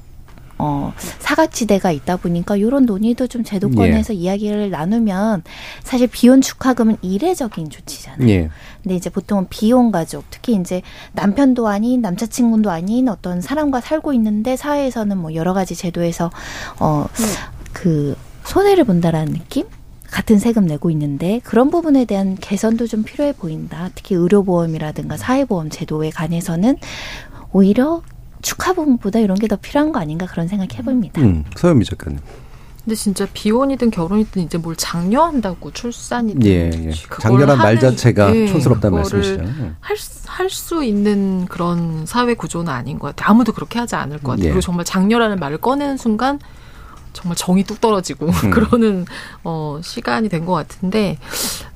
어, 0.59 0.93
사각지대가 1.21 1.91
있다 1.93 2.17
보니까 2.17 2.57
이런 2.57 2.85
논의도 2.85 3.27
좀 3.29 3.45
제도권에서 3.45 4.15
예. 4.15 4.19
이야기를 4.19 4.71
나누면 4.71 5.45
사실 5.83 6.09
비혼 6.09 6.41
축하금은 6.41 6.97
이례적인 7.01 7.71
조치잖아요. 7.71 8.29
예. 8.29 8.51
근데 8.83 8.97
이제 8.97 9.09
보통은 9.11 9.47
비혼 9.49 9.93
가족, 9.93 10.25
특히 10.31 10.55
이제 10.55 10.83
남편도 11.13 11.69
아닌 11.69 12.01
남자친구도 12.01 12.71
아닌 12.71 13.09
어떤 13.09 13.41
사람과 13.41 13.81
살고 13.81 14.13
있는데 14.15 14.57
사회에서는 14.57 15.17
뭐 15.17 15.35
여러 15.35 15.55
가지 15.55 15.77
제도에서 15.77 16.31
어, 16.81 17.07
음. 17.09 17.25
그 17.73 18.17
손해를 18.45 18.85
본다라는 18.85 19.33
느낌? 19.33 19.67
같은 20.11 20.39
세금 20.39 20.65
내고 20.65 20.91
있는데 20.91 21.41
그런 21.45 21.71
부분에 21.71 22.07
대한 22.07 22.37
개선도 22.41 22.87
좀 22.87 23.03
필요해 23.05 23.33
보인다. 23.33 23.91
특히 23.95 24.15
의료보험이라든가 24.15 25.19
사회보험 25.19 25.69
제도에 25.69 26.11
관해서는 26.11 26.79
오히려 27.53 28.03
축하금보다 28.43 29.19
이런 29.19 29.39
게 29.39 29.49
더 29.49 29.57
필요한 29.57 29.93
거 29.93 29.99
아닌가 30.01 30.27
그런 30.27 30.47
생각 30.49 30.75
해봅니다. 30.79 31.21
음, 31.23 31.45
서현미 31.57 31.85
작가님. 31.85 32.19
근데 32.85 32.95
진짜 32.95 33.27
비혼이든 33.33 33.91
결혼이든 33.91 34.43
이제 34.43 34.57
뭘 34.59 34.75
장려한다고 34.77 35.73
출산이든 35.73 36.45
예, 36.47 36.71
예. 36.73 36.91
장려란 37.21 37.59
말 37.59 37.79
자체가 37.79 38.35
예, 38.35 38.47
촌스럽다는 38.47 38.97
말씀이시죠. 38.99 39.43
할 40.27 40.49
수 40.51 40.85
있는 40.85 41.47
그런 41.47 42.07
사회 42.07 42.33
구조는 42.35 42.73
아닌 42.73 42.99
것 42.99 43.09
같아요. 43.09 43.31
아무도 43.33 43.53
그렇게 43.53 43.79
하지 43.79 43.95
않을 43.97 44.19
것 44.21 44.33
같아요. 44.33 44.45
예. 44.47 44.49
그리고 44.51 44.61
정말 44.61 44.85
장려라는 44.85 45.39
말을 45.39 45.59
꺼내는 45.59 45.97
순간 45.99 46.39
정말 47.13 47.37
정이 47.37 47.65
뚝 47.65 47.81
떨어지고 47.81 48.27
음. 48.27 48.51
그러는 48.51 49.07
어 49.45 49.81
시간이 49.83 50.29
된 50.29 50.39
것 50.49 50.53
같은데 50.55 51.19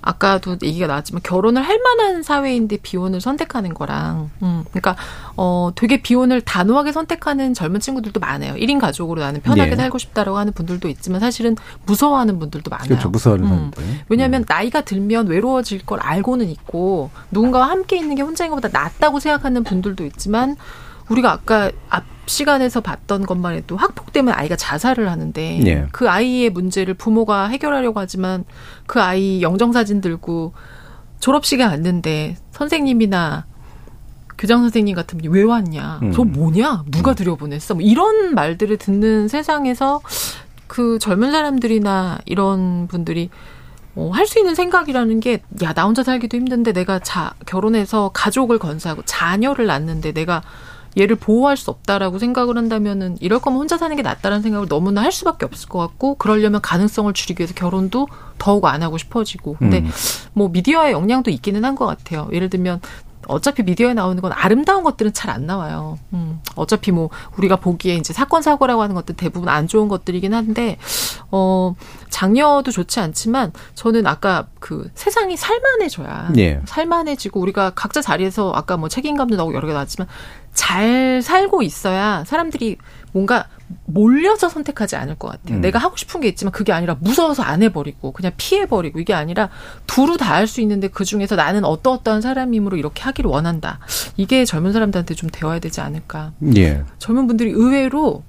아까도 0.00 0.56
얘기가 0.62 0.86
나왔지만 0.86 1.20
결혼을 1.22 1.62
할 1.62 1.78
만한 1.80 2.22
사회인데 2.22 2.78
비혼을 2.78 3.20
선택하는 3.20 3.74
거랑 3.74 4.30
음 4.42 4.64
그러니까 4.70 4.96
어 5.36 5.70
되게 5.74 6.00
비혼을 6.00 6.40
단호하게 6.40 6.92
선택하는 6.92 7.54
젊은 7.54 7.80
친구들도 7.80 8.18
많아요. 8.20 8.54
1인 8.54 8.80
가족으로 8.80 9.20
나는 9.20 9.40
편하게 9.42 9.72
예. 9.72 9.76
살고 9.76 9.98
싶다라고 9.98 10.38
하는 10.38 10.52
분들도 10.52 10.88
있지만 10.88 11.20
사실은 11.20 11.56
무서워하는 11.86 12.38
분들도 12.38 12.68
많아요. 12.70 12.88
그렇죠. 12.88 13.08
무서워하는 13.10 13.48
음. 13.50 13.70
왜냐하면 14.08 14.42
음. 14.42 14.44
나이가 14.48 14.80
들면 14.80 15.26
외로워질 15.28 15.84
걸 15.86 16.00
알고는 16.00 16.48
있고 16.50 17.10
누군가와 17.30 17.68
함께 17.68 17.96
있는 17.96 18.16
게 18.16 18.22
혼자인 18.22 18.50
것보다 18.50 18.68
낫다고 18.72 19.20
생각하는 19.20 19.64
분들도 19.64 20.04
있지만 20.06 20.56
우리가 21.08 21.32
아까 21.32 21.70
앞 21.88 22.04
시간에서 22.26 22.80
봤던 22.80 23.26
것만 23.26 23.54
해도 23.54 23.76
학폭 23.76 24.12
때문에 24.12 24.34
아이가 24.34 24.54
자살을 24.56 25.10
하는데 25.10 25.60
예. 25.66 25.86
그 25.92 26.08
아이의 26.08 26.50
문제를 26.50 26.94
부모가 26.94 27.48
해결하려고 27.48 27.98
하지만 27.98 28.44
그 28.86 29.02
아이 29.02 29.42
영정사진 29.42 30.00
들고 30.00 30.54
졸업식에 31.20 31.64
왔는데 31.64 32.36
선생님이나 32.52 33.46
교장 34.38 34.60
선생님 34.60 34.94
같은 34.94 35.18
분이 35.18 35.32
왜 35.32 35.42
왔냐? 35.42 36.00
음. 36.02 36.12
저 36.12 36.24
뭐냐? 36.24 36.84
누가 36.90 37.12
음. 37.12 37.14
들여보냈어? 37.14 37.74
뭐 37.74 37.82
이런 37.82 38.34
말들을 38.34 38.76
듣는 38.76 39.28
세상에서 39.28 40.00
그 40.66 40.98
젊은 40.98 41.32
사람들이나 41.32 42.18
이런 42.26 42.88
분들이 42.88 43.30
어, 43.94 44.10
할 44.12 44.26
수 44.26 44.38
있는 44.38 44.54
생각이라는 44.54 45.20
게, 45.20 45.42
야, 45.62 45.74
나 45.74 45.84
혼자 45.84 46.02
살기도 46.02 46.36
힘든데 46.38 46.72
내가 46.72 46.98
자, 46.98 47.34
결혼해서 47.44 48.10
가족을 48.14 48.58
건사하고 48.58 49.02
자녀를 49.04 49.66
낳는데 49.66 50.12
내가 50.12 50.42
얘를 50.98 51.16
보호할 51.16 51.56
수 51.56 51.70
없다라고 51.70 52.18
생각을 52.18 52.56
한다면은 52.56 53.16
이럴 53.20 53.38
거면 53.40 53.60
혼자 53.60 53.78
사는 53.78 53.94
게 53.96 54.02
낫다라는 54.02 54.42
생각을 54.42 54.68
너무나 54.68 55.02
할 55.02 55.10
수밖에 55.12 55.46
없을 55.46 55.68
것 55.68 55.78
같고 55.78 56.16
그러려면 56.16 56.60
가능성을 56.60 57.12
줄이기 57.14 57.40
위해서 57.40 57.54
결혼도 57.54 58.08
더욱 58.38 58.64
안 58.66 58.82
하고 58.82 58.98
싶어지고 58.98 59.56
근데 59.58 59.78
음. 59.80 59.90
뭐 60.34 60.48
미디어의 60.48 60.92
영향도 60.92 61.30
있기는 61.30 61.64
한 61.64 61.72
것 61.74 61.86
같아요. 61.86 62.28
예를 62.32 62.50
들면 62.50 62.80
어차피 63.28 63.62
미디어에 63.62 63.94
나오는 63.94 64.20
건 64.20 64.32
아름다운 64.32 64.82
것들은 64.82 65.12
잘 65.14 65.30
안 65.30 65.46
나와요. 65.46 65.98
음, 66.12 66.40
어차피 66.56 66.90
뭐 66.90 67.08
우리가 67.38 67.56
보기에 67.56 67.94
이제 67.94 68.12
사건 68.12 68.42
사고라고 68.42 68.82
하는 68.82 68.94
것들 68.96 69.14
대부분 69.16 69.48
안 69.48 69.68
좋은 69.68 69.88
것들이긴 69.88 70.34
한데 70.34 70.76
어 71.32 71.74
장녀도 72.10 72.70
좋지 72.70 73.00
않지만 73.00 73.52
저는 73.74 74.06
아까 74.06 74.46
그 74.60 74.90
세상이 74.94 75.36
살만해져야 75.36 76.32
예. 76.36 76.60
살만해지고 76.66 77.40
우리가 77.40 77.70
각자 77.74 78.02
자리에서 78.02 78.52
아까 78.54 78.76
뭐 78.76 78.88
책임감도 78.90 79.36
나오고 79.36 79.54
여러 79.54 79.66
개 79.66 79.72
나왔지만 79.72 80.06
잘 80.52 81.22
살고 81.22 81.62
있어야 81.62 82.24
사람들이 82.26 82.76
뭔가 83.12 83.46
몰려서 83.86 84.50
선택하지 84.50 84.96
않을 84.96 85.14
것 85.14 85.28
같아요. 85.28 85.56
음. 85.56 85.60
내가 85.62 85.78
하고 85.78 85.96
싶은 85.96 86.20
게 86.20 86.28
있지만 86.28 86.52
그게 86.52 86.72
아니라 86.72 86.96
무서워서 87.00 87.42
안 87.42 87.62
해버리고 87.62 88.12
그냥 88.12 88.32
피해버리고 88.36 89.00
이게 89.00 89.14
아니라 89.14 89.48
두루 89.86 90.18
다 90.18 90.32
할 90.34 90.46
수 90.46 90.60
있는데 90.60 90.88
그 90.88 91.04
중에서 91.06 91.36
나는 91.36 91.64
어떠어떠한 91.64 92.20
사람이므로 92.20 92.76
이렇게 92.76 93.02
하기를 93.02 93.30
원한다. 93.30 93.78
이게 94.18 94.44
젊은 94.44 94.72
사람들한테 94.74 95.14
좀 95.14 95.30
되어야 95.30 95.58
되지 95.60 95.80
않을까. 95.80 96.32
예. 96.56 96.84
젊은 96.98 97.26
분들이 97.26 97.50
의외로 97.50 98.22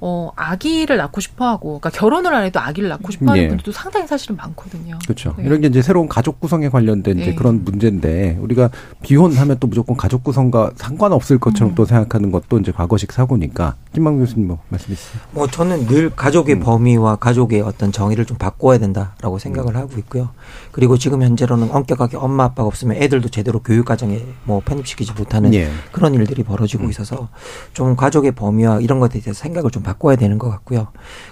어, 0.00 0.30
아기를 0.36 0.96
낳고 0.98 1.20
싶어 1.20 1.46
하고, 1.46 1.78
그러니까 1.78 1.90
결혼을 1.90 2.34
안 2.34 2.44
해도 2.44 2.60
아기를 2.60 2.88
낳고 2.88 3.10
싶어 3.10 3.30
하는 3.30 3.42
네. 3.42 3.48
분들도 3.48 3.72
상당히 3.72 4.06
사실은 4.06 4.36
많거든요. 4.36 4.98
그렇죠. 5.04 5.34
네. 5.38 5.44
이런 5.44 5.60
게 5.60 5.68
이제 5.68 5.80
새로운 5.80 6.08
가족 6.08 6.38
구성에 6.40 6.68
관련된 6.68 7.18
이제 7.18 7.30
네. 7.30 7.34
그런 7.34 7.64
문제인데, 7.64 8.38
우리가 8.40 8.70
비혼하면 9.02 9.56
또 9.58 9.66
무조건 9.66 9.96
가족 9.96 10.22
구성과 10.24 10.72
상관없을 10.76 11.38
것처럼 11.38 11.72
음. 11.72 11.74
또 11.74 11.84
생각하는 11.84 12.30
것도 12.30 12.58
이제 12.58 12.72
과거식 12.72 13.12
사고니까, 13.12 13.76
김만 13.94 14.18
교수님 14.18 14.48
뭐 14.48 14.58
말씀 14.68 14.92
있으세요? 14.92 15.22
뭐 15.30 15.46
저는 15.46 15.86
늘 15.86 16.10
가족의 16.10 16.56
음. 16.56 16.60
범위와 16.60 17.16
가족의 17.16 17.62
어떤 17.62 17.90
정의를 17.92 18.26
좀 18.26 18.36
바꿔야 18.36 18.78
된다라고 18.78 19.38
생각을 19.38 19.74
음. 19.74 19.80
하고 19.80 19.92
있고요. 19.98 20.28
그리고 20.76 20.98
지금 20.98 21.22
현재로는 21.22 21.70
엄격하게 21.72 22.18
엄마 22.18 22.44
아빠가 22.44 22.66
없으면 22.66 22.98
애들도 22.98 23.30
제대로 23.30 23.60
교육 23.60 23.86
과정에 23.86 24.22
뭐 24.44 24.60
편입시키지 24.62 25.14
못하는 25.14 25.54
예. 25.54 25.70
그런 25.90 26.12
일들이 26.12 26.42
벌어지고 26.42 26.84
음. 26.84 26.90
있어서 26.90 27.30
좀 27.72 27.96
가족의 27.96 28.32
범위와 28.32 28.80
이런 28.80 29.00
것에 29.00 29.18
대해서 29.20 29.32
생각을 29.32 29.70
좀 29.70 29.82
바꿔야 29.82 30.16
되는 30.16 30.36
것 30.36 30.50
같고요. 30.50 30.88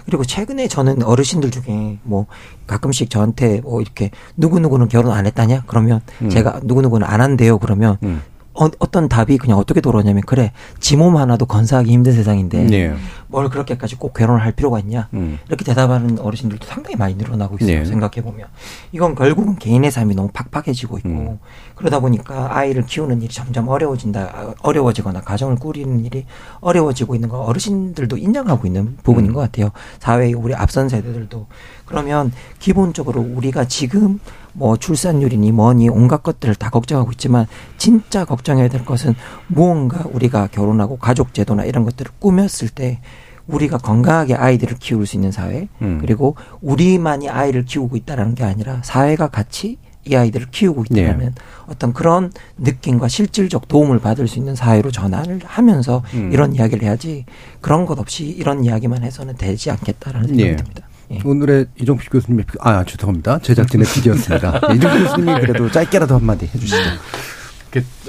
그리고 0.07 0.23
최근에 0.25 0.67
저는 0.67 1.03
어르신들 1.03 1.51
중에 1.51 1.99
뭐 2.01 2.25
가끔씩 2.65 3.11
저한테 3.11 3.61
뭐 3.61 3.81
이렇게 3.81 4.09
누구 4.35 4.59
누구는 4.59 4.87
결혼 4.87 5.11
안 5.11 5.27
했다냐? 5.27 5.65
그러면 5.67 6.01
음. 6.23 6.29
제가 6.31 6.61
누구 6.63 6.81
누구는 6.81 7.05
안 7.05 7.21
한대요. 7.21 7.59
그러면 7.59 7.99
음. 8.01 8.23
어, 8.57 8.69
어떤 8.79 9.09
답이 9.09 9.37
그냥 9.37 9.57
어떻게 9.57 9.81
돌아오냐면 9.81 10.23
그래 10.25 10.51
지 10.79 10.95
몸 10.95 11.17
하나도 11.17 11.45
건사하기 11.45 11.91
힘든 11.91 12.13
세상인데 12.13 12.63
네. 12.67 12.95
뭘 13.27 13.49
그렇게까지 13.49 13.97
꼭 13.97 14.13
결혼을 14.13 14.41
할 14.41 14.53
필요가 14.53 14.79
있냐 14.79 15.09
음. 15.13 15.39
이렇게 15.47 15.65
대답하는 15.65 16.19
어르신들도 16.19 16.65
상당히 16.65 16.95
많이 16.95 17.15
늘어나고 17.15 17.57
있어요 17.59 17.79
네. 17.79 17.85
생각해 17.85 18.21
보면 18.21 18.47
이건 18.93 19.13
결국은 19.15 19.57
개인의 19.57 19.91
삶이 19.91 20.15
너무 20.15 20.29
팍팍해지고 20.31 20.99
있고 20.99 21.09
음. 21.09 21.39
그러다 21.75 21.99
보니까 21.99 22.55
아이를 22.55 22.85
키우는 22.85 23.21
일이 23.21 23.33
점점 23.33 23.67
어려워진다 23.67 24.53
어려워지거나 24.61 25.21
가정을 25.21 25.57
꾸리는 25.57 26.05
일이 26.05 26.25
어려워지고 26.61 27.15
있는 27.15 27.27
거 27.27 27.39
어르신들도 27.39 28.15
인정하고 28.17 28.65
있는 28.67 28.95
부분인 29.03 29.31
음. 29.31 29.33
것 29.33 29.41
같아요 29.41 29.71
사회의 29.99 30.33
우리 30.33 30.53
앞선 30.55 30.87
세대들도 30.87 31.47
그러면 31.85 32.31
기본적으로 32.59 33.21
우리가 33.21 33.65
지금 33.65 34.19
뭐 34.55 34.77
출산율이니 34.77 35.51
뭐니 35.51 35.89
온갖 35.89 36.23
것들을 36.23 36.55
다 36.55 36.69
걱정하고 36.69 37.11
있지만 37.11 37.45
진짜 37.77 38.25
걱정해야 38.25 38.69
될 38.69 38.85
것은 38.85 39.13
무언가 39.47 40.05
우리가 40.11 40.47
결혼하고 40.47 40.97
가족 40.97 41.33
제도나 41.33 41.65
이런 41.65 41.83
것들을 41.83 42.11
꾸몄을 42.19 42.69
때 42.73 42.99
우리가 43.47 43.77
건강하게 43.77 44.33
아이들을 44.33 44.77
키울 44.79 45.05
수 45.05 45.17
있는 45.17 45.31
사회 45.31 45.67
음. 45.81 45.99
그리고 46.01 46.35
우리만이 46.61 47.29
아이를 47.29 47.65
키우고 47.65 47.95
있다라는 47.97 48.33
게 48.33 48.43
아니라 48.43 48.81
사회가 48.83 49.27
같이 49.27 49.77
이 50.07 50.15
아이들을 50.15 50.47
키우고 50.51 50.85
있다면 50.89 51.19
네. 51.19 51.31
어떤 51.67 51.91
그런 51.91 52.31
느낌과 52.57 53.07
실질적 53.07 53.67
도움을 53.67 53.99
받을 53.99 54.27
수 54.27 54.37
있는 54.37 54.55
사회로 54.55 54.91
전환을 54.91 55.41
하면서 55.43 56.03
음. 56.13 56.31
이런 56.31 56.53
이야기를 56.53 56.83
해야지 56.83 57.25
그런 57.59 57.85
것 57.85 57.99
없이 57.99 58.25
이런 58.25 58.63
이야기만 58.63 59.03
해서는 59.03 59.35
되지 59.35 59.71
않겠다라는 59.71 60.27
생각이 60.27 60.49
네. 60.49 60.55
듭니다. 60.55 60.87
예. 61.11 61.19
오늘의 61.23 61.67
이종필 61.79 62.09
교수님의 62.09 62.45
아 62.59 62.83
죄송합니다 62.83 63.39
제작진의 63.39 63.87
비디오였습니다. 63.93 64.59
네, 64.67 64.75
이종필 64.75 65.03
교수님이 65.03 65.41
그래도 65.41 65.69
짧게라도 65.71 66.15
한마디 66.15 66.45
해주시죠. 66.47 66.77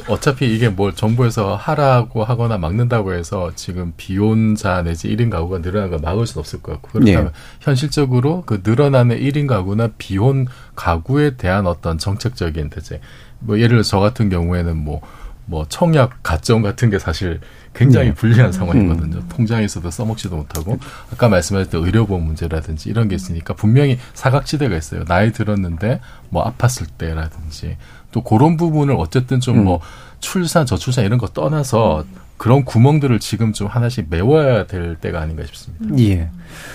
어차피 0.08 0.54
이게 0.54 0.68
뭘 0.68 0.94
정부에서 0.94 1.56
하라고 1.56 2.22
하거나 2.24 2.58
막는다고 2.58 3.14
해서 3.14 3.52
지금 3.56 3.92
비혼자 3.96 4.82
내지 4.82 5.08
1인 5.08 5.30
가구가 5.30 5.58
늘어나는 5.58 5.90
걸 5.90 6.00
막을 6.00 6.26
수는 6.26 6.40
없을 6.40 6.62
것 6.62 6.72
같고 6.72 6.90
그렇다면 6.92 7.26
네. 7.26 7.32
현실적으로 7.60 8.44
그 8.46 8.62
늘어나는 8.64 9.18
1인 9.18 9.48
가구나 9.48 9.88
비혼 9.98 10.46
가구에 10.76 11.36
대한 11.36 11.66
어떤 11.66 11.98
정책적인 11.98 12.70
대책 12.70 13.00
뭐 13.40 13.58
예를 13.58 13.70
들어 13.70 13.82
저 13.82 13.98
같은 13.98 14.28
경우에는 14.28 14.76
뭐뭐 14.76 15.00
뭐 15.46 15.66
청약 15.68 16.22
가점 16.22 16.62
같은 16.62 16.90
게 16.90 16.98
사실 16.98 17.40
굉장히 17.76 18.08
네. 18.08 18.14
불리한 18.14 18.52
상황이거든요. 18.52 19.16
음. 19.18 19.28
통장에서도 19.28 19.90
써먹지도 19.90 20.36
못하고 20.36 20.78
아까 21.12 21.28
말씀하셨던 21.28 21.84
의료보험 21.84 22.24
문제라든지 22.24 22.88
이런 22.88 23.08
게 23.08 23.14
있으니까 23.14 23.54
분명히 23.54 23.98
사각지대가 24.14 24.76
있어요. 24.76 25.04
나이 25.04 25.30
들었는데 25.32 26.00
뭐 26.30 26.44
아팠을 26.44 26.86
때라든지 26.96 27.76
또 28.12 28.22
그런 28.22 28.56
부분을 28.56 28.94
어쨌든 28.98 29.40
좀뭐 29.40 29.76
음. 29.76 29.80
출산 30.20 30.64
저출산 30.64 31.04
이런 31.04 31.18
거 31.18 31.26
떠나서 31.28 32.04
그런 32.38 32.64
구멍들을 32.64 33.18
지금 33.18 33.52
좀 33.52 33.66
하나씩 33.66 34.06
메워야 34.10 34.66
될 34.66 34.96
때가 34.96 35.20
아닌가 35.20 35.44
싶습니다. 35.46 35.98
예. 35.98 36.28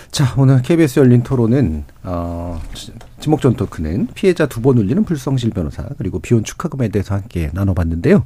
자, 0.10 0.34
오늘 0.38 0.62
KBS 0.64 1.00
열린 1.00 1.22
토론은, 1.22 1.84
어, 2.04 2.60
지목전 3.20 3.56
토크는 3.56 4.08
피해자 4.16 4.48
두 4.48 4.62
번 4.62 4.78
울리는 4.80 5.04
불성실 5.04 5.52
변호사, 5.52 5.88
그리고 6.00 6.20
비혼 6.20 6.44
축하금에 6.44 6.88
대해서 6.90 7.14
함께 7.14 7.52
나눠봤는데요. 7.54 8.26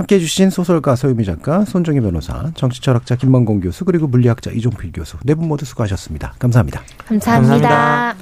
함께 0.00 0.14
해 0.14 0.18
주신 0.18 0.48
소설가 0.48 0.96
서유미 0.96 1.26
작가, 1.26 1.66
손정희 1.66 2.00
변호사, 2.00 2.50
정치철학자 2.54 3.16
김만공 3.16 3.60
교수, 3.60 3.84
그리고 3.84 4.06
물리학자 4.06 4.50
이종필 4.50 4.92
교수 4.92 5.18
네 5.24 5.34
분 5.34 5.46
모두 5.46 5.66
수고하셨습니다. 5.66 6.32
감사합니다. 6.38 6.80
감사합니다. 7.06 7.68
감사합니다. 7.68 8.14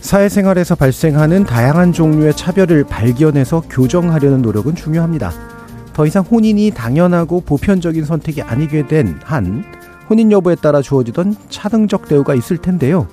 사회생활에서 0.00 0.74
발생하는 0.74 1.44
다양한 1.44 1.92
종류의 1.92 2.34
차별을 2.34 2.82
발견해서 2.82 3.62
교정하려는 3.70 4.42
노력은 4.42 4.74
중요합니다. 4.74 5.30
더 5.92 6.06
이상 6.06 6.24
혼인이 6.24 6.72
당연하고 6.72 7.42
보편적인 7.42 8.04
선택이 8.04 8.42
아니게 8.42 8.88
된 8.88 9.20
한 9.22 9.62
혼인 10.08 10.32
여부에 10.32 10.56
따라 10.56 10.82
주어지던 10.82 11.36
차등적 11.50 12.08
대우가 12.08 12.34
있을 12.34 12.58
텐데요. 12.58 13.06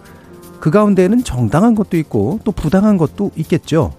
그 0.60 0.72
가운데에는 0.72 1.24
정당한 1.24 1.76
것도 1.76 1.96
있고 1.98 2.40
또 2.44 2.52
부당한 2.52 2.98
것도 2.98 3.30
있겠죠. 3.36 3.94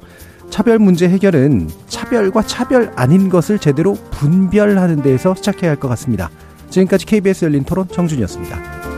차별 0.51 0.79
문제 0.79 1.09
해결은 1.09 1.69
차별과 1.89 2.43
차별 2.43 2.93
아닌 2.97 3.29
것을 3.29 3.59
제대로 3.59 3.95
분별하는 4.11 5.03
데에서 5.03 5.35
시작해야 5.35 5.71
할 5.71 5.77
것 5.79 5.89
같습니다. 5.89 6.31
지금까지 6.71 7.07
KBS 7.07 7.45
열린 7.47 7.65
토론 7.65 7.87
정준이었습니다. 7.89 8.98